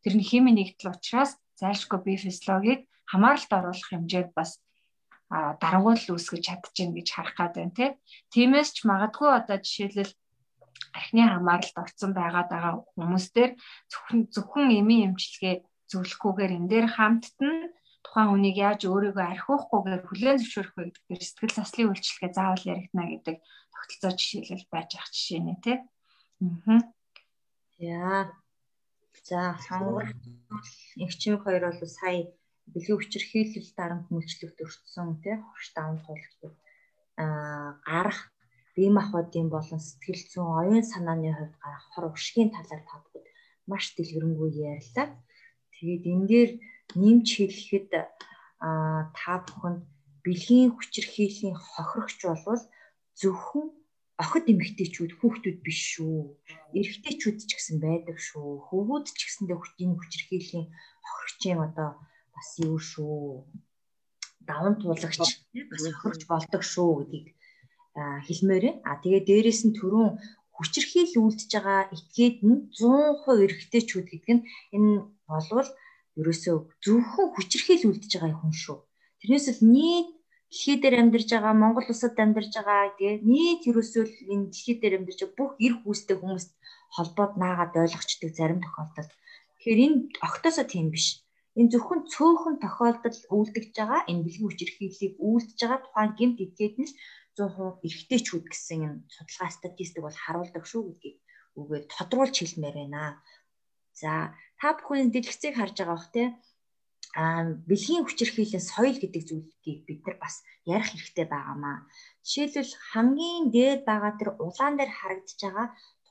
тэр 0.03 0.15
нь 0.19 0.29
химийн 0.29 0.59
нэгдэл 0.59 0.93
учраас 0.95 1.39
зайлшгүй 1.61 2.01
бие 2.03 2.19
физиологийг 2.19 2.81
хамааралд 3.07 3.53
оруулах 3.59 3.89
хэмжээд 3.91 4.31
бас 4.35 4.59
даргуул 5.31 6.05
үүсгэж 6.15 6.43
чадчихна 6.45 6.95
гэж 6.99 7.09
харах 7.13 7.35
гад 7.39 7.53
байна 7.57 7.75
тий. 7.75 7.91
Тиймээс 8.33 8.71
ч 8.77 8.79
магадгүй 8.89 9.31
одоо 9.33 9.59
жишээлбэл 9.59 10.13
архины 10.95 11.25
хамааралд 11.27 11.77
орсон 11.83 12.13
байгаад 12.15 12.49
байгаа 12.51 12.75
хүмүүстэр 12.95 13.51
зөвхөн 13.91 14.21
зөвхөн 14.35 14.69
эми 14.79 14.97
эмчилгээ 15.07 15.57
зөвлөхгүйгээр 15.91 16.53
энэ 16.59 16.71
дээр 16.71 16.87
хамттан 16.95 17.73
тухайн 18.05 18.29
хүнийг 18.31 18.57
яаж 18.61 18.81
өөрийгөө 18.87 19.27
архиухгүйгээр 19.33 20.03
хүлээн 20.07 20.39
зөвшөөрөх 20.41 20.75
вэ 20.77 20.83
гэдэг 20.93 21.23
сэтгэл 21.25 21.57
заслын 21.57 21.91
үйлчлэгээ 21.91 22.33
заавал 22.37 22.65
яригдана 22.73 23.07
гэдэг 23.11 23.37
тогтолцоо 23.73 24.13
жишээлбэл 24.19 24.73
байж 24.73 24.91
ах 25.01 25.09
жишээ 25.15 25.41
нэ 25.41 25.55
тий. 25.65 25.77
Аа. 26.69 26.81
За. 27.79 28.31
За 29.25 29.57
сонгол 29.67 30.11
эгчмэг 31.01 31.41
хоёр 31.43 31.63
бол 31.73 31.89
сая 31.89 32.29
бэлгийн 32.73 32.99
хүчирхийлэл 32.99 33.71
дарамт 33.79 34.07
мөлчлөгт 34.15 34.59
өртсөн 34.65 35.09
тий 35.23 35.37
хурш 35.41 35.67
даван 35.77 35.99
тулгдаг 36.05 36.55
аа 37.23 37.79
гарах 37.89 38.21
бие 38.75 38.91
махбодын 38.99 39.49
болон 39.55 39.81
сэтгэл 39.83 40.23
зүйн 40.31 40.51
оюун 40.61 40.85
санааны 40.93 41.31
хувьд 41.35 41.55
гарах 41.65 41.85
хор 41.93 42.05
уршгийн 42.11 42.51
талаар 42.57 42.83
тавхад 42.91 43.25
маш 43.71 43.85
дэлгэрэнгүй 43.97 44.51
ярьлаа. 44.73 45.09
Тэгээд 45.75 46.05
энэ 46.13 46.27
дээр 46.31 46.51
нэмж 47.01 47.29
хэлэхэд 47.37 47.91
аа 48.69 49.01
та 49.19 49.33
бүхэнд 49.47 49.81
бэлгийн 50.25 50.71
хүчирхийллийн 50.75 51.57
хохирогч 51.71 52.19
болвол 52.27 52.63
зөвхөн 53.21 53.67
охид 54.23 54.45
эмэгтэйчүүд 54.53 55.13
хүүхдүүд 55.19 55.59
биш 55.67 55.81
шүү. 55.93 56.19
Эрэгтэйчүүд 56.79 57.39
ч 57.49 57.51
гэсэн 57.55 57.77
байдаг 57.87 58.17
шүү. 58.27 58.49
Хөвгүүд 58.67 59.07
ч 59.17 59.21
гэсэндээ 59.27 59.59
хүчирхийллийн 59.99 60.67
хохирогчийн 61.07 61.61
одоо 61.67 61.91
бас 62.35 62.49
юу 62.59 62.79
шүү. 62.79 63.47
Даван 64.49 64.75
туулагч 64.77 65.19
бас 65.23 65.83
хохирогч 66.03 66.23
болдог 66.29 66.63
шүү 66.63 66.91
гэдгийг 66.99 67.27
хэлмээр. 68.27 68.65
А 68.89 68.99
тэгээ 69.03 69.23
дээрэс 69.29 69.61
нь 69.67 69.77
түрүүн 69.79 70.19
хүчирхийл 70.57 71.15
үлдэж 71.19 71.51
байгаа 71.55 71.81
этгээд 71.95 72.39
нь 72.47 72.59
100% 72.79 73.45
эрэгтэйчүүд 73.47 74.07
гэдэг 74.11 74.33
нь 74.35 74.47
энэ 74.77 74.91
болвол 75.31 75.71
ерөөсөө 76.21 76.57
зөвхөн 76.85 77.29
хүчирхийл 77.35 77.89
үлдэж 77.91 78.13
байгаа 78.19 78.39
хүн 78.39 78.55
шүү. 78.55 78.79
Тэрнээс 79.19 79.47
л 79.55 79.63
нийт 79.75 80.09
дэлхий 80.51 80.77
дээр 80.79 80.97
амьдарж 81.03 81.29
байгаа 81.35 81.55
Монгол 81.59 81.91
улсад 81.91 82.15
амьдарж 82.15 82.53
байгаа 82.55 82.95
тэгээ 82.99 83.27
нийт 83.27 83.63
ерөөсөө 83.71 84.05
энэ 84.33 84.51
дэлхий 84.55 84.77
дээр 84.79 84.95
амьдарч 84.99 85.21
бүх 85.35 85.53
эрх 85.67 85.81
үүстэй 85.83 86.17
хүмүүст 86.19 86.51
холбоод 86.95 87.33
наагаад 87.43 87.75
ойлгочдөг 87.83 88.31
зарим 88.39 88.61
тохиолдолд. 88.63 89.11
Тэгэхээр 89.59 89.81
энэ 89.87 89.99
огтосоо 90.27 90.67
тийм 90.71 90.95
биш. 90.95 91.24
Энэ 91.59 91.71
зөвхөн 91.73 92.01
цөөхөн 92.13 92.57
тохиолдол 92.65 93.19
үлдэж 93.37 93.67
байгаа 93.79 94.03
энэ 94.11 94.25
бэлгийн 94.27 94.49
хүчирхийллийг 94.51 95.15
үлдэж 95.29 95.59
байгаа 95.63 95.81
тухайн 95.83 96.13
гэмт 96.19 96.39
этгээд 96.45 96.77
нь 96.83 96.91
100% 97.39 97.87
эрэгтэйчүүд 97.87 98.45
гэсэн 98.51 98.81
энэ 98.87 98.99
судалгаа 99.15 99.51
статистик 99.59 100.03
бол 100.05 100.19
харуулдаг 100.25 100.65
шүү 100.67 100.83
гэдгийг 100.87 101.19
үгээд 101.61 101.85
тодруулж 101.95 102.37
хэлмээр 102.39 102.77
байна. 102.79 103.03
За 104.01 104.35
та 104.59 104.69
бүхэн 104.75 105.15
дэлгэцийг 105.15 105.55
харж 105.57 105.77
байгаа 105.79 105.95
бох 105.99 106.09
тий 106.15 106.29
а 107.15 107.23
бэлгийн 107.71 108.03
хүчирхийллийн 108.05 108.65
соёл 108.71 108.99
гэдэг 108.99 109.23
зүйлийг 109.29 109.81
бид 109.87 110.01
нар 110.03 110.17
бас 110.19 110.43
ярих 110.67 110.91
хэрэгтэй 110.91 111.27
байгаамаа. 111.31 111.87
Жишээлбэл 112.27 112.75
хамгийн 112.91 113.45
дээд 113.55 113.81
байгаа 113.87 114.13
тэр 114.19 114.31
улаан 114.47 114.75
дээр 114.77 114.93
харагдаж 114.99 115.39
байгаа 115.43 115.69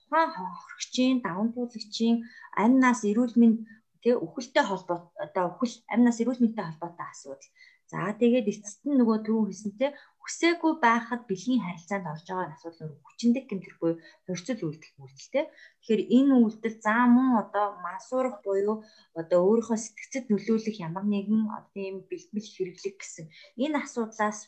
тухайн 0.08 0.30
хохирогчийн, 0.32 1.18
даван 1.26 1.50
туулагчийн 1.52 2.18
амь 2.64 2.78
нас 2.84 3.00
эрүүл 3.10 3.36
мэнд 3.41 3.58
тэгээ 4.04 4.20
үхэлтэй 4.26 4.64
холбоотой 4.68 5.24
одоо 5.26 5.43
үхэл 5.56 5.76
амь 5.93 6.04
нас 6.06 6.20
эрүүл 6.22 6.43
мэндтэй 6.43 6.66
холбоотой 6.68 7.08
асуудал. 7.08 7.49
За 7.91 7.99
тэгээд 8.22 8.51
эцэст 8.51 8.82
нь 8.88 8.97
нөгөө 8.99 9.18
түрүү 9.24 9.43
хэлсэнтэй 9.47 9.91
хүсээгүй 10.24 10.74
байхад 10.86 11.22
бэлгийн 11.30 11.64
харилцаанд 11.64 12.12
орж 12.14 12.28
байгаа 12.28 12.56
асуудал 12.56 12.89
нь 12.89 13.04
хүчиндэг 13.06 13.43
гэмтэр 13.47 13.76
буюу 13.80 13.97
хорцол 14.26 14.62
үйлдэх 14.66 14.91
үйлдэлтэй. 15.04 15.45
Тэгэхээр 15.51 16.01
энэ 16.18 16.34
үйлдэл 16.43 16.78
заа 16.86 17.04
мөн 17.16 17.30
одоо 17.43 17.66
масуурах 17.86 18.38
буюу 18.45 18.76
одоо 19.20 19.39
өөрийнхөө 19.47 19.78
сэтгцэд 19.84 20.26
нөлөөлөх 20.32 20.78
ямар 20.88 21.06
нэгэн 21.14 21.43
одоо 21.58 21.82
ийм 21.88 21.97
бэлтгэл 22.10 22.49
хэрэглэх 22.56 22.95
гэсэн 22.99 23.26
энэ 23.64 23.78
асуудлаас 23.84 24.39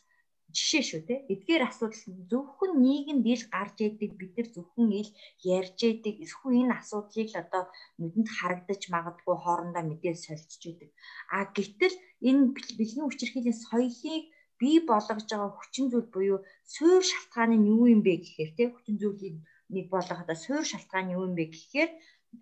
жишээ 0.55 0.83
шүү 0.89 1.01
те. 1.07 1.15
Эдгээр 1.33 1.63
асуудал 1.67 2.01
зөвхөн 2.31 2.71
нийгэмд 2.85 3.25
ил 3.33 3.43
гарч 3.53 3.77
идэг 3.83 4.11
бид 4.19 4.33
нар 4.35 4.47
зөвхөн 4.55 4.89
ил 5.01 5.09
ярьж 5.59 5.79
идэг 5.91 6.15
эсвэл 6.25 6.59
энэ 6.61 6.75
асуудлыг 6.79 7.27
л 7.31 7.41
одоо 7.43 7.63
нүдэнд 7.99 8.29
харагдаж 8.37 8.81
магадгүй 8.95 9.35
хоорондоо 9.43 9.83
мэдээж 9.85 10.17
солилцож 10.23 10.63
идэг. 10.71 10.89
А 11.35 11.37
гэтэл 11.55 11.95
энэ 12.27 12.41
бэлгийн 12.77 13.05
хүчирхийллийн 13.07 13.61
соёлыг 13.67 14.23
бий 14.59 14.77
болгож 14.89 15.27
байгаа 15.27 15.51
хүчин 15.55 15.85
зүйл 15.91 16.07
буюу 16.15 16.39
суур 16.73 17.03
шалтгаан 17.11 17.51
нь 17.59 17.67
юу 17.75 17.85
юм 17.93 18.01
бэ 18.07 18.13
гэхээр 18.23 18.51
те 18.57 18.63
хүчин 18.71 18.95
зүйлийг 19.01 19.35
нэг 19.75 19.85
болгоход 19.93 20.29
суур 20.45 20.63
шалтгаан 20.71 21.13
юу 21.15 21.23
юм 21.27 21.33
бэ 21.35 21.45
гэхээр 21.53 21.91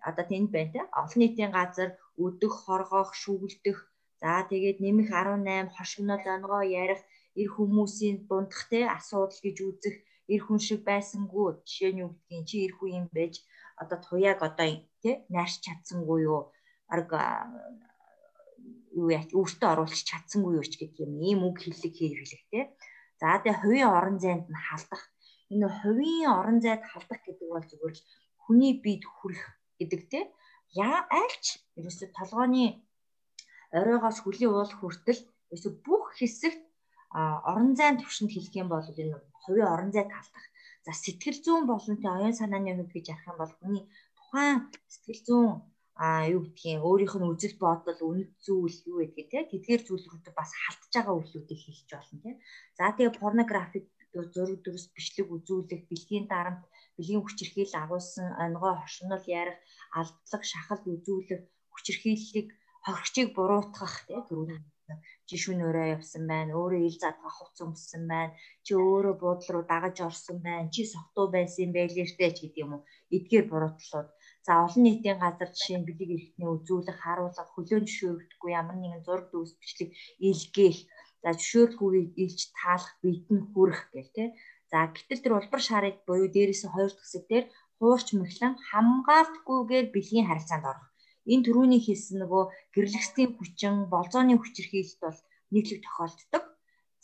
одоо 0.08 0.24
тэнд 0.30 0.48
байна 0.54 0.72
те 0.74 0.80
олон 1.00 1.18
нийтийн 1.20 1.52
газар 1.58 1.90
өдөх, 2.24 2.54
хоргоох, 2.64 3.10
шүглдэх 3.22 3.78
за 4.20 4.32
тэгээд 4.50 4.78
нэмэх 4.84 5.08
18 5.10 5.74
хошигнол 5.76 6.24
онгоо 6.34 6.62
ярих 6.82 7.00
эр 7.40 7.48
хүмүүсийн 7.54 8.16
дундах 8.28 8.62
те 8.70 8.80
асуудал 8.98 9.40
гэж 9.46 9.56
үзэх 9.68 9.96
эр 10.32 10.40
хүн 10.44 10.60
шиг 10.66 10.80
байсангүй. 10.88 11.60
Жишээ 11.66 11.92
нь 11.92 12.02
юу 12.04 12.10
гэдгийг 12.14 12.44
чи 12.48 12.56
эр 12.64 12.72
хүн 12.76 12.90
юм 13.00 13.06
байж 13.16 13.34
одоо 13.82 13.98
туяаг 14.06 14.40
одоо 14.48 14.68
те 15.02 15.10
найрч 15.34 15.54
чадсангүй 15.66 16.18
юу? 16.30 16.40
Арга 16.94 17.20
юу 19.00 19.08
яа 19.10 19.24
өөртөө 19.38 19.68
оруулах 19.74 20.02
чадсангүй 20.10 20.52
юу 20.58 20.66
ч 20.70 20.74
гэдэг 20.78 21.02
юм 21.04 21.12
ийм 21.28 21.40
үг 21.48 21.56
хэллэг 21.60 21.92
хэрэглэх 21.98 22.44
те 22.52 22.60
за 23.18 23.42
тэгээ 23.42 23.60
хувийн 23.60 23.90
орон 23.96 24.16
зайд 24.22 24.46
нь 24.48 24.64
халдах. 24.68 25.02
Энэ 25.52 25.66
хувийн 25.78 26.30
орон 26.38 26.58
зайд 26.64 26.82
халдах 26.86 27.20
гэдэг 27.26 27.48
бол 27.50 27.66
зүгээр 27.70 27.94
л 27.98 28.06
хүний 28.42 28.72
биед 28.84 29.04
хүрэх 29.04 29.44
гэдэг 29.78 30.02
те 30.12 30.20
яа 30.72 31.00
альч 31.22 31.44
ерөөсө 31.78 32.06
толгооны 32.16 32.64
оройгоос 33.78 34.18
хөлийн 34.22 34.52
уул 34.54 34.72
хүртэл 34.78 35.20
ерөөсө 35.50 35.70
бүх 35.86 36.04
хэсэгт 36.18 36.62
орон 37.14 37.72
зайн 37.78 37.96
төвшөнд 37.98 38.30
хэлэх 38.32 38.54
юм 38.62 38.68
бол 38.74 38.86
энэ 39.02 39.16
хувийн 39.42 39.72
орон 39.74 39.90
зайд 39.94 40.10
халдах. 40.12 40.46
За 40.86 40.92
сэтгэл 40.92 41.38
зүйн 41.44 41.64
болонтой 41.70 42.10
оюун 42.10 42.34
санааны 42.40 42.74
хувьд 42.74 42.92
гэж 42.94 43.06
ярих 43.14 43.28
юм 43.30 43.38
бол 43.40 43.52
хүний 43.58 43.84
тухайн 44.18 44.56
сэтгэл 44.92 45.22
зүйн 45.28 45.50
а 45.94 46.26
юу 46.26 46.42
гэдгийг 46.42 46.82
өөрийнх 46.82 47.14
нь 47.18 47.30
үзэл 47.30 47.54
бодол 47.64 48.00
үнэт 48.10 48.32
зүйл 48.42 48.78
юу 48.90 48.98
гэдгийг 49.00 49.28
те 49.30 49.38
тэдгээр 49.46 49.82
зүйлрүүдэд 49.86 50.34
бас 50.34 50.50
халтж 50.50 50.90
байгаа 50.90 51.14
үйлүүдийг 51.14 51.60
хийлж 51.62 51.90
болно 51.94 52.18
те. 52.24 52.30
За 52.78 52.90
тэгээ 52.90 53.18
порнографик 53.20 53.86
зураг 54.34 54.58
дөрөс 54.62 54.86
бичлэг 54.94 55.28
үзүүлэх, 55.30 55.82
бэлгийн 55.90 56.26
дарамт, 56.30 56.66
бэлгийн 56.98 57.22
хүчирхийл 57.22 57.74
агуулсан, 57.78 58.26
онгой 58.42 58.74
хошнол 58.78 59.24
ярих, 59.26 59.58
алдлаг, 59.98 60.42
шахалт 60.42 60.84
үзүүлэх, 60.86 61.42
хүчирхийллийг 61.74 62.48
хоригчийг 62.86 63.28
буруутгах 63.34 63.94
те 64.06 64.18
түрүүний 64.26 64.60
жишүүнөөрөө 65.30 65.86
явсан 65.96 66.24
байна. 66.32 66.56
Өөрөө 66.60 66.82
ил 66.88 66.98
задгаа 67.04 67.32
хувц 67.34 67.56
өмссөн 67.64 68.02
байна. 68.12 68.36
Чи 68.64 68.72
өөрөө 68.88 69.14
буудлын 69.22 69.52
руу 69.54 69.64
дагаж 69.72 69.96
орсон 70.08 70.38
байна. 70.46 70.72
Чи 70.74 70.82
согтуу 70.92 71.26
байсан 71.36 71.70
байлэртэй 71.76 72.30
ч 72.36 72.38
гэдэг 72.42 72.62
юм 72.64 72.72
уу. 72.74 72.82
Эдгээр 73.16 73.46
буруутгалууд. 73.48 74.08
За 74.46 74.52
олон 74.64 74.82
нийтийн 74.84 75.18
газар 75.24 75.50
жишээ 75.56 75.78
нь 75.78 75.88
билег 75.88 76.10
эрхтний 76.16 76.48
үзүүлэх, 76.54 76.98
харуулга, 77.00 77.44
хөлөөн 77.52 77.84
зөвшөөрөгдөхгүй 77.86 78.50
ямар 78.60 78.76
нэгэн 78.78 79.04
зураг 79.06 79.26
дүүс 79.32 79.52
бичлэг 79.60 79.90
илгээх. 80.28 80.78
За 81.22 81.30
зөвшөөрөлгүйг 81.32 82.08
илж 82.24 82.40
таалах, 82.58 82.92
битэн 83.02 83.40
хүрэх 83.52 83.82
гэх 83.94 84.08
тээ. 84.16 84.28
За 84.70 84.78
гэтэл 84.92 85.22
тэр 85.24 85.32
улбар 85.38 85.62
шарыг 85.68 85.96
буюу 86.06 86.28
дээрээс 86.34 86.62
нь 86.64 86.74
хоёр 86.74 86.90
дахь 86.92 87.04
хэсэг 87.04 87.24
дээр 87.30 87.46
хуурч 87.78 88.08
мэхлэн 88.20 88.54
хамгаалтгүйгээр 88.68 89.86
бэлгийн 89.94 90.28
харилцаанд 90.28 90.64
орох 90.70 90.88
энэ 91.32 91.44
төрөүний 91.44 91.80
хийсэн 91.82 92.20
нөгөө 92.22 92.44
гэрлэгсдийн 92.74 93.30
хүчин, 93.36 93.74
болзооны 93.92 94.36
хүчирхийлэлт 94.38 95.00
бол 95.00 95.20
нийтлэг 95.52 95.80
тохиолддог. 95.84 96.44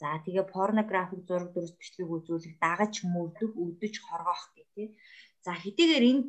За 0.01 0.17
тэгээ 0.25 0.47
порнографик 0.49 1.23
зураг 1.29 1.53
дүрс 1.53 1.77
бичлэг 1.77 2.09
үзүүлэх, 2.09 2.57
дагаж 2.57 3.05
мөрдөх, 3.05 3.53
өдөж 3.53 3.95
хоргоох 4.01 4.45
гэх 4.57 4.69
тээ. 4.75 4.89
За 5.45 5.53
хэдийгээр 5.53 6.05
энэ 6.11 6.25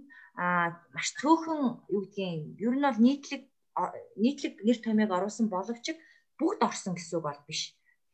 маш 0.95 1.07
цөөхөн 1.19 1.61
юу 1.91 2.01
гэдгийг 2.03 2.59
ер 2.59 2.75
нь 2.75 2.83
бол 2.83 2.99
нийтлэг 2.99 3.43
нийтлэг 4.23 4.53
нэр 4.63 4.79
томьёог 4.83 5.11
оруулсан 5.15 5.47
боловч 5.51 5.85
бүгд 6.39 6.59
орсон 6.67 6.93
гэсэн 6.95 7.17
үг 7.19 7.25
бол 7.27 7.41
биш. 7.47 7.61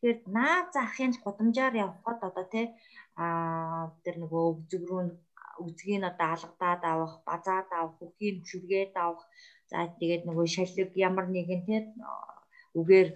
Тэгэхээр 0.01 0.19
наа 0.37 0.69
захын 0.73 1.13
гудамжаар 1.25 1.73
явхад 1.85 2.19
одоо 2.21 2.45
тий 2.53 2.65
а 3.17 3.89
тэр 4.05 4.15
нөгөө 4.21 4.43
өгзөг 4.51 4.83
рүү 4.85 5.01
үзгийг 5.65 6.03
одоо 6.05 6.27
алгадаад 6.33 6.83
авах, 6.85 7.13
базаад 7.25 7.69
авах, 7.73 7.97
бүхийг 7.99 8.45
шүргээд 8.49 8.93
авах. 8.93 9.25
За 9.71 9.77
тэгээд 9.99 10.23
нөгөө 10.27 10.47
шалиг 10.55 10.91
ямар 10.95 11.25
нэгэн 11.27 11.61
тий 11.67 11.79
үгээр 12.79 13.09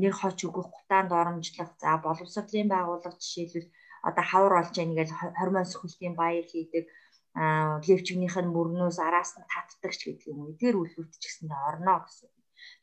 нэг 0.00 0.12
хоч 0.20 0.38
өгөх 0.48 0.68
гутаанд 0.74 1.10
оромжлох. 1.20 1.70
За 1.80 1.96
боловсролын 2.04 2.68
байгууллага 2.72 3.20
жишээлбэл 3.22 3.68
одоо 4.08 4.24
хавар 4.30 4.52
болж 4.58 4.74
байна 4.76 4.94
гэж 4.98 5.08
хормон 5.38 5.66
сөхөлтийн 5.68 6.14
баяр 6.18 6.46
хийдэг 6.48 6.84
левчгнийх 7.86 8.36
нь 8.42 8.54
мөрнөөс 8.54 8.98
араас 9.06 9.30
нь 9.38 9.48
татдаг 9.52 9.92
ч 9.98 10.00
гэдэг 10.06 10.28
юм 10.30 10.38
уу. 10.40 10.58
Тэр 10.60 10.74
үлгэртчихсэндээ 10.82 11.60
орно 11.70 11.94
гэсэн. 12.04 12.30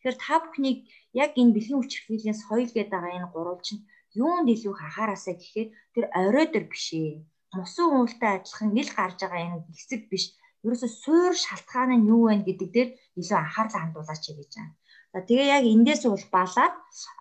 Тэгэхээр 0.01 0.17
та 0.19 0.35
бүхнийг 0.43 0.79
яг 1.23 1.31
энэ 1.39 1.55
бэлгийн 1.55 1.79
хүчирхийллийн 1.79 2.37
соёл 2.37 2.71
гэдэг 2.73 2.91
байгаа 2.91 3.17
энэ 3.17 3.31
гурвал 3.31 3.61
чинь 3.63 3.85
юунд 4.23 4.47
илүү 4.51 4.73
хахаараасаа 4.77 5.35
гэхээр 5.39 5.69
тэр 5.95 6.05
орой 6.19 6.45
дээр 6.51 6.65
биш 6.71 6.87
ээ. 6.99 7.23
Мусан 7.55 7.87
уултай 7.95 8.31
адилхан 8.39 8.69
нэл 8.75 8.91
гарч 8.97 9.17
байгаа 9.23 9.41
энэ 9.45 9.63
хэсэг 9.77 10.01
биш. 10.11 10.25
Ерөөсө 10.65 10.87
суур 11.03 11.33
шалтгаан 11.45 11.91
нь 11.97 12.07
юу 12.13 12.29
вэ 12.29 12.35
гэдэг 12.47 12.69
дээр 12.75 12.89
илүү 13.19 13.37
анхаарал 13.39 13.77
хандуулаач 13.81 14.23
гэж 14.29 14.51
байна. 14.57 14.73
За 15.13 15.19
тэгээ 15.27 15.47
яг 15.57 15.65
эндээс 15.73 16.03
улбалаад 16.05 16.75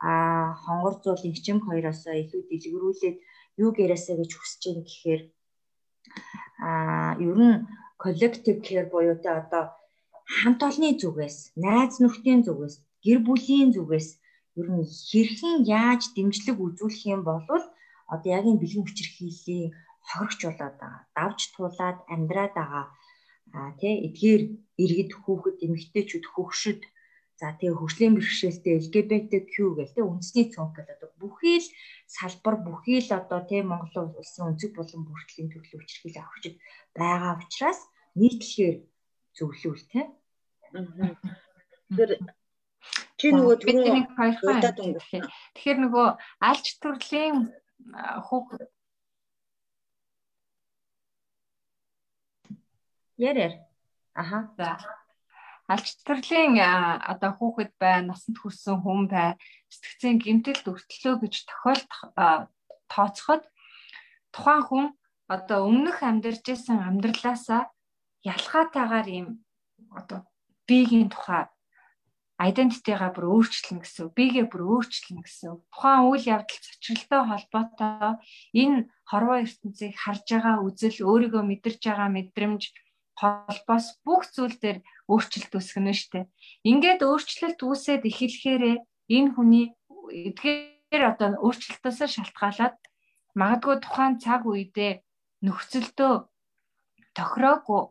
а 0.08 0.10
хонгор 0.64 0.94
зуул 1.02 1.22
игчим 1.28 1.58
хоёроос 1.64 2.02
илүү 2.06 2.42
дэлгэрүүлээд 2.46 3.16
юу 3.62 3.70
гэрээсэ 3.76 4.12
гэж 4.20 4.30
хүсэж 4.36 4.62
байгаа 4.64 4.84
гэхээр 4.86 5.22
а 6.68 6.70
ер 7.28 7.38
нь 7.48 7.64
collective 8.02 8.60
care 8.66 8.86
буюу 8.92 9.16
тэ 9.22 9.30
одоо 9.40 9.64
хамт 10.38 10.60
олонны 10.68 10.90
зүгээс, 11.02 11.36
найз 11.64 11.94
нөхдийн 12.02 12.40
зүгээс, 12.46 12.76
гэр 13.04 13.18
бүлийн 13.26 13.70
зүгээс 13.74 14.08
ер 14.60 14.68
нь 14.74 14.86
хэрхэн 15.08 15.56
яаж 15.80 16.02
дэмжлэг 16.14 16.56
үзүүлэх 16.64 17.02
юм 17.14 17.22
бол 17.26 17.42
одоо 18.14 18.30
яг 18.38 18.44
энэ 18.46 18.60
бэлэн 18.62 18.84
хүчирхийллийн 18.86 19.72
хоригч 20.08 20.40
болоод 20.46 20.76
байгаа. 20.78 21.02
Давж 21.16 21.40
туулаад 21.54 21.98
амьдраад 22.12 22.54
байгаа. 22.58 22.84
А 23.52 23.74
тий 23.80 23.94
эдгээр 24.06 24.42
иргэд 24.82 25.12
хүүхэд 25.18 25.56
эмэгтэйчүүд 25.66 26.24
хөгшөд 26.30 26.80
за 27.40 27.56
тэгээ 27.58 27.78
хөгжлийн 27.78 28.14
бэрхшээлтэй 28.14 28.74
LGBTQ 28.84 29.54
гэл 29.76 29.94
тий 29.96 30.04
үндэсний 30.04 30.46
цонх 30.54 30.76
гэл 30.76 30.92
одоо 30.94 31.10
бүхий 31.20 31.58
л 31.58 31.68
салбар 32.04 32.56
бүхий 32.60 33.00
л 33.00 33.10
одоо 33.16 33.40
тий 33.48 33.64
Монгол 33.64 34.12
улсын 34.20 34.54
өнцөг 34.54 34.76
болон 34.76 35.02
бүртгэлийн 35.08 35.50
төрлөө 35.50 35.78
хүчирхийлэл 35.80 36.20
авахчид 36.20 36.56
байгаа 36.94 37.32
учраас 37.40 37.80
нийтлэхээр 38.20 38.76
зөвлөвөл 39.36 39.84
тий. 39.88 40.04
Тэгэхээр 41.90 42.12
чи 43.20 43.26
нөгөө 43.36 43.56
түрүү 43.60 43.84
удаад 44.44 44.78
өнгөрсөн. 44.80 45.24
Тэгэхээр 45.56 45.78
нөгөө 45.84 46.08
алж 46.48 46.66
төрлийн 46.80 47.36
хүүг 48.28 48.46
Ярээр. 53.20 53.54
Аха. 54.16 54.48
За. 54.56 54.80
Алж 55.68 55.86
төрлийн 56.08 56.56
одоо 57.12 57.36
хүүхэд 57.36 57.76
бай, 57.76 58.00
насанд 58.00 58.40
хүрсэн 58.40 58.80
хүн 58.80 59.12
бай, 59.12 59.36
сэтгцийн 59.68 60.16
гэмтэл 60.18 60.64
өртлөө 60.72 61.14
гэж 61.22 61.34
тохиолдох 61.46 62.00
тооцоход 62.90 63.44
тухайн 64.34 64.62
хүн 64.66 64.86
одоо 65.28 65.68
өмнөх 65.68 66.02
амьдарч 66.02 66.42
исэн 66.48 66.80
амьдралаасаа 66.82 67.70
ялгаатайгаар 68.24 69.08
ийм 69.16 69.28
одоо 69.94 70.26
биегийн 70.66 71.12
тухай 71.12 71.44
identity-га 72.40 73.12
бүр 73.12 73.26
өөрчлөн 73.36 73.84
гэсэн 73.84 74.08
үг. 74.08 74.16
Биегээ 74.16 74.46
бүр 74.48 74.62
өөрчлөн 74.64 75.20
гэсэн 75.20 75.48
үг. 75.54 75.60
Тухайн 75.70 76.08
үйл 76.08 76.24
явдал 76.24 76.60
цочролтой 76.64 77.22
холбоотой 77.28 78.16
энэ 78.56 78.88
хорвоо 79.04 79.44
ертөнцийг 79.44 79.92
харж 79.92 80.24
байгаа 80.24 80.64
үзэл, 80.64 81.04
өөрийгөө 81.04 81.42
мэдэрч 81.44 81.82
байгаа 81.84 82.08
мэдрэмж 82.08 82.62
холбоос 83.20 83.86
бүх 84.06 84.24
зүйл 84.34 84.56
дээр 84.56 84.78
өөрчлөлт 85.12 85.52
үүсгэнэ 85.52 85.94
штэ. 86.00 86.20
Ингээд 86.70 87.00
өөрчлөлт 87.04 87.60
үүсээд 87.60 88.02
эхлэхээр 88.08 88.64
энэ 89.16 89.30
хүний 89.36 89.66
эдгээр 90.28 91.02
одоо 91.12 91.28
өөрчлөлтөөс 91.44 91.98
шалтгаалаад 92.16 92.76
магадгүй 93.40 93.76
тухайн 93.84 94.14
цаг 94.24 94.42
үедээ 94.48 94.92
нөхцөлдөө 95.46 96.12
тохироогүй 97.16 97.82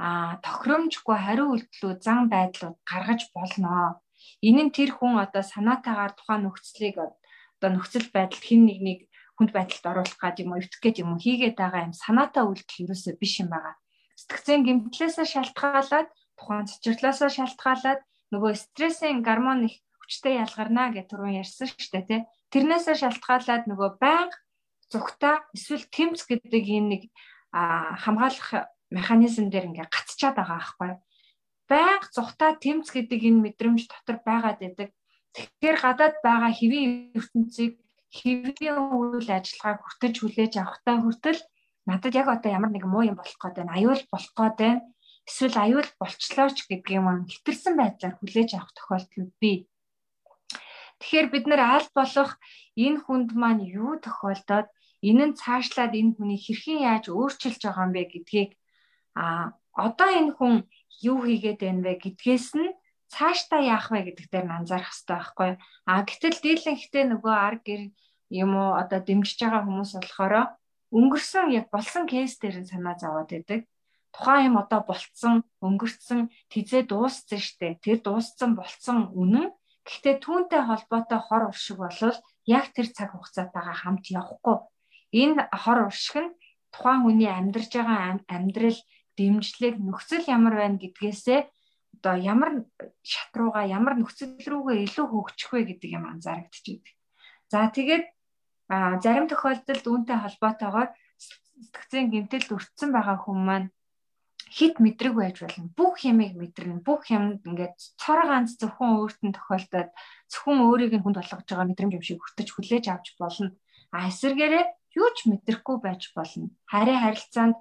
а 0.00 0.40
тохиромжгүй 0.46 1.16
хариу 1.20 1.52
үйлдэлүүд 1.52 1.98
зан 2.06 2.32
байдлууд 2.32 2.76
гаргаж 2.90 3.20
болно. 3.36 4.00
Энэ 4.48 4.62
нь 4.64 4.74
тэр 4.76 4.90
хүн 4.96 5.20
одоо 5.24 5.44
санаатаагаар 5.44 6.12
тухайн 6.16 6.42
нөхцөлийг 6.44 6.96
одоо 6.96 7.70
нөхцөл 7.72 8.08
байдал 8.16 8.40
хин 8.40 8.64
нэг 8.64 8.80
нэг 8.88 8.98
хүнд 9.36 9.52
байдалд 9.52 9.84
оруулах 9.90 10.18
гад 10.20 10.40
юм 10.40 10.52
уу 10.52 10.60
эвтэх 10.60 10.80
гээд 10.80 11.00
юм 11.04 11.12
уу 11.12 11.20
хийгээд 11.24 11.56
байгаа 11.60 11.86
юм 11.88 11.94
санаатаа 11.96 12.44
үйлдэл 12.48 12.82
ерөөсөө 12.84 13.14
биш 13.20 13.34
юм 13.44 13.48
байгаа. 13.52 13.76
Сэтгцэн 14.30 14.62
гэмтлээсээ 14.62 15.26
шалтгаалаад 15.26 16.08
тухайн 16.38 16.70
цэцэрлээсээ 16.70 17.30
шалтгаалаад 17.34 18.00
нөгөө 18.30 18.52
стрессийн 18.62 19.26
гормон 19.26 19.66
их 19.66 19.82
хүчтэй 19.98 20.38
ялгарна 20.38 20.94
гэж 20.94 21.10
түрүүн 21.10 21.42
ярьсан 21.42 21.66
шүү 21.66 21.90
дээ 21.90 22.06
тий. 22.06 22.20
Тэрнээсээ 22.54 22.96
шалтгаалаад 23.02 23.66
нөгөө 23.66 23.90
байнга 23.98 24.38
зүгтаа 24.86 25.34
эсвэл 25.50 25.86
тэмц 25.90 26.30
гэдэг 26.30 26.62
энэ 26.62 26.88
нэг 26.94 27.02
хамгаалах 27.50 28.70
механизм 28.94 29.50
дээр 29.50 29.66
ингээ 29.74 29.90
гацчаад 29.90 30.38
байгаа 30.38 30.58
аахгүй. 30.62 30.90
Байнга 31.66 32.06
зүхтаа 32.14 32.50
тэмц 32.62 32.86
гэдэг 32.94 33.20
энэ 33.26 33.42
мэдрэмж 33.50 33.90
дотор 33.90 34.18
байгаад 34.22 34.62
байдаг. 34.62 34.94
Тэгэхээр 35.34 35.76
гадаад 35.82 36.16
байгаа 36.22 36.52
хэвийн 36.54 37.18
ертөнцийг 37.18 37.82
хэвийн 38.14 38.78
үйл 38.94 39.26
ажиллагааг 39.26 39.78
хүртэж 39.82 40.14
хүлээж 40.22 40.52
авахтаа 40.58 40.96
хүртэл 41.02 41.42
надад 41.90 42.14
яг 42.14 42.28
одоо 42.30 42.50
ямар 42.54 42.70
нэг 42.70 42.84
муу 42.86 43.02
юм 43.10 43.18
болох 43.18 43.38
гээд 43.42 43.56
байна. 43.58 43.74
Аюул 43.74 44.02
болох 44.12 44.32
гээд 44.38 44.56
байна. 44.62 44.80
Эсвэл 45.26 45.56
аюул 45.58 45.88
болчлооч 46.00 46.56
гэдэг 46.70 46.94
юм 46.98 47.06
хэтэрсэн 47.26 47.74
байдлаар 47.76 48.14
хүлээж 48.18 48.50
авах 48.54 48.72
тохиолдол 48.78 49.30
бий. 49.42 49.58
Тэгэхээр 51.00 51.28
бид 51.32 51.44
нэр 51.48 51.62
аль 51.74 51.88
болох 51.96 52.38
энэ 52.76 52.98
хүнд 53.04 53.30
маань 53.34 53.64
юу 53.66 53.98
тохиолдоод 54.04 54.68
энэ 55.08 55.24
нь 55.32 55.38
цаашлаад 55.40 55.92
энэ 55.96 56.14
хүний 56.16 56.40
хэрхэн 56.40 56.78
яаж 56.90 57.04
өөрчилж 57.08 57.60
байгаа 57.64 57.86
юм 57.88 57.92
бэ 57.96 58.02
гэдгийг 58.12 58.50
а 59.16 59.56
одоо 59.72 60.08
энэ 60.12 60.32
хүн 60.36 60.54
юу 61.00 61.18
хийгээд 61.24 61.60
байна 61.64 61.80
вэ 61.86 61.92
гэдгээс 62.04 62.48
нь 62.60 62.70
цаашдаа 63.14 63.60
яах 63.64 63.88
вэ 63.90 64.00
гэдэг 64.12 64.26
дээр 64.30 64.46
анзаарах 64.46 64.92
хэрэгтэй 64.92 65.16
байхгүй. 65.16 65.50
А 65.90 65.92
гэтэл 66.06 66.38
дийлэнхтэй 66.44 67.04
нөгөө 67.08 67.34
арг 67.48 67.62
гэр 67.66 67.82
юм 68.30 68.50
уу 68.60 68.70
одоо 68.82 69.00
дэмжиж 69.02 69.38
байгаа 69.40 69.66
хүмүүс 69.66 69.90
болохоор 69.96 70.34
өнгөрсөн 70.90 71.54
яг 71.54 71.66
болсон 71.74 72.04
кейс 72.10 72.38
дээр 72.38 72.62
нь 72.62 72.70
санаа 72.70 72.98
зовоод 72.98 73.30
байдаг. 73.30 73.66
Тухайн 74.10 74.46
юм 74.50 74.56
одоо 74.58 74.82
болцсон, 74.82 75.46
өнгөрцөн, 75.62 76.30
тизээ 76.50 76.82
дууссан 76.90 77.38
штэ. 77.38 77.78
Тэр 77.78 77.98
дууссан 78.02 78.58
болцсон 78.58 79.14
үнэн. 79.14 79.54
Гэхдээ 79.86 80.16
түүнтэй 80.18 80.62
холбоотой 80.66 81.20
хор 81.22 81.42
уршиг 81.50 81.78
болвол 81.78 82.18
яг 82.46 82.74
тэр 82.74 82.90
цаг 82.90 83.14
хугацаатайгаа 83.14 83.76
хамт 83.80 84.10
явахгүй. 84.10 84.56
Энэ 85.14 85.46
хор 85.62 85.78
уршиг 85.86 86.16
нь 86.26 86.34
тухайн 86.74 87.00
хүний 87.06 87.30
амьдарж 87.30 87.70
байгаа 87.70 88.18
амьдрал 88.26 88.78
дэмжлэг 89.16 89.74
нөхцөл 89.78 90.26
ямар 90.26 90.54
байна 90.58 90.78
гэдгээсээ 90.82 91.40
одоо 92.00 92.14
ямар 92.16 92.64
шат 93.02 93.32
руугаа 93.34 93.64
ямар 93.66 93.94
нөхцөл 93.98 94.38
рүүгээ 94.40 94.78
илүү 94.86 95.06
хөгжих 95.10 95.50
вэ 95.52 95.60
гэдэг 95.68 95.90
юм 95.98 96.04
анзаарэгдчихэв. 96.08 96.94
За 97.52 97.68
тэгээд 97.68 98.04
зарим 98.70 99.26
тохиолдолд 99.26 99.84
үүнтэй 99.84 100.18
холбоотойгоор 100.20 100.88
сэтгцийн 101.18 102.06
гэмтэл 102.14 102.54
өртсөн 102.54 102.90
байгаа 102.94 103.18
хүмүүс 103.18 103.46
маань 103.46 103.68
хит 104.50 104.82
мэдрэг 104.82 105.14
байж 105.14 105.36
болно. 105.42 105.70
Бүх 105.78 106.02
юмыг 106.06 106.34
мэдэрнэ. 106.34 106.82
Бүх 106.82 107.06
юмд 107.10 107.42
ингээд 107.46 107.74
цор 107.98 108.20
ганц 108.26 108.58
зөвхөн 108.58 108.98
өөртөө 108.98 109.30
тохиолдоод 109.38 109.90
зөвхөн 110.30 110.58
өөрийг 110.66 110.92
нь 110.98 111.02
хүнд 111.02 111.18
болгож 111.22 111.46
байгаа 111.46 111.70
мэдрэмж 111.70 111.94
юм 111.98 112.04
шиг 112.06 112.18
хүртэж 112.18 112.48
хүлээж 112.50 112.84
авч 112.90 113.06
болно. 113.18 113.54
А 113.94 114.10
эсвэргээрээ 114.10 114.64
юу 114.98 115.08
ч 115.14 115.30
мэдрэхгүй 115.30 115.76
байж 115.82 116.10
болно. 116.14 116.50
Харин 116.66 116.98
харилцаанд 116.98 117.56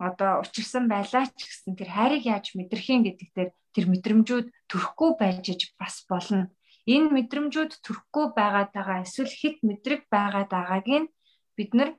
одоо 0.00 0.40
учирсан 0.40 0.88
байлаа 0.88 1.28
ч 1.28 1.44
гэсэн 1.44 1.76
тэр 1.76 1.90
хайрыг 1.92 2.24
яаж 2.24 2.56
мэдрэх 2.56 2.86
юм 2.88 3.04
гэдэг 3.04 3.28
дээр 3.36 3.50
тэр 3.76 3.86
мэдрэмжүүд 3.92 4.46
төрөхгүй 4.70 5.10
байж 5.20 5.44
бас 5.76 6.04
болно. 6.08 6.48
Энэ 6.84 7.08
мэдрэмжүүд 7.16 7.72
төрөхгүй 7.84 8.26
байгаад 8.36 8.70
байгаа 8.76 8.98
эсвэл 9.04 9.32
хит 9.40 9.56
мэдрэг 9.64 10.02
байгаад 10.12 10.50
байгааг 10.52 10.86
нь 11.00 11.08
бид 11.56 11.70
нар 11.78 11.90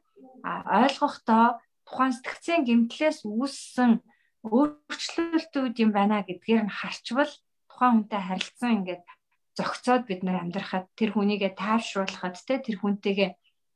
ойлгохдоо 0.45 1.45
тухайн 1.87 2.13
сэтгцийн 2.13 2.61
гэмтлээс 2.69 3.25
үүссэн 3.25 3.91
өөрчлөлтүүд 4.45 5.75
юм 5.83 5.91
байна 5.97 6.21
гэдгээр 6.27 6.63
нь 6.69 6.75
харчвал 6.77 7.33
тухайн 7.69 7.93
хүнтэй 8.05 8.21
харилцсан 8.25 8.71
ингээд 8.77 9.03
зөгцөөд 9.57 10.03
бид 10.09 10.21
нар 10.23 10.37
амьдрахад 10.43 10.85
тэр 10.99 11.09
хүнийгээ 11.17 11.51
тайвшруулахад 11.57 12.35
те 12.47 12.55
тэр 12.61 12.77
хүнтэйгээ 12.79 13.29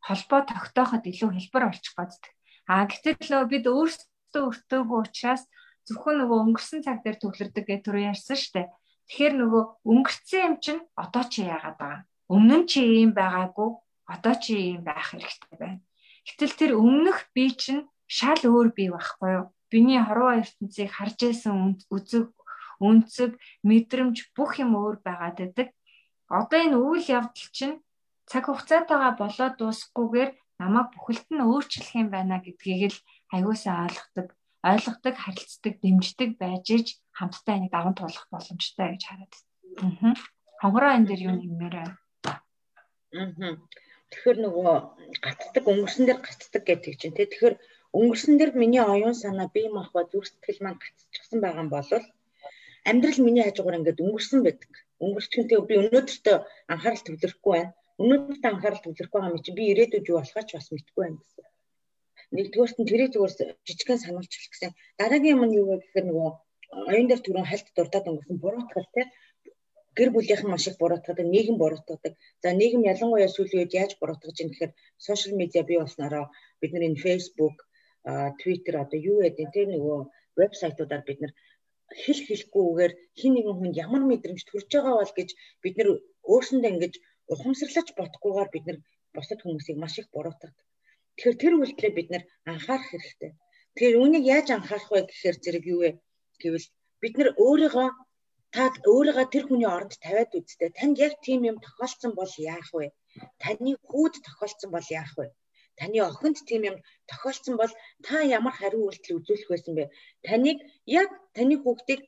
холбоо 0.07 0.41
тогтооход 0.45 1.03
илүү 1.09 1.29
хэлбэр 1.33 1.63
олчих 1.69 1.93
гаддаг. 1.97 2.33
А 2.69 2.85
гэтэл 2.85 3.49
бид 3.49 3.65
өөрсдөө 3.65 4.43
өртөөгүй 4.49 4.99
учраас 5.03 5.43
зөвхөн 5.87 6.15
нөгөө 6.21 6.37
өнгөрсөн 6.45 6.81
цаг 6.85 7.01
дээр 7.01 7.17
төвлөрдөг 7.19 7.65
гэж 7.65 7.79
түрүү 7.81 8.03
ярьсан 8.11 8.37
дээ. 8.53 8.67
Тэгэхээр 9.09 9.33
нөгөө 9.41 9.63
өнгөрсөн 9.89 10.41
юм 10.45 10.55
чинь 10.61 10.81
одоо 10.93 11.23
чи 11.25 11.41
яагаад 11.49 11.77
байгаа? 11.81 12.05
Өмнө 12.29 12.55
нь 12.61 12.69
чи 12.69 12.79
ийм 12.85 13.11
байгаагүй 13.17 13.69
одоо 14.13 14.35
чи 14.37 14.53
ийм 14.69 14.81
байх 14.85 15.09
хэрэгтэй 15.09 15.57
байна. 15.57 15.81
Гэтэл 16.29 16.53
тэр 16.61 16.71
өмнөх 16.77 17.17
би 17.33 17.49
чинь 17.57 17.89
шал 18.05 18.37
өөр 18.45 18.69
бий 18.77 18.89
байхгүй 18.93 19.29
юу? 19.37 19.45
Биний 19.73 20.01
хорвоо 20.01 20.37
ертөнцийг 20.41 20.93
харж 20.93 21.17
байсан 21.25 21.53
үзэг, 21.89 22.29
өнцөг, 22.77 23.31
мэдрэмж 23.65 24.33
бүх 24.37 24.61
юм 24.61 24.77
өөр 24.77 25.01
байгаад 25.01 25.37
байдаг. 25.41 25.67
Одоо 26.29 26.59
энэ 26.61 26.77
үйл 26.77 27.05
явдал 27.09 27.49
чинь 27.57 27.81
цаг 28.29 28.45
хугацаатайгаа 28.45 29.13
болоод 29.17 29.53
дуусахгүйгээр 29.57 30.31
намайг 30.61 30.87
бүхэлд 30.93 31.27
нь 31.33 31.45
өөрчлөх 31.49 31.89
юм 32.01 32.09
байна 32.13 32.37
гэдгийг 32.45 32.93
л 32.93 32.99
аягуусаа 33.33 33.89
ойлгодог, 33.89 34.27
ойлгодог, 34.63 35.15
харилцдаг, 35.15 35.73
дэмждэг 35.79 36.29
байж 36.41 36.65
иж 36.77 36.87
хамтдаа 37.15 37.55
энийг 37.57 37.71
даван 37.71 37.95
туулах 37.95 38.27
боломжтой 38.31 38.87
гэж 38.91 39.03
хараад 39.07 39.33
байна. 39.79 39.97
Аа. 40.03 40.15
Хонгороо 40.61 40.91
энэ 40.97 41.07
дээр 41.07 41.21
юу 41.27 41.35
нэмээр 41.39 41.75
байна? 41.79 41.95
Аа. 43.15 43.55
Тэгэхээр 44.11 44.37
нөгөө 44.43 44.71
гацдаг 45.23 45.63
өнгөрсөн 45.71 46.03
дээр 46.05 46.19
гацдаг 46.19 46.63
гэдэг 46.65 46.93
чинь 46.99 47.15
тий. 47.15 47.27
Тэгэхээр 47.29 47.55
өнгөрсөн 47.97 48.35
дээр 48.37 48.51
миний 48.61 48.83
оюун 48.83 49.15
санаа 49.15 49.47
бие 49.55 49.69
махбод 49.69 50.11
зүрх 50.11 50.27
сэтгэл 50.27 50.63
маань 50.63 50.81
гацчихсан 50.81 51.39
байгаа 51.41 51.63
юм 51.63 51.69
бол 51.71 51.89
амьдрал 52.89 53.19
миний 53.23 53.43
хажуугаар 53.45 53.79
ингээд 53.79 54.03
өнгөрсөн 54.03 54.39
байдаг. 54.43 54.71
Өнгөрчөнтэй 55.03 55.59
би 55.69 55.75
өнөөдөртөө 55.81 56.37
анхаарал 56.73 57.05
төвлөрөхгүй 57.05 57.53
байна. 57.55 57.71
Өнөөдөртөө 58.01 58.49
анхаарал 58.51 58.83
төвлөрөхгүй 58.83 59.19
байгаа 59.19 59.33
юм 59.35 59.45
чи 59.45 59.51
би 59.57 59.63
ирээдүйд 59.71 60.09
юу 60.11 60.17
болохоо 60.19 60.43
ч 60.47 60.49
бас 60.57 60.67
мэдэхгүй 60.73 61.03
байна 61.05 61.19
гэсэн. 61.21 61.45
Нэгдүгээрт 62.35 62.77
нь 62.79 62.89
тэрийг 62.89 63.11
зүгээр 63.13 63.33
жижигхэн 63.67 64.03
сануулчих 64.03 64.43
гэсэн. 64.51 64.71
Дараагийн 64.99 65.33
юм 65.35 65.43
нь 65.45 65.57
юу 65.59 65.65
вэ 65.69 65.75
гэхээр 65.81 66.05
нөгөө 66.07 66.29
оюун 66.91 67.07
дээр 67.09 67.21
түрүүн 67.23 67.49
хальт 67.49 67.67
дуртаад 67.75 68.09
өнгөрсөн 68.09 68.37
буруутгал 68.43 68.87
тий 68.93 69.05
гэр 69.97 70.09
бүлийнхэн 70.13 70.51
маш 70.51 70.65
их 70.69 70.77
буруутгадаг, 70.81 71.25
нийгэм 71.33 71.57
буруутгадаг. 71.59 72.13
За 72.43 72.49
нийгэм 72.59 72.87
ялангуяа 72.91 73.29
сүүлийн 73.31 73.61
үед 73.61 73.73
яаж 73.81 73.91
буруутгаж 73.97 74.35
ийн 74.39 74.51
гэхээр 74.51 74.71
сошиал 75.05 75.33
медиа 75.41 75.63
бий 75.65 75.77
болсноороо 75.79 76.25
бид 76.61 76.71
нар 76.73 76.87
энэ 76.87 77.03
Facebook, 77.05 77.57
Twitter 78.39 78.75
одоо 78.83 78.99
юу 79.11 79.19
гэдэг 79.23 79.47
тэр 79.55 79.67
нөгөө 79.73 79.99
вебсайтуудаар 80.39 81.03
бид 81.05 81.19
нар 81.21 81.33
хэл 82.03 82.21
хэлэхгүйгээр 82.27 82.93
хин 83.19 83.31
нэгэн 83.33 83.55
хүнд 83.57 83.75
ямар 83.85 84.03
мэдрэмж 84.07 84.41
төрж 84.45 84.69
байгаа 84.71 84.95
бол 84.99 85.13
гэж 85.19 85.29
бид 85.63 85.75
нар 85.77 85.89
өөрсөндөө 86.31 86.71
ингэж 86.73 86.93
ухамсарлаж 87.33 87.87
бодохгүйгээр 87.97 88.49
бид 88.53 88.65
нар 88.67 88.77
бусад 89.15 89.39
хүмүүсийг 89.41 89.77
маш 89.79 89.93
их 89.99 90.07
буруутгадаг. 90.13 90.65
Тэгэхээр 91.19 91.41
тэр 91.43 91.53
үйлдэлээ 91.59 91.93
бид 91.99 92.09
нар 92.15 92.23
анхаарах 92.47 92.87
хэрэгтэй. 92.87 93.31
Тэгэхээр 93.75 93.99
үүнийг 93.99 94.23
яаж 94.23 94.47
анхаарах 94.55 94.87
вэ 94.91 94.99
гэхээр 95.11 95.37
зэрэг 95.43 95.65
юу 95.73 95.79
вэ 95.83 95.91
гэвэл 96.39 96.67
бид 97.03 97.13
нар 97.19 97.29
өөрийгөө 97.43 97.89
та 98.55 98.63
өөрийгөө 98.93 99.25
тэр 99.27 99.43
хүний 99.51 99.67
оронд 99.75 99.93
тавиад 99.99 100.31
үзтээ. 100.39 100.71
Танд 100.79 100.95
яг 101.07 101.13
тийм 101.19 101.43
юм 101.51 101.57
тохиолдсон 101.65 102.11
бол 102.15 102.31
яах 102.55 102.69
вэ? 102.71 102.95
Таны 103.43 103.71
хүүд 103.89 104.13
тохиолдсон 104.25 104.69
бол 104.71 104.87
яах 104.99 105.13
вэ? 105.19 105.27
Таны 105.79 105.97
охинд 106.09 106.37
тийм 106.49 106.61
юм 106.71 106.77
тохиолдсон 107.11 107.55
бол 107.61 107.73
та 108.07 108.15
ямар 108.37 108.55
хариу 108.55 108.87
үйлдэл 108.87 109.17
үзүүлэх 109.19 109.49
байсан 109.51 109.73
бэ? 109.75 109.91
Таныг 110.23 110.57
яг 111.01 111.09
таны 111.35 111.55
хүүхдийг 111.59 112.01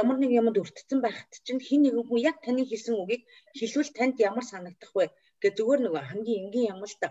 ямар 0.00 0.16
нэг 0.22 0.30
юмд 0.40 0.62
өртсөн 0.62 1.02
байхад 1.02 1.32
чинь 1.46 1.58
хин 1.66 1.80
нэгэн 1.82 2.06
хүн 2.06 2.22
яг 2.30 2.36
таны 2.46 2.62
хэлсэн 2.62 2.94
үгийг 3.02 3.22
хэлвэл 3.58 3.90
танд 3.98 4.16
ямар 4.28 4.46
санагдах 4.46 4.92
вэ? 4.94 5.06
Гэ 5.42 5.48
зүгээр 5.58 5.80
нөгөө 5.82 6.02
хамгийн 6.06 6.42
энгийн 6.46 6.70
юм 6.74 6.86
л 6.86 6.96
та. 7.02 7.08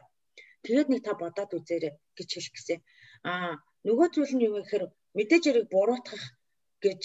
Тэгээд 0.66 0.88
нэг 0.90 1.02
та 1.06 1.14
бодоод 1.22 1.52
үзээрэй 1.58 1.94
гэж 2.18 2.30
хэлэх 2.34 2.54
гэсэн. 2.56 2.80
Аа 3.32 3.54
нөгөө 3.88 4.08
зүйл 4.14 4.34
нь 4.36 4.46
юу 4.48 4.54
вэ 4.56 4.62
гэхээр 4.64 4.86
мэдээж 5.18 5.44
хэрэг 5.46 5.66
буруутгах 5.74 6.24
гэж 6.86 7.02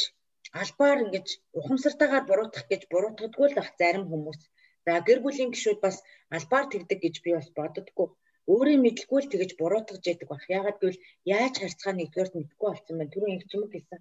албаар 0.62 0.98
ингэж 1.04 1.26
ухамсартайгаар 1.58 2.24
буруутгах 2.28 2.66
гэж 2.68 2.82
буруутгадгүй 2.92 3.46
л 3.48 3.58
бах 3.58 3.70
зарим 3.80 4.04
хүмүүс. 4.08 4.40
За 4.84 4.92
гэр 5.06 5.18
бүлийн 5.22 5.50
гишүүд 5.52 5.78
бас 5.86 5.96
албаар 6.36 6.66
тэгдэг 6.68 6.98
гэж 7.02 7.16
би 7.24 7.30
бас 7.38 7.48
боддоггүй. 7.58 8.08
Өөрөө 8.50 8.76
мэдлгүй 8.82 9.20
л 9.22 9.30
тэгэж 9.32 9.50
буруутгаж 9.60 10.02
яадаг 10.10 10.28
бах. 10.30 10.44
Ягаад 10.58 10.78
гэвэл 10.78 11.04
яаж 11.36 11.54
харьцаа 11.58 11.92
нэгдүгээрт 11.94 12.34
мэдгүй 12.36 12.68
болсон 12.68 12.94
байна. 12.98 13.12
Түрүүн 13.14 13.36
их 13.38 13.46
чимэг 13.50 13.70
хэлсэн. 13.72 14.00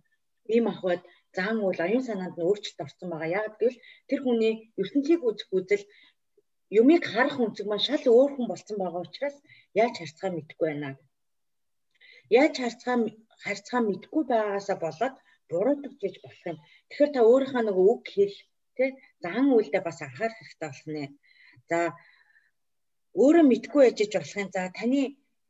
Ийм 0.55 0.65
ахвад 0.73 1.01
зан 1.37 1.55
уул 1.63 1.79
оюун 1.85 2.05
санаанд 2.07 2.35
нь 2.37 2.45
өөрчлөлт 2.47 2.83
орсон 2.85 3.07
байгаа. 3.09 3.35
Ягаад 3.39 3.55
гэвэл 3.59 3.79
тэр 4.09 4.19
хүний 4.23 4.53
ертөнцийг 4.81 5.21
үзэх 5.29 5.49
үзэл 5.57 5.83
юмыг 6.79 7.03
харах 7.13 7.37
өнцөг 7.43 7.65
маань 7.67 7.85
шал 7.87 8.03
өөр 8.15 8.31
хүн 8.33 8.47
болсон 8.49 8.77
байгаа 8.79 9.01
учраас 9.05 9.37
яаж 9.81 9.95
харьцаа 9.99 10.29
мэдгүй 10.33 10.67
байна. 10.69 10.89
Яаж 12.39 12.53
харьцаа 12.63 12.95
харьцаа 13.43 13.79
мэдгүй 13.83 14.23
байгаагаасаа 14.31 14.77
болоод 14.85 15.15
буруутгах 15.49 15.95
гэж 16.03 16.15
болох 16.23 16.43
юм. 16.51 16.57
Тэгэхээр 16.89 17.11
та 17.15 17.21
өөрийнхөө 17.29 17.63
нэг 17.65 17.77
үг 17.91 18.01
хэл 18.13 18.35
тий 18.77 18.89
зан 19.23 19.45
үйлдээ 19.55 19.83
бас 19.87 19.99
анхаарах 20.05 20.37
хэрэгтэй 20.39 20.69
болно. 20.71 21.03
За 21.69 21.77
өөрөө 23.23 23.45
мэдгүй 23.51 23.81
яжиж 23.89 24.11
болох 24.15 24.37
юм. 24.41 24.49
За 24.55 24.61
таны 24.79 25.01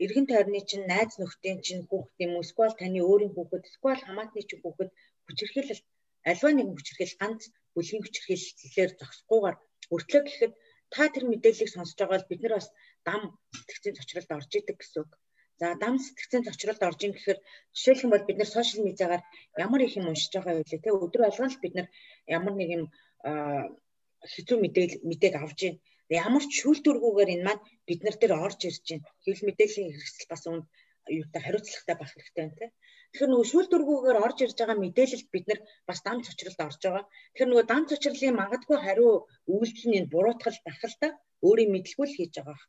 эргэн 0.04 0.26
тойрны 0.30 0.60
чинь 0.70 0.90
найз 0.90 1.14
нөхдийн 1.22 1.60
чинь 1.66 1.86
хүүхд 1.90 2.18
юм 2.26 2.32
уу? 2.34 2.46
Эсвэл 2.46 2.74
таны 2.82 3.00
өөрийн 3.10 3.34
хүүхэд, 3.34 3.70
эсвэл 3.70 4.06
хамаатны 4.06 4.42
чинь 4.50 4.62
хүүхэд 4.64 4.90
хүчирхийлэл 5.26 5.82
альва 6.30 6.50
нэгэн 6.54 6.76
хүчирхийлэл 6.78 7.22
ганц 7.22 7.42
бүлгийн 7.74 8.02
хүчирхийллээр 8.04 8.92
зогсохгүйгээр 9.00 9.58
өртлөө 9.94 10.22
гэхэд 10.26 10.54
та 10.94 11.08
тэр 11.14 11.24
мэдээллийг 11.28 11.70
сонсож 11.72 11.98
байгаа 11.98 12.18
бол 12.20 12.30
бид 12.32 12.42
нар 12.44 12.54
бас 12.58 12.68
дам 13.08 13.22
сэтгцийн 13.56 13.96
зочролд 13.98 14.32
орж 14.38 14.52
идэг 14.60 14.78
гэсэн 14.80 15.00
үг. 15.04 15.12
За 15.60 15.68
дам 15.84 15.96
сэтгцийн 16.06 16.44
зочролд 16.46 16.82
орж 16.90 17.00
ин 17.06 17.14
гэхээр 17.16 17.40
жишээлх 17.76 18.04
юм 18.06 18.12
бол 18.14 18.28
бид 18.28 18.38
нэр 18.38 18.50
сошиал 18.52 18.86
медиагаар 18.86 19.24
ямар 19.66 19.82
их 19.84 19.98
юм 20.00 20.10
уншиж 20.10 20.32
байгаа 20.34 20.54
вэ 20.58 20.84
те 20.84 20.90
өдөр 20.92 21.22
болгон 21.24 21.50
л 21.54 21.64
бид 21.64 21.74
нар 21.76 21.88
ямар 22.38 22.54
нэг 22.58 22.70
юм 22.78 22.84
хэцүү 24.34 24.58
мэдээл 24.62 24.94
мэдээг 25.10 25.36
авж 25.38 25.60
ийн 25.68 25.76
ямар 26.12 26.44
ч 26.50 26.52
шүүлтүргүүгээр 26.62 27.34
энэ 27.36 27.46
маань 27.48 27.64
бид 27.88 28.00
нар 28.04 28.16
дээр 28.20 28.34
орж 28.46 28.60
ирж 28.70 28.84
байна. 28.90 29.08
Хэвлэл 29.24 29.48
мэдээллийн 29.48 29.92
хэрэгсэл 29.96 30.32
бас 30.32 30.44
үүнд 30.50 30.66
юутай 31.10 31.42
хариуцлагатай 31.44 31.96
байх 31.98 32.12
хэрэгтэй 32.14 32.44
байна 32.44 32.58
те. 32.60 32.66
Тэгэхээр 33.12 33.32
нөгөө 33.32 33.48
шүүлтүргүүгээр 33.52 34.24
орж 34.26 34.38
ирж 34.46 34.58
байгаа 34.60 34.78
мэдээлэлд 34.82 35.28
бид 35.34 35.46
нар 35.48 35.60
бас 35.90 36.00
дам 36.06 36.18
цочролд 36.26 36.60
орж 36.68 36.80
байгаа. 36.84 37.06
Тэгэхээр 37.34 37.50
нөгөө 37.52 37.66
дам 37.72 37.84
цочрлын 37.90 38.40
магадгүй 38.42 38.78
хариу 38.82 39.12
үйлдэл 39.54 39.88
нь 39.90 39.98
энэ 40.00 40.12
буруутгал 40.14 40.60
байх 40.66 40.82
л 40.86 40.98
та 41.02 41.08
өөрийн 41.48 41.74
мэдлгүй 41.74 42.06
л 42.08 42.18
хийж 42.18 42.34
байгаа. 42.38 42.60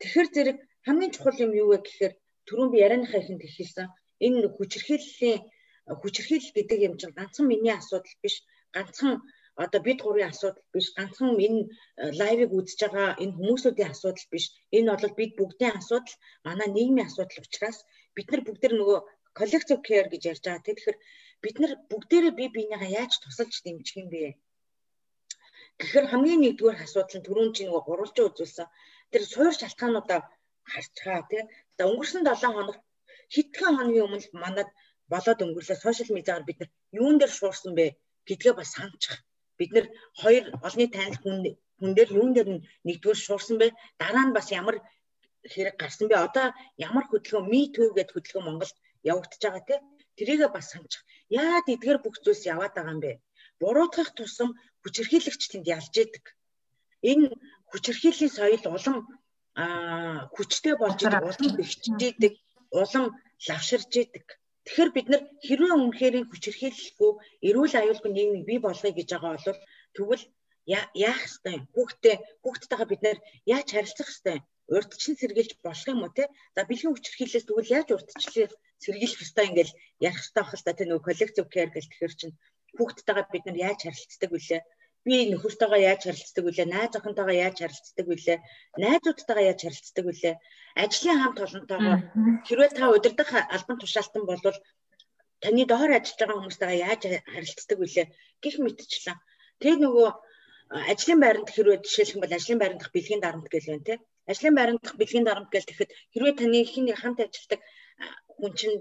Тэгэхээр 0.00 0.28
зэрэг 0.34 0.58
хамгийн 0.86 1.12
чухал 1.14 1.38
юм 1.44 1.52
юу 1.62 1.68
вэ 1.70 1.78
гэхээр 1.86 2.14
түрүүн 2.46 2.70
би 2.72 2.78
ярианыхаа 2.84 3.20
ихэнд 3.22 3.42
хэлсэн 3.46 3.88
энэ 4.26 4.48
хүчирхийллийн 4.56 5.40
хүчирхийлэл 6.00 6.56
гэдэг 6.56 6.78
юм 6.88 6.94
чинь 7.00 7.16
ганцхан 7.16 7.46
миний 7.48 7.74
асуудал 7.76 8.16
биш 8.22 8.36
ганцхан 8.74 9.14
одоо 9.62 9.80
бид 9.86 10.00
гурийн 10.02 10.30
асуудал 10.32 10.64
биш. 10.74 10.86
Ганцхан 10.96 11.30
энэ 11.46 11.60
э, 12.02 12.10
лайвыг 12.20 12.50
үзэж 12.58 12.78
байгаа 12.82 13.08
энэ 13.22 13.36
хүмүүсүүдийн 13.38 13.92
асуудал 13.94 14.26
биш. 14.32 14.44
Энэ 14.76 14.90
бол 14.90 15.14
бид 15.20 15.32
бүгдийн 15.38 15.78
асуудал 15.80 16.14
манай 16.46 16.68
нийгмийн 16.76 17.08
асуудал 17.08 17.44
учраас 17.46 17.78
бид 18.16 18.28
нар 18.30 18.42
бүгд 18.46 18.62
нөгөө 18.74 18.98
collective 19.38 19.82
care 19.86 20.08
гэж 20.12 20.22
ярьж 20.32 20.44
байгаа. 20.46 20.66
Тэгэхээр 20.66 20.98
бид 21.44 21.56
нар 21.62 21.72
бүгдээрээ 21.90 22.34
бие 22.38 22.50
биенийгээ 22.56 22.96
яаж 23.00 23.12
тусалж 23.22 23.54
дэмжих 23.62 23.96
юм 24.02 24.08
бэ? 24.10 24.38
Гэхээр 25.80 26.06
хамгийн 26.10 26.42
нэгдүгээр 26.42 26.84
асуудал 26.86 27.16
нь 27.18 27.26
түрүүн 27.26 27.50
чинь 27.54 27.68
нөгөө 27.68 27.86
гурвалжин 27.86 28.26
үзүүлсэн. 28.30 28.68
Тэр 29.10 29.22
суур 29.32 29.54
шалтгаануудаа 29.54 30.20
харцгаа 30.72 31.20
тий. 31.30 31.42
За 31.76 31.82
өнгөрсөн 31.90 32.22
7 32.26 32.54
хоног 32.56 32.76
хэдхэн 33.34 33.74
хоногийн 33.78 34.06
өмнө 34.06 34.26
манад 34.42 34.68
болоод 35.12 35.42
өнгөрлөө? 35.44 35.78
Сошиал 35.82 36.14
медиагаар 36.14 36.46
бид 36.46 36.58
нар 36.60 36.70
юун 37.00 37.16
дээр 37.18 37.32
шуурсан 37.38 37.74
бэ? 37.78 37.86
гэдгээ 38.28 38.54
бас 38.56 38.70
санацчих. 38.74 39.14
Бид 39.58 39.70
нар 39.74 39.86
хоёр 40.20 40.44
олонний 40.66 40.90
танил 40.94 41.18
хүн 41.22 41.36
хүн 41.78 41.90
дээр 41.96 42.10
юун 42.18 42.32
дээр 42.34 42.48
нэгдүгээр 42.86 43.20
шуурсан 43.24 43.56
бэ? 43.60 43.66
Дараа 44.00 44.24
нь 44.26 44.36
бас 44.36 44.48
ямар 44.60 44.76
хэрэг 45.52 45.76
гарсан 45.82 46.06
бэ? 46.08 46.16
Одоо 46.26 46.46
ямар 46.86 47.04
хөдөлгөөн 47.08 47.50
Me 47.52 47.60
Too 47.74 47.88
гэдэг 47.94 48.14
хөдөлгөөн 48.14 48.46
Монголд 48.46 48.76
явагдаж 49.10 49.40
байгаа 49.44 49.64
тий. 49.68 49.80
Тэрийгээ 50.18 50.50
бас 50.54 50.66
санацчих. 50.70 51.02
Яагаад 51.40 51.66
эдгээр 51.74 51.98
бүх 52.02 52.16
зүйлс 52.22 52.44
яваад 52.54 52.72
байгаа 52.74 52.94
юм 52.94 53.00
бэ? 53.04 53.12
Буруутгах 53.60 54.10
тусам 54.14 54.50
хүчирхийлэгчтэнд 54.82 55.66
ялж 55.76 55.94
идэг. 56.02 56.24
Энэ 57.10 57.26
хүчирхийллийн 57.70 58.32
соёл 58.32 58.64
улам 58.76 58.96
хүчтэй 60.34 60.74
болж 60.82 60.98
идэг 61.02 61.22
улам 61.30 61.50
бэхжижийдэг 61.58 62.34
улам 62.80 63.04
лавширж 63.46 63.92
идэг 64.02 64.26
тэгэхээр 64.64 64.90
бид 64.96 65.08
нар 65.12 65.22
хэрвээ 65.46 65.74
үнэхээр 65.76 66.14
хүчирхийлэлгүй 66.28 67.12
эрүүл 67.48 67.74
аюулгүй 67.80 68.10
нийгмийг 68.12 68.44
бий 68.48 68.60
болгоё 68.62 68.92
гэж 68.96 69.08
байгаа 69.12 69.32
бол 69.36 69.60
тэгвэл 69.94 70.24
яах 71.04 71.20
ёстой? 71.28 71.56
Хүүхдээ 71.74 72.16
хүүхдтэйгээ 72.42 72.88
бид 72.90 73.02
нар 73.04 73.18
яаж 73.54 73.68
харилцах 73.72 74.08
ёстой? 74.08 74.38
Урдчлан 74.74 75.16
сэргийлж 75.20 75.52
болох 75.60 75.88
юм 75.92 76.00
уу 76.04 76.12
те? 76.16 76.24
За 76.56 76.64
бэлгийн 76.64 76.92
хүчирхийлэлээс 76.96 77.46
тэгвэл 77.46 77.74
яаж 77.76 77.88
урдчлан 77.92 78.48
сэргийлэх 78.80 79.24
ёстой 79.24 79.44
ингээл 79.48 79.76
ярих 80.08 80.24
ёстой 80.24 80.42
байх 80.44 80.62
та 80.64 80.72
тэ 80.72 80.88
нөгөө 80.88 81.04
коллектив 81.04 81.44
кэр 81.52 81.68
гэл 81.72 81.90
тэгэхээр 81.90 82.14
чинь 82.16 82.34
хүүхдтэйгээ 82.76 83.26
бид 83.32 83.44
нар 83.44 83.58
яаж 83.68 83.80
харилцдаг 83.84 84.30
вүлээ 84.32 84.60
би 85.04 85.14
нөхөртөөгөө 85.30 85.80
яаж 85.84 86.02
харилцдаг 86.08 86.44
вүлээ, 86.44 86.66
найз 86.72 86.92
охинтойгоо 86.96 87.36
яаж 87.36 87.56
харилцдаг 87.60 88.06
вүлээ, 88.08 88.38
найзуудтайгаа 88.82 89.44
яаж 89.50 89.60
харилцдаг 89.64 90.04
вүлээ, 90.08 90.34
ажлын 90.84 91.18
хамт 91.20 91.38
олонтойгоо 91.44 91.96
хэрвээ 92.48 92.70
та 92.72 92.84
удирдах 92.88 93.30
албан 93.54 93.76
тушаалтан 93.80 94.24
болвол 94.26 94.58
таны 95.44 95.62
доор 95.68 95.90
ажиллаж 95.92 96.18
байгаа 96.18 96.38
хүмүүстэйгээ 96.40 96.84
яаж 96.88 97.02
харилцдаг 97.34 97.78
вүлээ 97.78 98.06
гих 98.42 98.56
мэтчлээ. 98.64 99.16
Тэгээ 99.60 99.78
нөгөө 99.84 100.08
ажлын 100.92 101.20
байранд 101.20 101.48
хэрвээ 101.52 101.78
жишээлх 101.84 102.14
юм 102.16 102.22
бол 102.24 102.36
ажлын 102.38 102.60
байранд 102.60 102.80
дах 102.80 102.92
бэлгийн 102.96 103.22
дарамт 103.22 103.48
гэл 103.52 103.68
байна 103.70 103.88
те. 103.88 103.94
Ажлын 104.30 104.56
байранд 104.56 104.80
дах 104.82 104.96
бэлгийн 104.96 105.26
дарамт 105.28 105.50
гэл 105.52 105.68
тэгэхэд 105.68 105.90
хэрвээ 106.12 106.34
таны 106.40 106.58
нэг 106.64 106.96
хамт 106.96 107.18
ажилладаг 107.20 107.60
хүн 108.40 108.52
чинь 108.58 108.76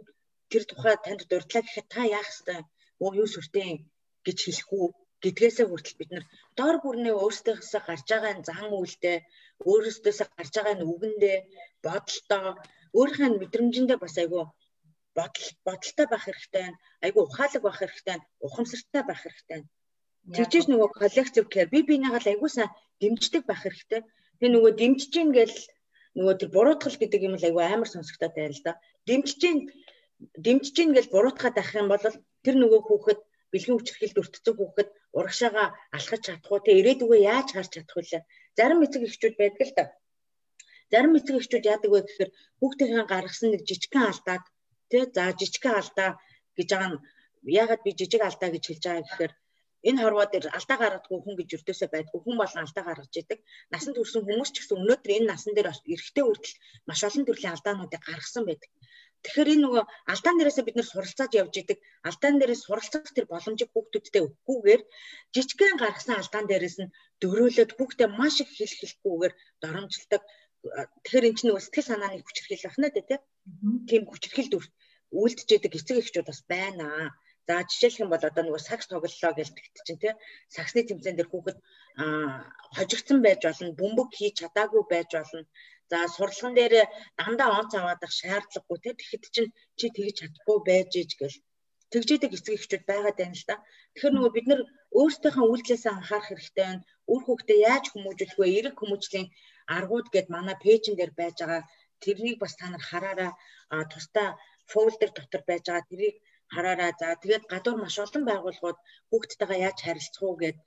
тэр 0.51 0.63
тухай 0.69 0.95
танд 1.03 1.21
дурдлаа 1.27 1.63
гэхэд 1.63 1.87
та 1.93 2.01
яах 2.07 2.29
ёстой? 2.31 2.59
Оо 3.03 3.11
юу 3.21 3.27
сүртэй 3.27 3.83
гэж 4.25 4.37
хэлэх 4.43 4.69
үү? 4.71 4.87
Гэдгээсээ 5.23 5.65
хүртэл 5.67 5.99
бид 5.99 6.11
нар 6.13 6.25
доор 6.57 6.77
бүрнээ 6.83 7.15
өөрсдөөсөө 7.23 7.81
гарч 7.87 8.07
байгаа 8.11 8.33
зан 8.47 8.71
үйлдээ 8.79 9.17
өөрсдөөсөө 9.69 10.27
гарч 10.37 10.53
байгаа 10.55 10.85
үгэндээ 10.93 11.37
бодолтоо 11.85 12.45
өөрийнхөө 12.97 13.39
мэдрэмжэндээ 13.41 13.97
бас 14.01 14.15
айгүй 14.21 14.43
бодол 15.17 15.47
бодолтой 15.67 16.05
байх 16.09 16.25
хэрэгтэй. 16.25 16.65
Айгүй 17.05 17.23
ухаалаг 17.25 17.61
байх 17.63 17.79
хэрэгтэй. 17.79 18.17
Ухамсартай 18.45 19.03
байх 19.05 19.21
хэрэгтэй 19.21 19.59
байна. 19.61 19.69
Тэгжээж 20.35 20.65
нөгөө 20.69 20.89
коллектив 21.01 21.45
care 21.53 21.69
би 21.73 21.79
бинийгаа 21.89 22.21
л 22.23 22.31
айгүй 22.31 22.49
сайн 22.49 22.71
дэмждэг 23.01 23.43
байх 23.45 23.61
хэрэгтэй. 23.63 24.01
Тэгээ 24.39 24.53
нөгөө 24.55 24.71
дэмжиж 24.79 25.11
гин 25.13 25.29
гэл 25.37 25.57
нөгөө 26.17 26.35
тэр 26.39 26.49
буруутгал 26.55 26.97
гэдэг 26.99 27.21
юм 27.27 27.35
л 27.37 27.47
айгүй 27.47 27.63
амар 27.63 27.89
сонсогдоод 27.91 28.33
байна 28.35 28.55
л 28.55 28.65
да. 28.65 28.73
Дэмжиж 29.07 29.37
гин 29.43 29.57
дэмжиж 30.45 30.73
гин 30.77 30.91
гэл 30.95 31.13
буруутгаад 31.13 31.59
авах 31.59 31.75
юм 31.75 31.87
бол 31.91 32.05
тэр 32.45 32.55
нөгөө 32.57 32.81
хүүхэд 32.87 33.19
бэлгийн 33.51 33.77
хүчрхийлд 33.77 34.21
өртцөг 34.21 34.55
хүүхэд 34.57 34.89
урагшаага 35.17 35.63
алхаж 35.97 36.21
чадахгүй 36.25 36.59
те 36.65 36.71
ирээдүгөө 36.79 37.19
яаж 37.33 37.47
харж 37.53 37.69
чадах 37.73 37.97
вэ? 37.97 38.19
Зарим 38.57 38.83
эцэг 38.85 39.01
эхчүүд 39.07 39.35
байдаг 39.41 39.63
л 39.67 39.73
да. 39.77 39.85
Зарим 40.91 41.17
эцэг 41.17 41.35
эхчүүд 41.39 41.69
яадаг 41.73 41.91
вэ 41.91 41.99
гэхээр 42.05 42.31
хүүхдийн 42.59 43.05
гаргасан 43.11 43.49
нэг 43.51 43.61
жижигхэн 43.69 44.09
алдаад 44.09 44.43
те 44.91 44.99
за 45.15 45.23
жижигхэн 45.39 45.79
алдаа 45.81 46.09
гэж 46.57 46.67
байгаа 46.71 46.89
нь 46.91 47.01
ягаад 47.61 47.81
би 47.85 47.91
жижиг 47.99 48.21
алдаа 48.25 48.49
гэж 48.53 48.63
хэлж 48.67 48.83
байгаа 48.85 49.05
гэхээр 49.05 49.33
энэ 49.89 50.01
хорвоо 50.01 50.25
дээр 50.31 50.45
алдаа 50.57 50.77
гаргадгүй 50.79 51.19
хүн 51.21 51.35
гэж 51.37 51.49
өртөөсөө 51.57 51.89
байдгүй 51.91 52.19
хүн 52.23 52.37
болон 52.39 52.63
алдаа 52.63 52.83
гаргаж 52.87 53.13
идэг. 53.19 53.39
Насанд 53.73 53.97
хүрсэн 53.99 54.23
хүмүүс 54.23 54.49
ч 54.53 54.57
гэсэн 54.63 54.79
өнөөдөр 54.79 55.11
энэ 55.17 55.29
насан 55.31 55.53
дээр 55.53 55.69
эрэгтэй 55.93 56.23
хүртэл 56.23 56.55
маш 56.87 57.01
олон 57.03 57.23
төрлийн 57.27 57.53
алдаануудыг 57.55 58.01
гаргасан 58.07 58.43
байдаг. 58.47 58.71
Тэгэхээр 59.23 59.53
энэ 59.53 59.63
нөгөө 59.63 59.83
алдаан 60.11 60.37
дээрээсээ 60.37 60.65
бид 60.67 60.77
нэр 60.77 60.87
суралцаад 60.91 61.31
явж 61.41 61.53
идэг. 61.61 61.79
Алдаан 62.07 62.35
дээрээс 62.37 62.61
суралцах 62.67 63.07
тэр 63.15 63.25
боломжийг 63.31 63.71
хүүхдүүдтэй 63.71 64.21
өгөхгүйгээр 64.27 64.81
жижигхэн 65.33 65.79
гаргасан 65.79 66.19
алдаан 66.19 66.45
дээрээс 66.47 66.77
нь 66.83 66.93
дөрөөлөд 67.21 67.71
хүүхдээ 67.73 68.09
маш 68.19 68.35
их 68.43 68.51
хэл 68.51 68.75
хэлэхгүйгээр 68.79 69.33
доромжилдог. 69.63 70.21
Тэгэхээр 71.03 71.27
эн 71.27 71.35
чинь 71.35 71.47
нөгөө 71.49 71.63
сэтгэл 71.63 71.89
санааны 71.89 72.23
хүчирхийл 72.23 72.67
байна 72.67 72.89
дээ 72.95 73.19
тийм 73.89 74.03
хүчирхийлд 74.07 74.53
үйлдэж 75.19 75.49
идэг 75.55 75.73
эцэг 75.77 75.97
эхчүүд 75.99 76.27
бас 76.27 76.41
байна 76.53 76.83
аа. 76.87 77.09
За 77.47 77.59
жишээлх 77.67 78.01
юм 78.03 78.09
бол 78.11 78.23
одоо 78.23 78.43
нөгөө 78.43 78.61
сакс 78.63 78.87
тоглолоо 78.87 79.33
гэлтэгт 79.35 79.75
чинь 79.83 80.01
тий 80.01 80.13
саксны 80.55 80.81
тэмцээн 80.87 81.17
дээр 81.19 81.29
хүүхэд 81.31 81.57
хожигдсан 82.75 83.19
байж 83.19 83.41
болно, 83.43 83.75
бөмбөг 83.79 84.09
хийж 84.15 84.33
чадаагүй 84.39 84.83
байж 84.87 85.09
болно. 85.11 85.43
За 85.91 85.97
сурлаган 86.15 86.53
дээр 86.55 86.73
дандаа 87.19 87.49
онц 87.59 87.71
аваадах 87.75 88.11
шаардлагагүй 88.19 88.77
тий 88.81 88.93
тэгэхэд 88.95 89.23
чинь 89.35 89.53
чи 89.79 89.85
тэгж 89.95 90.15
чадахгүй 90.19 90.57
байж 90.69 90.91
иж 91.01 91.11
гэл 91.19 91.37
тэгжээдэг 91.93 92.31
эцэг 92.37 92.53
эхчүүд 92.57 92.83
байгаад 92.89 93.17
байна 93.19 93.37
л 93.37 93.45
да. 93.49 93.55
Тэгэхээр 93.93 94.13
нөгөө 94.15 94.31
бид 94.35 94.47
нар 94.49 94.61
өөрсдийнхөө 94.99 95.45
үйлдэлээс 95.51 95.85
анхаарах 95.85 96.27
хэрэгтэй 96.29 96.65
байна. 96.65 96.85
Үр 97.13 97.21
хүүхдээ 97.25 97.59
яаж 97.71 97.85
хүмүүжүүлэх 97.89 98.37
вэ? 98.39 98.47
Эрэг 98.57 98.75
хүмүүжлийн 98.79 99.27
аргууд 99.77 100.07
гэд 100.13 100.27
манай 100.35 100.55
пэйжн 100.63 100.95
дээр 100.97 101.13
байж 101.19 101.37
байгаа. 101.39 101.61
Тэрнийг 102.03 102.37
бас 102.41 102.53
та 102.57 102.65
нар 102.69 102.83
хараараа 102.89 103.31
тусдаа 103.91 104.27
фолдер 104.71 105.09
дотор 105.13 105.43
байж 105.49 105.63
байгаа. 105.69 105.89
Тэрийг 105.91 106.15
хараараа 106.53 106.91
за 106.99 107.07
тэгээд 107.21 107.43
гадуур 107.51 107.77
маш 107.81 107.95
олон 108.05 108.23
байгууллагууд 108.27 108.79
хүүхдтэйгээ 109.09 109.63
яаж 109.67 109.77
харилцах 109.81 110.23
уу 110.25 110.35
гэд 110.43 110.57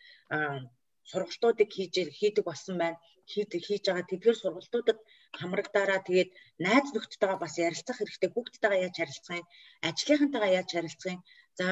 сургалтуудыг 1.10 1.70
хийж 1.74 1.94
хийдэг 2.18 2.44
болсон 2.46 2.74
байна. 2.82 2.98
Хийдэг 3.32 3.62
хийж 3.66 3.84
байгаа 3.86 4.06
тэдгээр 4.08 4.36
сургалтуудад 4.38 4.98
хамрагдаараа 5.38 6.00
тэгээд 6.06 6.30
найз 6.64 6.86
нөхдөдтэйгээ 6.94 7.42
бас 7.42 7.54
ярилцах 7.66 7.98
хэрэгтэй. 7.98 8.30
Хүүхдтэйгээ 8.32 8.84
яаж 8.86 8.96
харилцах 8.98 9.36
юм? 9.40 9.46
Ажлынхантайгаа 9.88 10.52
яаж 10.58 10.68
харилцах 10.72 11.12
юм? 11.14 11.20
За 11.58 11.66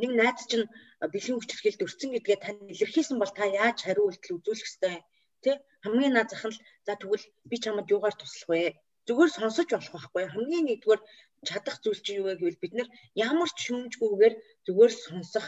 нэг 0.00 0.10
найз 0.20 0.40
чинь 0.50 0.66
бэлгийн 1.12 1.38
хүчирхийлд 1.40 1.84
өрцөн 1.86 2.10
гэдгээ 2.12 2.38
тань 2.44 2.70
илэрхийлсэн 2.72 3.18
бол 3.18 3.32
та 3.34 3.44
яаж 3.64 3.78
хариу 3.82 4.06
үйлдэл 4.06 4.36
үзүүлэх 4.38 4.68
ёстой? 4.68 4.96
Тэ 5.42 5.50
хамгийн 5.84 6.14
наад 6.14 6.28
зах 6.30 6.44
нь 6.48 6.60
за 6.86 6.92
тэгвэл 7.00 7.24
би 7.50 7.56
чамд 7.62 7.92
юугаар 7.94 8.16
туслах 8.18 8.48
вэ? 8.50 8.76
Зүгээр 9.06 9.30
сонсож 9.32 9.68
болох 9.72 9.90
байхгүй. 9.92 10.24
Хамгийн 10.34 10.64
нэгдүгээр 10.66 11.02
чадах 11.48 11.76
зүйл 11.82 12.00
чинь 12.04 12.18
юу 12.20 12.26
вэ 12.28 12.34
гэвэл 12.38 12.62
бид 12.62 12.72
нар 12.76 12.88
ямар 13.26 13.50
ч 13.54 13.58
шүүмжгүйгээр 13.64 14.34
зүгээр 14.66 14.92
сонсох. 15.04 15.46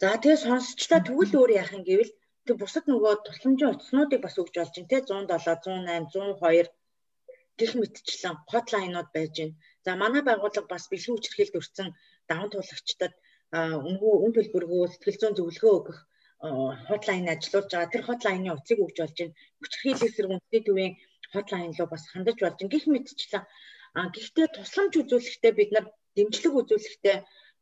За 0.00 0.16
тэгээ 0.22 0.44
сонсчдаа 0.44 1.00
тэгвэл 1.04 1.32
өөр 1.38 1.50
яах 1.60 1.72
юм 1.76 1.84
гэвэл 1.88 2.12
тэг 2.46 2.56
бусад 2.62 2.84
нөгөө 2.88 3.12
тусламжийн 3.26 3.72
утаснуудыг 3.74 4.20
бас 4.22 4.36
өгж 4.40 4.54
болж 4.56 4.74
байна 4.76 4.90
те 4.92 4.98
107 5.04 5.84
108 5.86 6.40
102 6.40 6.68
гих 7.58 7.72
мэтчлэн 7.80 8.36
хотлайнууд 8.50 9.08
байж 9.16 9.34
байна. 9.38 9.54
За 9.84 9.90
манай 10.02 10.22
байгууллага 10.24 10.72
бас 10.72 10.84
бэлгийн 10.90 11.16
хүчирхийлд 11.16 11.58
өрсөн 11.60 11.88
даван 12.28 12.50
туулагчдад 12.50 13.14
өнгөө 13.88 14.14
үн 14.24 14.32
төлбөргөө 14.36 14.82
сэтгэл 14.88 15.20
зүйн 15.20 15.36
зөвлөгөө 15.36 15.72
өгөх 15.78 15.98
хотлайн 16.88 17.26
ажиллуулж 17.34 17.70
байгаа. 17.72 17.92
Тэр 17.92 18.04
хотлайны 18.08 18.48
утсыг 18.56 18.78
өгж 18.84 18.96
болж 19.00 19.16
байна. 19.20 19.36
Хүчирхийлэл 19.60 20.14
зэрэг 20.14 20.32
үндэсний 20.32 20.62
төвийн 20.64 20.94
хотлайн 21.32 21.72
руу 21.76 21.88
бас 21.92 22.04
хандаж 22.12 22.36
болж 22.40 22.56
байна. 22.58 22.72
Гих 22.74 22.86
мэтчлэн 22.88 23.44
гэхдээ 24.14 24.48
тусламж 24.56 24.92
үзүүлэхдээ 25.00 25.52
бид 25.58 25.70
нар 25.72 25.86
дэмжлэг 26.16 26.54
үзүүлэхдээ 26.60 27.16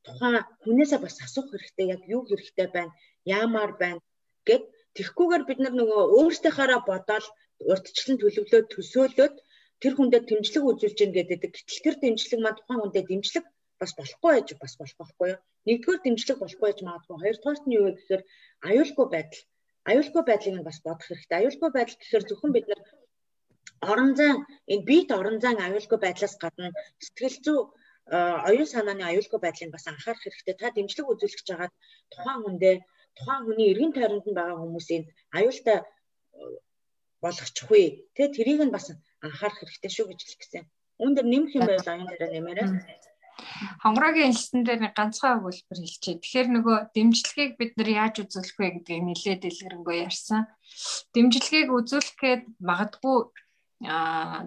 тухайн 0.05 0.45
хүнээсээ 0.63 1.01
бас 1.03 1.17
асуух 1.27 1.49
хэрэгтэй 1.51 1.87
яг 1.95 2.03
юу 2.15 2.23
хэрэгтэй 2.29 2.69
байна, 2.77 2.93
яамаар 3.25 3.73
байна 3.83 4.01
гэд 4.49 4.65
тэгхгүйгээр 4.97 5.45
бид 5.47 5.59
нар 5.63 5.75
нөгөө 5.77 6.01
өөрсдийнхаараа 6.19 6.81
бодоод 6.91 7.27
урдчлан 7.71 8.17
төлөвлөөд 8.19 8.67
төсөөлөөд 8.75 9.35
тэр 9.83 9.93
хүндэд 9.95 10.25
дэмжлэг 10.27 10.65
үзүүлж 10.71 10.99
гин 10.99 11.13
гэдэг. 11.15 11.39
Гэтэл 11.55 11.85
тэр 11.85 11.97
дэмжлэг 12.03 12.41
маань 12.43 12.59
тухайн 12.59 12.81
хүндэд 12.83 13.07
дэмжлэг 13.09 13.45
бас 13.81 13.93
болохгүй 13.99 14.31
байж 14.35 14.49
бас 14.63 14.75
болох 14.79 14.97
байхгүй 14.99 15.27
юу? 15.33 15.41
Нэгдүгээр 15.67 16.01
дэмжлэг 16.03 16.39
болохгүй 16.41 16.67
байж 16.67 16.81
магадгүй. 16.83 17.17
Хоёрдугаарт 17.23 17.65
нь 17.67 17.77
юу 17.79 17.85
вэ 17.87 17.93
гэхээр 17.95 18.23
аюулгүй 18.69 19.07
байдал. 19.15 19.43
Аюулгүй 19.91 20.23
байдлыг 20.27 20.55
нь 20.59 20.67
бас 20.69 20.79
бодох 20.87 21.07
хэрэгтэй. 21.07 21.39
Аюулгүй 21.39 21.71
байдал 21.75 21.99
гэхээр 22.01 22.25
зөвхөн 22.27 22.53
бид 22.55 22.67
нар 22.69 22.81
орон 23.91 24.11
зайн 24.19 24.39
энэ 24.73 24.87
биет 24.89 25.11
орон 25.19 25.39
зайн 25.43 25.59
аюулгүй 25.67 25.99
байдлаас 26.03 26.35
гадна 26.43 26.75
сэтгэл 27.05 27.39
зүй 27.45 27.59
оюун 28.51 28.69
санааны 28.75 29.05
аюулгүй 29.07 29.41
байдлыг 29.43 29.71
бас 29.75 29.87
анхаарах 29.87 30.23
хэрэгтэй. 30.23 30.55
Та 30.59 30.75
дэмжлэг 30.75 31.07
үзүүлэх 31.13 31.39
гэж 31.39 31.49
хагаад 31.51 31.75
тухайн 32.13 32.41
хүндээ 32.43 32.77
тухайн 33.19 33.43
хүний 33.45 33.69
эргэн 33.75 33.93
тойронд 33.95 34.27
нь 34.27 34.39
байгаа 34.39 34.57
хүмүүсийн 34.63 35.05
аюултай 35.37 35.79
болгочихгүй. 37.23 37.85
Тэ 38.15 38.31
тэрийг 38.35 38.63
нь 38.65 38.75
бас 38.75 38.95
анхаарах 39.25 39.59
хэрэгтэй 39.59 39.93
шүү 39.93 40.07
гэж 40.09 40.21
хэлэх 40.23 40.41
гэсэн. 40.41 40.65
Үүн 41.03 41.13
дээр 41.15 41.29
нэмэх 41.31 41.53
юм 41.59 41.67
байвал 41.67 41.91
аюун 41.91 42.09
дээр 42.09 42.33
нэмээрэй. 42.35 42.69
Хонгорогийн 43.83 44.31
институт 44.35 44.67
дээр 44.67 44.81
нэг 44.83 44.95
ганцхан 44.99 45.39
өгүүлбэр 45.39 45.79
хэлчихэ. 45.79 46.23
Тэгэхээр 46.23 46.49
нөгөө 46.55 46.77
дэмжлэгийг 46.95 47.53
бид 47.59 47.73
нар 47.79 47.91
яаж 48.03 48.15
үзүүлэх 48.23 48.57
вэ 48.59 48.69
гэдгийг 48.83 49.03
нэлээд 49.07 49.41
дэлгэрэнгүй 49.43 49.97
ярьсан. 50.07 50.41
Дэмжлэгийг 51.15 51.71
үзүүлэхэд 51.71 52.43
магадгүй 52.59 53.19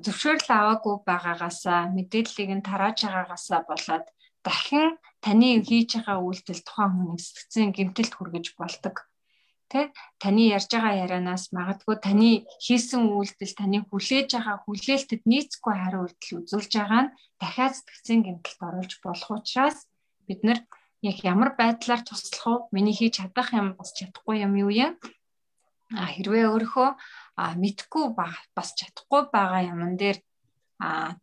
зөвшөөрөл 0.03 0.49
аваагүй 0.51 0.95
байгаагаасаа 1.07 1.82
мэдээллийг 1.95 2.51
нь 2.51 2.67
тарааж 2.67 2.97
байгаагаасаа 3.07 3.61
болоод 3.63 4.05
дахин 4.43 4.99
таны 5.26 5.61
хийж 5.67 5.89
байгаа 5.95 6.17
үйлдэл 6.26 6.61
тухайн 6.65 6.91
хүний 6.97 7.22
сэтгцэн 7.22 7.69
гэмтэлд 7.78 8.13
хүргэж 8.17 8.45
болдог. 8.59 8.95
Тэ 9.72 9.93
таны 10.19 10.51
ярьж 10.51 10.67
байгаа 10.74 10.99
ярианаас 11.05 11.53
магадгүй 11.55 11.95
таны 12.03 12.30
хийсэн 12.65 13.07
үйлдэл 13.07 13.53
таны 13.55 13.78
хүлээж 13.88 14.30
байгаа 14.36 14.57
хүлээлтэд 14.65 15.22
нийцгүй 15.32 15.74
хариу 15.78 16.03
үйлдэл 16.03 16.38
үзүүлж 16.43 16.72
байгаа 16.76 17.01
нь 17.07 17.13
дахиад 17.39 17.74
сэтгцэн 17.78 18.19
гэмтэлд 18.26 18.61
оруулж 18.67 18.93
болох 19.05 19.30
учраас 19.32 19.78
бид 20.28 20.41
нар 20.43 20.59
яг 21.01 21.17
ямар 21.24 21.55
байдлаар 21.55 22.01
туслах 22.03 22.45
вэ? 22.45 22.67
Миний 22.76 22.95
хийж 22.97 23.24
чадах 23.24 23.49
юм 23.55 23.67
бас 23.80 23.89
чадахгүй 23.97 24.43
юм 24.45 24.53
юу 24.63 24.72
юм? 24.86 24.93
А 25.95 26.07
хэрвээ 26.13 26.45
өөрийнхөө 26.51 26.89
мэдхгүй 27.61 28.05
бас 28.57 28.69
чадахгүй 28.80 29.22
байгаа 29.34 29.61
юмн 29.72 29.95
дээр 30.01 30.17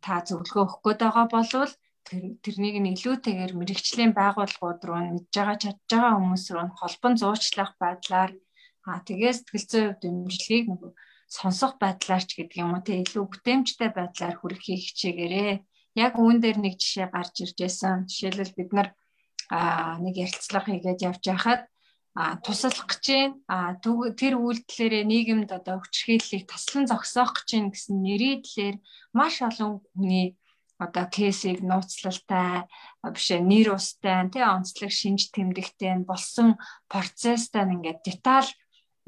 та 0.03 0.13
зөвлөгөө 0.27 0.63
өгөх 0.65 0.79
гээд 0.83 0.99
байгаа 1.03 1.25
болвол 1.31 1.71
тэрнийг 2.09 2.77
нь 2.81 2.91
илүүтэйгээр 2.95 3.53
мэрэгчлийн 3.59 4.11
байгууллагууд 4.17 4.81
руу 4.85 5.01
мэдж 5.13 5.33
байгаа 5.35 5.57
чадж 5.63 5.79
байгаа 5.89 6.13
хүмүүс 6.17 6.45
рүү 6.53 6.67
холбон 6.79 7.13
зуучлах 7.21 7.71
байдлаар 7.81 8.31
аа 8.89 8.99
тэгээ 9.07 9.33
сэтгэл 9.35 9.65
зүйн 9.69 9.85
хувьд 9.87 10.01
дэмжлэгийг 10.01 10.65
нөгөө 10.69 10.91
сонсох 11.29 11.77
байдлаар 11.77 12.23
ч 12.25 12.31
гэдэг 12.41 12.57
юм 12.57 12.73
уу? 12.73 12.81
Те 12.81 13.05
илүү 13.05 13.25
бүтээмжтэй 13.29 13.89
байдлаар 13.93 14.35
хүргэхийг 14.41 14.81
хичээгээрээ. 14.81 15.53
Яг 16.05 16.13
үүн 16.17 16.37
дээр 16.41 16.57
нэг 16.57 16.75
жишээ 16.81 17.07
гарч 17.13 17.35
ирж 17.45 17.57
байсан 17.61 18.09
жишээлбэл 18.09 18.57
бид 18.57 18.71
нар 18.73 18.89
аа 19.53 20.01
нэг 20.01 20.15
ярилцлага 20.25 20.69
хийгээд 20.73 21.05
явж 21.09 21.23
байхад 21.29 21.61
тусалах 22.45 22.87
гэж 22.89 23.05
байна. 23.45 23.77
Тэр 24.17 24.33
үйлдэлээрээ 24.41 25.03
нийгэмд 25.05 25.49
одоо 25.53 25.77
хүчрхийллийг 25.79 26.49
таслан 26.49 26.89
зогсоох 26.89 27.31
гэж 27.37 27.49
байна 27.53 27.71
гэсэн 27.73 27.95
нэрийдлэр 28.01 28.75
маш 29.13 29.35
олон 29.45 29.85
хүний 29.93 30.33
одоо 30.83 31.05
кейсийг 31.15 31.59
нууцлалтай 31.69 32.65
бишээ 33.03 33.39
нэр 33.51 33.67
устай 33.77 34.19
тий 34.33 34.43
онцлог 34.55 34.91
шинж 34.99 35.21
тэмдэгтэй 35.35 35.93
болсон 36.09 36.47
процесстай 36.91 37.63
ингээд 37.75 37.99
деталь 38.07 38.51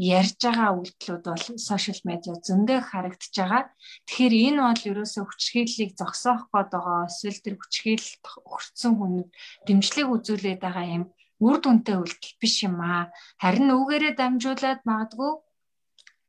ярьж 0.01 0.39
байгаа 0.41 0.69
үйлдэлүүд 0.78 1.24
бол 1.30 1.45
сошиал 1.67 2.01
медиа 2.09 2.36
зөндөө 2.47 2.80
харагдаж 2.89 3.34
байгаа. 3.38 3.63
Тэгэхээр 4.07 4.34
энэ 4.47 4.61
бол 4.65 4.84
ерөөсөө 4.91 5.24
хүчрхийллийг 5.30 5.91
зогсоох 5.99 6.43
гээд 6.49 6.69
байгаа 6.74 7.01
эсвэл 7.09 7.39
тэр 7.45 7.55
хүчрхийлэлт 7.57 8.24
өгсөн 8.53 8.93
хүнд 8.97 9.28
дэмжлэг 9.67 10.07
үзүүлээд 10.15 10.59
байгаа 10.65 10.86
юм 10.97 11.03
үр 11.45 11.57
дүнтэй 11.61 11.97
үйлдэл 12.01 12.39
биш 12.41 12.55
юм 12.67 12.78
аа. 12.82 13.13
Харин 13.41 13.69
үүгээрээ 13.78 14.13
дамжуулаад 14.17 14.82
магадгүй 14.89 15.32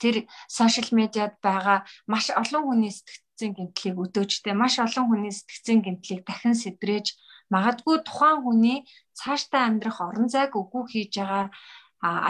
тэр 0.03 0.17
сошиал 0.49 0.91
медиад 0.99 1.35
байгаа 1.47 1.79
маш 2.11 2.27
олон 2.43 2.63
хүний 2.67 2.93
сэтгцийн 3.33 3.57
гэмтлийг 3.57 3.97
өдөөжтэй 3.97 4.55
маш 4.55 4.77
олон 4.79 5.09
хүний 5.09 5.33
сэтгцийн 5.33 5.81
гэмтлийг 5.83 6.21
дахин 6.29 6.55
сэдрээж 6.55 7.07
магадгүй 7.49 7.97
тухайн 8.05 8.39
хүний 8.45 8.79
цаашдаа 9.17 9.63
амьдрах 9.67 9.99
орон 10.05 10.29
зайг 10.29 10.53
үгүй 10.53 10.85
хийж 10.93 11.13
байгаа 11.17 11.49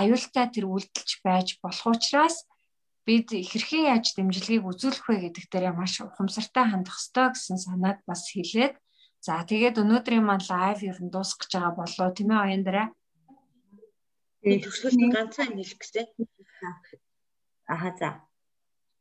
аюултай 0.00 0.46
тэр 0.54 0.70
үйлдэлж 0.70 1.10
байж 1.26 1.48
болох 1.62 1.86
учраас 1.90 2.46
бид 3.06 3.34
хэрхэн 3.34 3.90
яаж 3.92 4.14
дэмжлэгийг 4.14 4.62
үзүүлэх 4.62 5.06
вэ 5.10 5.16
гэдэг 5.26 5.44
дээр 5.50 5.74
маш 5.74 5.98
ухамсартай 5.98 6.64
хандах 6.70 6.96
ёстой 7.02 7.26
гэсэн 7.34 7.58
санааг 7.58 7.98
бас 8.06 8.22
хэлээд 8.30 8.74
за 9.26 9.42
тэгээд 9.50 9.82
өнөөдрийн 9.82 10.22
маань 10.22 10.46
лайв 10.46 10.78
ер 10.86 10.98
нь 11.02 11.10
дуусгах 11.10 11.50
гэж 11.50 11.52
байгаа 11.58 11.74
болоо 11.82 12.08
тийм 12.14 12.30
ээ 12.30 12.42
оян 12.46 12.62
дараа. 12.62 12.88
Тэгээд 14.42 14.62
төгсгөлний 14.64 15.10
ганцхан 15.10 15.50
хэлэх 15.50 15.78
гэсэн. 15.82 16.06
Аха 17.74 17.90
за. 17.98 18.08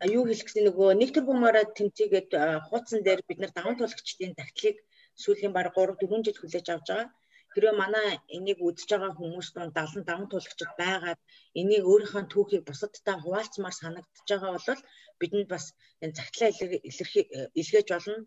Юу 0.01 0.25
хэлэх 0.25 0.49
гэсэн 0.49 0.65
нөгөө 0.65 0.97
нэг 0.97 1.09
тэрбумаараа 1.13 1.65
тэмцээгээд 1.77 2.29
хуудсан 2.67 2.99
дээр 3.05 3.21
бид 3.29 3.39
нар 3.41 3.53
даван 3.53 3.77
туулагчдын 3.77 4.33
тагтлыг 4.33 4.77
сүүлийн 5.21 5.53
баг 5.53 5.67
3 5.77 5.93
4 6.01 6.25
жил 6.25 6.37
хүлээж 6.41 6.67
авч 6.73 6.87
байгаа. 6.89 7.13
Хэрвээ 7.53 7.75
манай 7.77 8.07
энийг 8.35 8.59
үзэж 8.65 8.89
байгаа 8.89 9.13
хүмүүс 9.13 9.47
донд 9.53 9.77
75 9.77 10.31
туулагчид 10.31 10.71
байгаад 10.81 11.19
энийг 11.61 11.83
өөрийнхөө 11.91 12.23
түүхийг 12.33 12.63
бусадтай 12.65 13.15
хуваалцмаар 13.21 13.75
санагдаж 13.77 14.27
байгаа 14.29 14.51
бол 14.55 14.81
бидэнд 15.21 15.47
бас 15.53 15.65
энэ 16.03 16.17
загтлаа 16.17 16.49
илгээж 17.59 17.87
болно. 17.93 18.17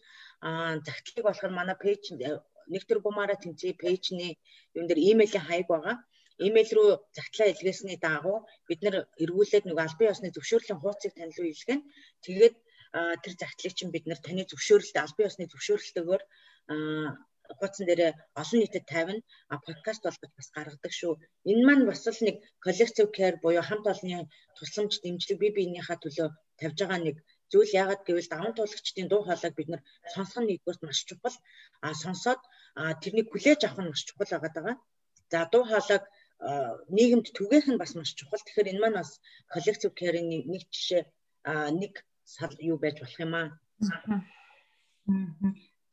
Аа 0.46 0.78
загтлыг 0.86 1.24
болохоор 1.26 1.52
манай 1.58 1.76
пэйж 1.82 2.02
нэг 2.72 2.82
төр 2.86 2.98
бумаараа 3.02 3.38
тэмцээ 3.40 3.80
пэйжний 3.82 4.32
юм 4.78 4.84
дээр 4.86 5.00
имэйлийн 5.10 5.46
хаяг 5.46 5.66
байгаа. 5.72 5.96
Имэйл 6.38 6.70
рүү 6.74 6.90
загтлаа 7.14 7.48
илгээсний 7.50 7.98
дагуу 8.02 8.38
бид 8.68 8.80
нэр 8.82 9.06
эргүүлээд 9.22 9.64
нөгөө 9.66 9.84
албан 9.86 10.10
ёсны 10.12 10.28
зөвшөөрлийн 10.34 10.80
хуудсыг 10.80 11.12
тань 11.14 11.34
руу 11.38 11.46
илгэн. 11.54 11.80
Тэгээд 12.24 12.56
тэр 13.22 13.32
загтлыг 13.38 13.74
чинь 13.74 13.94
бид 13.94 14.04
нэр 14.06 14.18
таны 14.18 14.42
зөвшөөрөлт 14.50 14.96
албан 14.98 15.28
ёсны 15.30 15.44
зөвшөөрөлтөөр 15.50 16.22
хуудсан 17.58 17.84
дээр 17.86 18.02
олон 18.40 18.58
нийтэд 18.60 18.84
тавина. 18.92 19.22
А 19.52 19.54
подкаст 19.66 20.02
болгож 20.02 20.32
бас 20.38 20.48
гаргадаг 20.56 20.92
шүү. 20.96 21.14
Энэ 21.50 21.64
маань 21.66 21.86
бас 21.88 22.02
л 22.06 22.20
нэг 22.26 22.36
collective 22.64 23.10
care 23.16 23.36
буюу 23.42 23.64
хамт 23.66 23.86
олонны 23.92 24.26
тусламж 24.56 24.92
дэмжлэг 25.02 25.38
бие 25.40 25.52
биенийхээ 25.56 25.98
төлөө 26.00 26.28
тавьж 26.60 26.78
байгаа 26.80 27.00
нэг 27.04 27.16
зүйл 27.52 27.70
яагаад 27.80 28.02
гэвэл 28.06 28.32
даван 28.32 28.52
туулагчдын 28.54 29.08
дуу 29.10 29.22
хоолойг 29.24 29.54
бид 29.56 29.68
нэр 29.70 29.82
сонсох 30.14 30.40
нь 30.40 30.48
нэгдүгээр 30.48 30.88
маш 30.88 31.00
чухал. 31.08 31.36
А 31.84 31.86
сонсоод 32.02 32.40
тэрнийг 33.02 33.28
хүлээж 33.30 33.60
авах 33.64 33.80
нь 33.82 33.90
маш 33.92 34.02
чухал 34.08 34.30
байгаа. 34.32 34.76
За 35.32 35.38
дуу 35.52 35.64
хоолойг 35.70 36.04
нийгэмд 36.96 37.26
түгээх 37.36 37.66
нь 37.70 37.80
бас 37.80 37.92
маш 37.94 38.10
чухал. 38.18 38.42
Тэгэхээр 38.44 38.70
энэ 38.72 38.82
маань 38.82 38.98
бас 39.00 39.10
collective 39.52 39.94
care-ийн 39.98 40.28
нэг 40.52 40.62
жишээ 40.74 41.02
нэг 41.80 41.92
юу 42.60 42.78
байж 42.80 42.96
болох 43.00 43.20
юм 43.20 43.34
аа. 43.34 43.48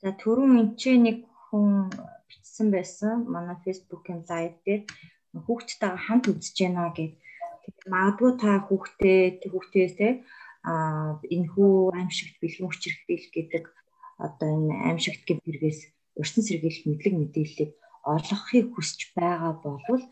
За 0.02 0.10
түрүүн 0.22 0.60
энэ 0.62 0.76
ч 0.80 0.84
нэг 0.98 1.18
хүн 1.48 1.92
бичсэн 2.28 2.68
байсан 2.76 3.14
манай 3.34 3.58
фэйсбүүкийн 3.64 4.22
лайв 4.30 4.54
дээр 4.66 4.82
хүүхдтэйгээ 5.46 6.04
хамт 6.06 6.26
үзэж 6.32 6.58
байна 6.64 6.92
гэд. 6.98 7.14
Магадгүй 7.94 8.32
та 8.42 8.52
хүүхдээ 8.68 9.22
хүүхдээс 9.52 9.94
те 10.00 10.10
а 10.72 10.74
энэ 11.36 11.48
хүү 11.54 11.74
аимшигт 11.98 12.36
бэлгийн 12.42 12.70
хүчирхийл 12.70 13.28
гэдэг 13.36 13.64
одоо 14.26 14.50
энэ 14.58 14.74
аимшигт 14.90 15.24
гэм 15.26 15.40
хэрэгээс 15.42 15.80
урьдчилан 16.20 16.46
сэргийлэх 16.48 16.86
мэдлэг 16.88 17.16
мэдээллийг 17.18 17.72
олгохыг 18.14 18.68
хүсэж 18.74 19.00
байгаа 19.18 19.54
бол 19.64 20.04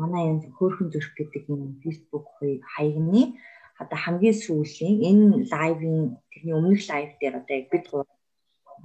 манай 0.00 0.24
энэ 0.30 0.50
хөөрхөн 0.56 0.88
зүрх 0.92 1.10
гэдэг 1.18 1.44
энэ 1.52 1.78
фэйсбүүк 1.82 2.26
хаягны 2.74 3.22
одоо 3.82 3.98
хамгийн 4.04 4.36
сүүлийн 4.44 4.96
энэ 5.10 5.26
лайвын 5.52 5.98
тэрний 6.30 6.54
өмнөх 6.58 6.82
лайв 6.90 7.10
дээр 7.18 7.34
одоо 7.40 7.54
яг 7.58 7.66
бид 7.72 7.86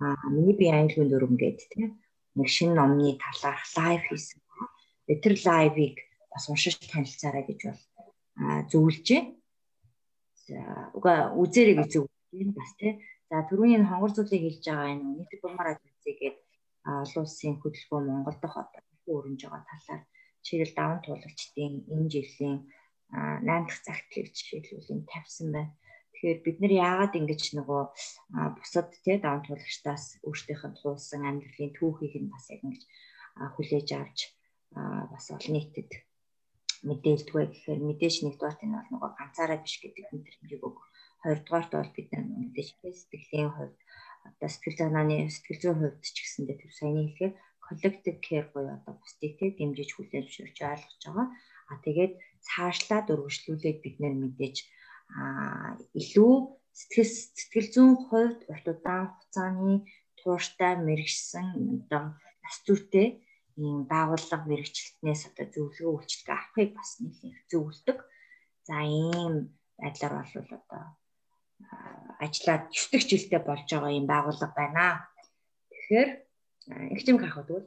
а 0.01 0.29
миний 0.35 0.55
би 0.59 0.65
английн 0.69 1.09
дүрм 1.09 1.35
гээд 1.37 1.59
тийм 1.71 1.99
нэг 2.37 2.47
шинэ 2.47 2.73
номны 2.77 3.17
талаарх 3.19 3.63
лайв 3.77 4.01
хийсэн. 4.07 4.39
Тэр 5.23 5.35
лайвыг 5.45 5.95
бас 6.31 6.49
уншиж 6.49 6.79
танилцаарай 6.91 7.43
гэж 7.45 7.59
бол 7.67 7.81
зөвлөжээ. 8.71 9.21
За 10.47 10.57
уга 10.97 11.33
үзээрэй 11.35 11.75
гэж 11.83 11.89
зөвлөж 11.93 12.49
бас 12.55 12.71
тий. 12.79 13.01
За 13.29 13.43
түрүүний 13.49 13.83
хонгор 13.83 14.13
зүйлийг 14.13 14.43
хэлж 14.45 14.65
байгаа 14.65 14.93
энэ 14.93 15.05
нийт 15.19 15.31
бумараа 15.41 15.75
зүйлгээд 15.77 16.37
олон 16.85 17.23
улсын 17.25 17.53
хөдөлгөөн 17.59 18.05
Монгол 18.07 18.37
дахь 18.39 18.57
одоо 18.61 18.81
өрнж 19.09 19.41
байгаа 19.43 19.65
талаар 19.67 20.01
чирэл 20.45 20.73
даван 20.75 20.99
туулагчдын 21.03 21.73
энэ 21.93 22.09
жилийн 22.13 22.57
8 23.11 23.67
дахь 23.67 23.81
загтлыг 23.85 24.27
жишээлбэл 24.35 25.09
тавьсан 25.11 25.47
байна. 25.55 25.73
Тэгэхээр 26.13 26.39
бид 26.45 26.57
нар 26.59 26.73
яагаад 26.87 27.13
ингэж 27.19 27.43
нөгөө 27.57 27.83
бусад 28.57 28.87
тий 29.03 29.17
даун 29.23 29.41
туулагчдаас 29.43 30.05
өөртөөх 30.27 30.63
нь 30.67 30.77
туулсан 30.79 31.21
амьдралын 31.29 31.73
түүхийг 31.77 32.15
нь 32.19 32.31
бас 32.33 32.45
яг 32.53 32.61
ингэж 32.65 32.83
хүлээж 33.55 33.89
авч 33.97 34.19
бас 35.11 35.25
олон 35.35 35.53
нийтэд 35.55 35.91
мэдээлдэггүй 36.87 37.43
гэхээр 37.49 37.79
мэдээж 37.87 38.15
нэгдүгээр 38.23 38.67
нь 38.67 38.75
бол 38.75 38.89
нөгөө 38.93 39.11
ганцаараа 39.17 39.59
биш 39.63 39.75
гэдэг 39.83 40.05
мэдрэмжийг 40.11 40.63
өг. 40.67 40.77
Хоёрдугаарт 41.23 41.71
бол 41.75 41.91
бид 41.95 42.07
нар 42.11 42.25
мэдээж 42.27 42.69
сэтгэлийн 42.99 43.51
хувьд 43.55 43.77
одоо 44.27 44.49
сэтгэл 44.51 44.79
санааны 44.79 45.15
сэтгэл 45.27 45.61
зүйн 45.61 45.77
хувьд 45.79 46.03
ч 46.03 46.17
гэсэндээ 46.23 46.57
тэр 46.59 46.71
саяны 46.75 47.01
хэлгээр 47.07 47.33
collective 47.69 48.19
care 48.25 48.49
буюу 48.51 48.73
одоо 48.73 48.93
бусдыг 48.97 49.37
тий 49.37 49.51
дэмжиж 49.53 49.89
хүлээж 49.93 50.25
зөвшөөрч 50.25 50.57
ойлгож 50.65 51.03
байгаа. 51.05 51.27
А 51.69 51.73
тэгээд 51.85 52.13
цаашлаад 52.47 53.07
өргөжлүүлээд 53.13 53.79
бид 53.85 53.95
нэр 54.01 54.15
мэдээж 54.17 54.57
илүү 56.01 56.33
сэтгэл 56.79 57.11
сэтгэл 57.37 57.69
зүйн 57.73 57.93
хувьд 58.07 58.39
урт 58.51 58.65
удаан 58.73 59.05
хугацааны 59.09 59.73
тууштай 60.19 60.73
мэрэгсэн 60.87 61.47
одоо 61.77 62.03
нас 62.43 62.57
зүйтэй 62.65 63.07
ийм 63.61 63.77
байгууллага 63.91 64.49
мэрэгчлэтнээс 64.49 65.21
одоо 65.29 65.45
зөвлөгөө 65.53 65.93
үйлчлэг 65.95 66.29
авахыг 66.33 66.69
бас 66.77 66.91
нэлээд 67.01 67.49
зөвлөдөг. 67.51 67.99
За 68.67 68.77
ийм 68.85 69.33
байдлаар 69.79 70.13
бол 70.33 70.51
одоо 70.59 70.83
ажиллаад 72.23 72.63
9 72.71 72.91
дэх 72.91 73.03
жилдээ 73.09 73.41
болж 73.45 73.67
байгаа 73.71 73.91
ийм 73.95 74.07
байгууллага 74.07 74.55
байна. 74.55 74.87
Тэгэхээр 75.71 76.09
юм 77.11 77.19
хахад 77.19 77.47
бол 77.49 77.65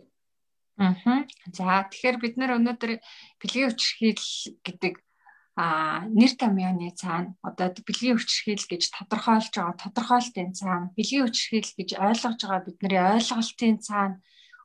Аа. 0.78 1.28
За 1.52 1.84
тэгэхээр 1.84 2.16
бид 2.16 2.34
нар 2.40 2.56
өнөөдөр 2.56 2.96
бэлгийн 3.40 3.68
хүчирхийл 3.70 4.24
гэдэг 4.64 4.94
а 5.54 6.08
нэр 6.08 6.32
томьёоны 6.40 6.96
цаана 6.96 7.36
одоо 7.44 7.68
бэлгийн 7.84 8.16
хүчирхийл 8.16 8.64
гэж 8.72 8.82
тодорхойлж 8.96 9.52
байгаа 9.52 9.76
тодорхойлтын 9.76 10.56
цаана 10.56 10.88
бэлгийн 10.96 11.28
хүчирхийл 11.28 11.70
гэж 11.76 11.90
ойлгож 12.00 12.40
байгаа 12.40 12.60
бидний 12.64 13.00
ойлголтын 13.12 13.76
цаана. 13.84 14.16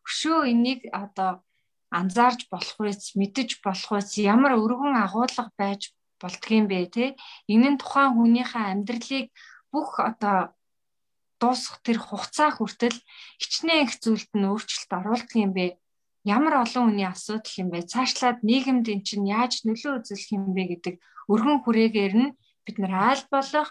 Өшөө 0.08 0.40
энийг 0.48 0.82
одоо 0.96 1.44
анзаарч 1.92 2.48
болох 2.48 2.78
үеч 2.80 3.20
мэдэж 3.20 3.60
болох 3.60 3.92
үеч 4.00 4.16
ямар 4.24 4.56
өргөн 4.56 4.96
агуулга 4.96 5.52
байж 5.60 5.92
болдгийм 6.24 6.72
бэ 6.72 6.88
те? 6.96 7.06
Энэ 7.52 7.76
нь 7.76 7.80
тухайн 7.84 8.16
хүнийхээ 8.16 8.66
амьдралыг 8.72 9.28
бүх 9.76 10.00
одоо 10.00 10.56
дуусах 11.42 11.78
тэр 11.86 11.98
хугацаа 12.02 12.50
хүртэл 12.54 12.98
хичнээн 13.42 13.86
их 13.86 13.94
зүйлд 14.04 14.32
нь 14.38 14.48
өөрчлөлт 14.50 14.92
оруулах 15.00 15.32
юм 15.38 15.52
бэ 15.58 15.66
ямар 16.28 16.54
олон 16.64 16.84
хүний 16.92 17.08
асуудал 17.08 17.56
юм 17.62 17.70
бэ? 17.72 17.88
Цаашлаад 17.92 18.40
нийгэмд 18.44 18.86
эн 18.92 19.02
чинь 19.08 19.30
яаж 19.32 19.64
нөлөө 19.64 19.94
үзүүлэх 20.04 20.30
юм 20.36 20.44
бэ 20.52 20.64
гэдэг 20.76 20.96
өргөн 21.32 21.58
хүрээгээр 21.64 22.14
нь 22.20 22.36
бид 22.66 22.78
нар 22.84 23.16
айл 23.16 23.24
болох 23.32 23.70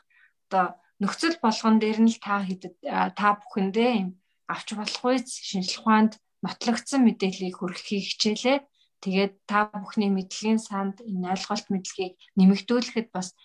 одоо 0.49 0.67
нөхцөл 1.03 1.37
болгон 1.45 1.77
дээр 1.83 1.99
нь 2.01 2.13
л 2.13 2.19
та 2.25 2.41
хэдэд 2.41 2.75
та 3.19 3.29
бүхэндээ 3.37 3.91
юм 4.01 4.11
авч 4.49 4.69
болох 4.79 5.03
үеч 5.05 5.29
шинжлэх 5.29 5.85
ухаанд 5.85 6.13
нотлогдсон 6.45 7.05
мэдээллийг 7.05 7.57
хүргэхийг 7.59 8.05
хичээлээ. 8.09 8.59
Тэгээд 9.05 9.35
та 9.51 9.69
бүхний 9.69 10.09
мэдлэгийн 10.09 10.61
санд 10.63 11.05
энэ 11.05 11.29
ойлголт 11.37 11.67
мэдлэгийг 11.69 12.15
нэмэгдүүлэхэд 12.39 13.09
бас 13.13 13.37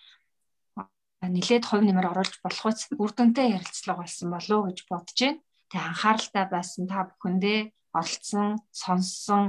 нэлээд 1.22 1.64
хувь 1.66 1.86
нэмэр 1.86 2.10
оруулж 2.10 2.34
болох 2.42 2.66
үс 2.66 2.90
үр 2.98 3.12
дүнтэй 3.14 3.54
ярилцлага 3.54 4.02
болсон 4.02 4.28
болов 4.34 4.60
гэж 4.66 4.78
бодож 4.90 5.18
байна. 5.22 5.40
Тэгээ 5.70 5.88
анхааралтай 5.88 6.44
байсан 6.50 6.84
та 6.90 6.98
бүхэндээ 7.08 7.60
олцсон, 7.94 8.48
сонссон 8.82 9.42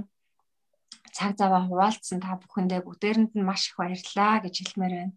цаг 1.17 1.31
заваа 1.41 1.61
хуваалцсан 1.65 2.19
та 2.21 2.37
бүхэндээ 2.41 2.81
бүгдээрэнд 2.85 3.31
нь 3.37 3.47
маш 3.49 3.61
их 3.69 3.75
баярлалаа 3.81 4.41
гэж 4.45 4.55
хэлмээр 4.59 4.93
байна. 4.97 5.13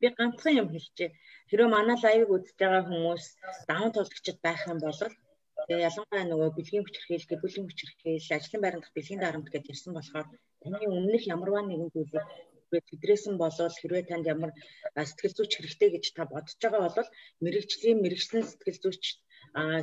Би 0.00 0.06
ганцхан 0.16 0.58
юм 0.62 0.68
хэлчихэ. 0.70 1.14
Хэрэв 1.50 1.68
манай 1.70 1.96
лайвыг 2.02 2.30
үзэж 2.34 2.56
байгаа 2.58 2.82
хүмүүс 2.86 3.24
даван 3.68 3.90
туулагчид 3.92 4.38
байх 4.42 4.62
юм 4.72 4.78
бол 4.82 5.00
тэгээ 5.66 5.86
ялангуяа 5.88 6.24
нөгөө 6.30 6.50
бэлгийн 6.56 6.84
хүчирхийл, 6.84 7.28
гэр 7.28 7.40
бүлийн 7.42 7.66
хүчирхийл, 7.66 8.34
ажлын 8.36 8.62
байранд 8.62 8.84
дах 8.84 8.94
бэлгийн 8.96 9.22
дарамт 9.22 9.48
гэдээ 9.50 9.72
ирсэн 9.74 9.92
болохоор 9.94 10.26
таны 10.62 10.78
өмнөх 10.96 11.24
ямарваа 11.34 11.62
нэгэн 11.66 11.90
зүйлийг 11.94 12.26
тэдрээс 12.84 13.24
нь 13.30 13.40
болол 13.42 13.74
хэрвээ 13.80 14.04
танд 14.08 14.26
ямар 14.34 14.50
сэтгэл 14.94 15.36
зүйч 15.36 15.52
хэрэгтэй 15.56 15.90
гэж 15.94 16.04
та 16.16 16.24
бодож 16.28 16.56
байгаа 16.60 16.82
бол 16.96 17.08
мэрэгжлийн 17.44 18.02
мэрэгчлэн 18.02 18.44
сэтгэл 18.46 18.82
зүйч 18.82 19.04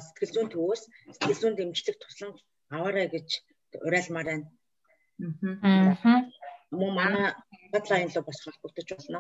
сэтгэл 0.06 0.34
зүйн 0.34 0.50
төвөөс 0.52 0.84
сэтгэл 1.16 1.40
зүйн 1.42 1.56
дэмжлэг 1.58 1.98
тусламж 2.00 2.38
аваарай 2.76 3.08
гэж 3.16 3.28
уриалмаар 3.86 4.28
байна. 4.30 4.48
Аа. 5.62 6.30
Мөн 6.80 6.92
манай 6.98 7.28
бодлоо 7.72 7.98
руу 8.02 8.24
бас 8.28 8.40
холбогдож 8.44 8.88
болно. 8.94 9.20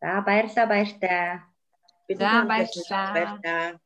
За 0.00 0.20
баярлалаа 0.26 0.66
баяртай. 0.72 1.40
За 2.08 2.30
баярлалаа. 2.50 3.06
Баярлалаа. 3.14 3.81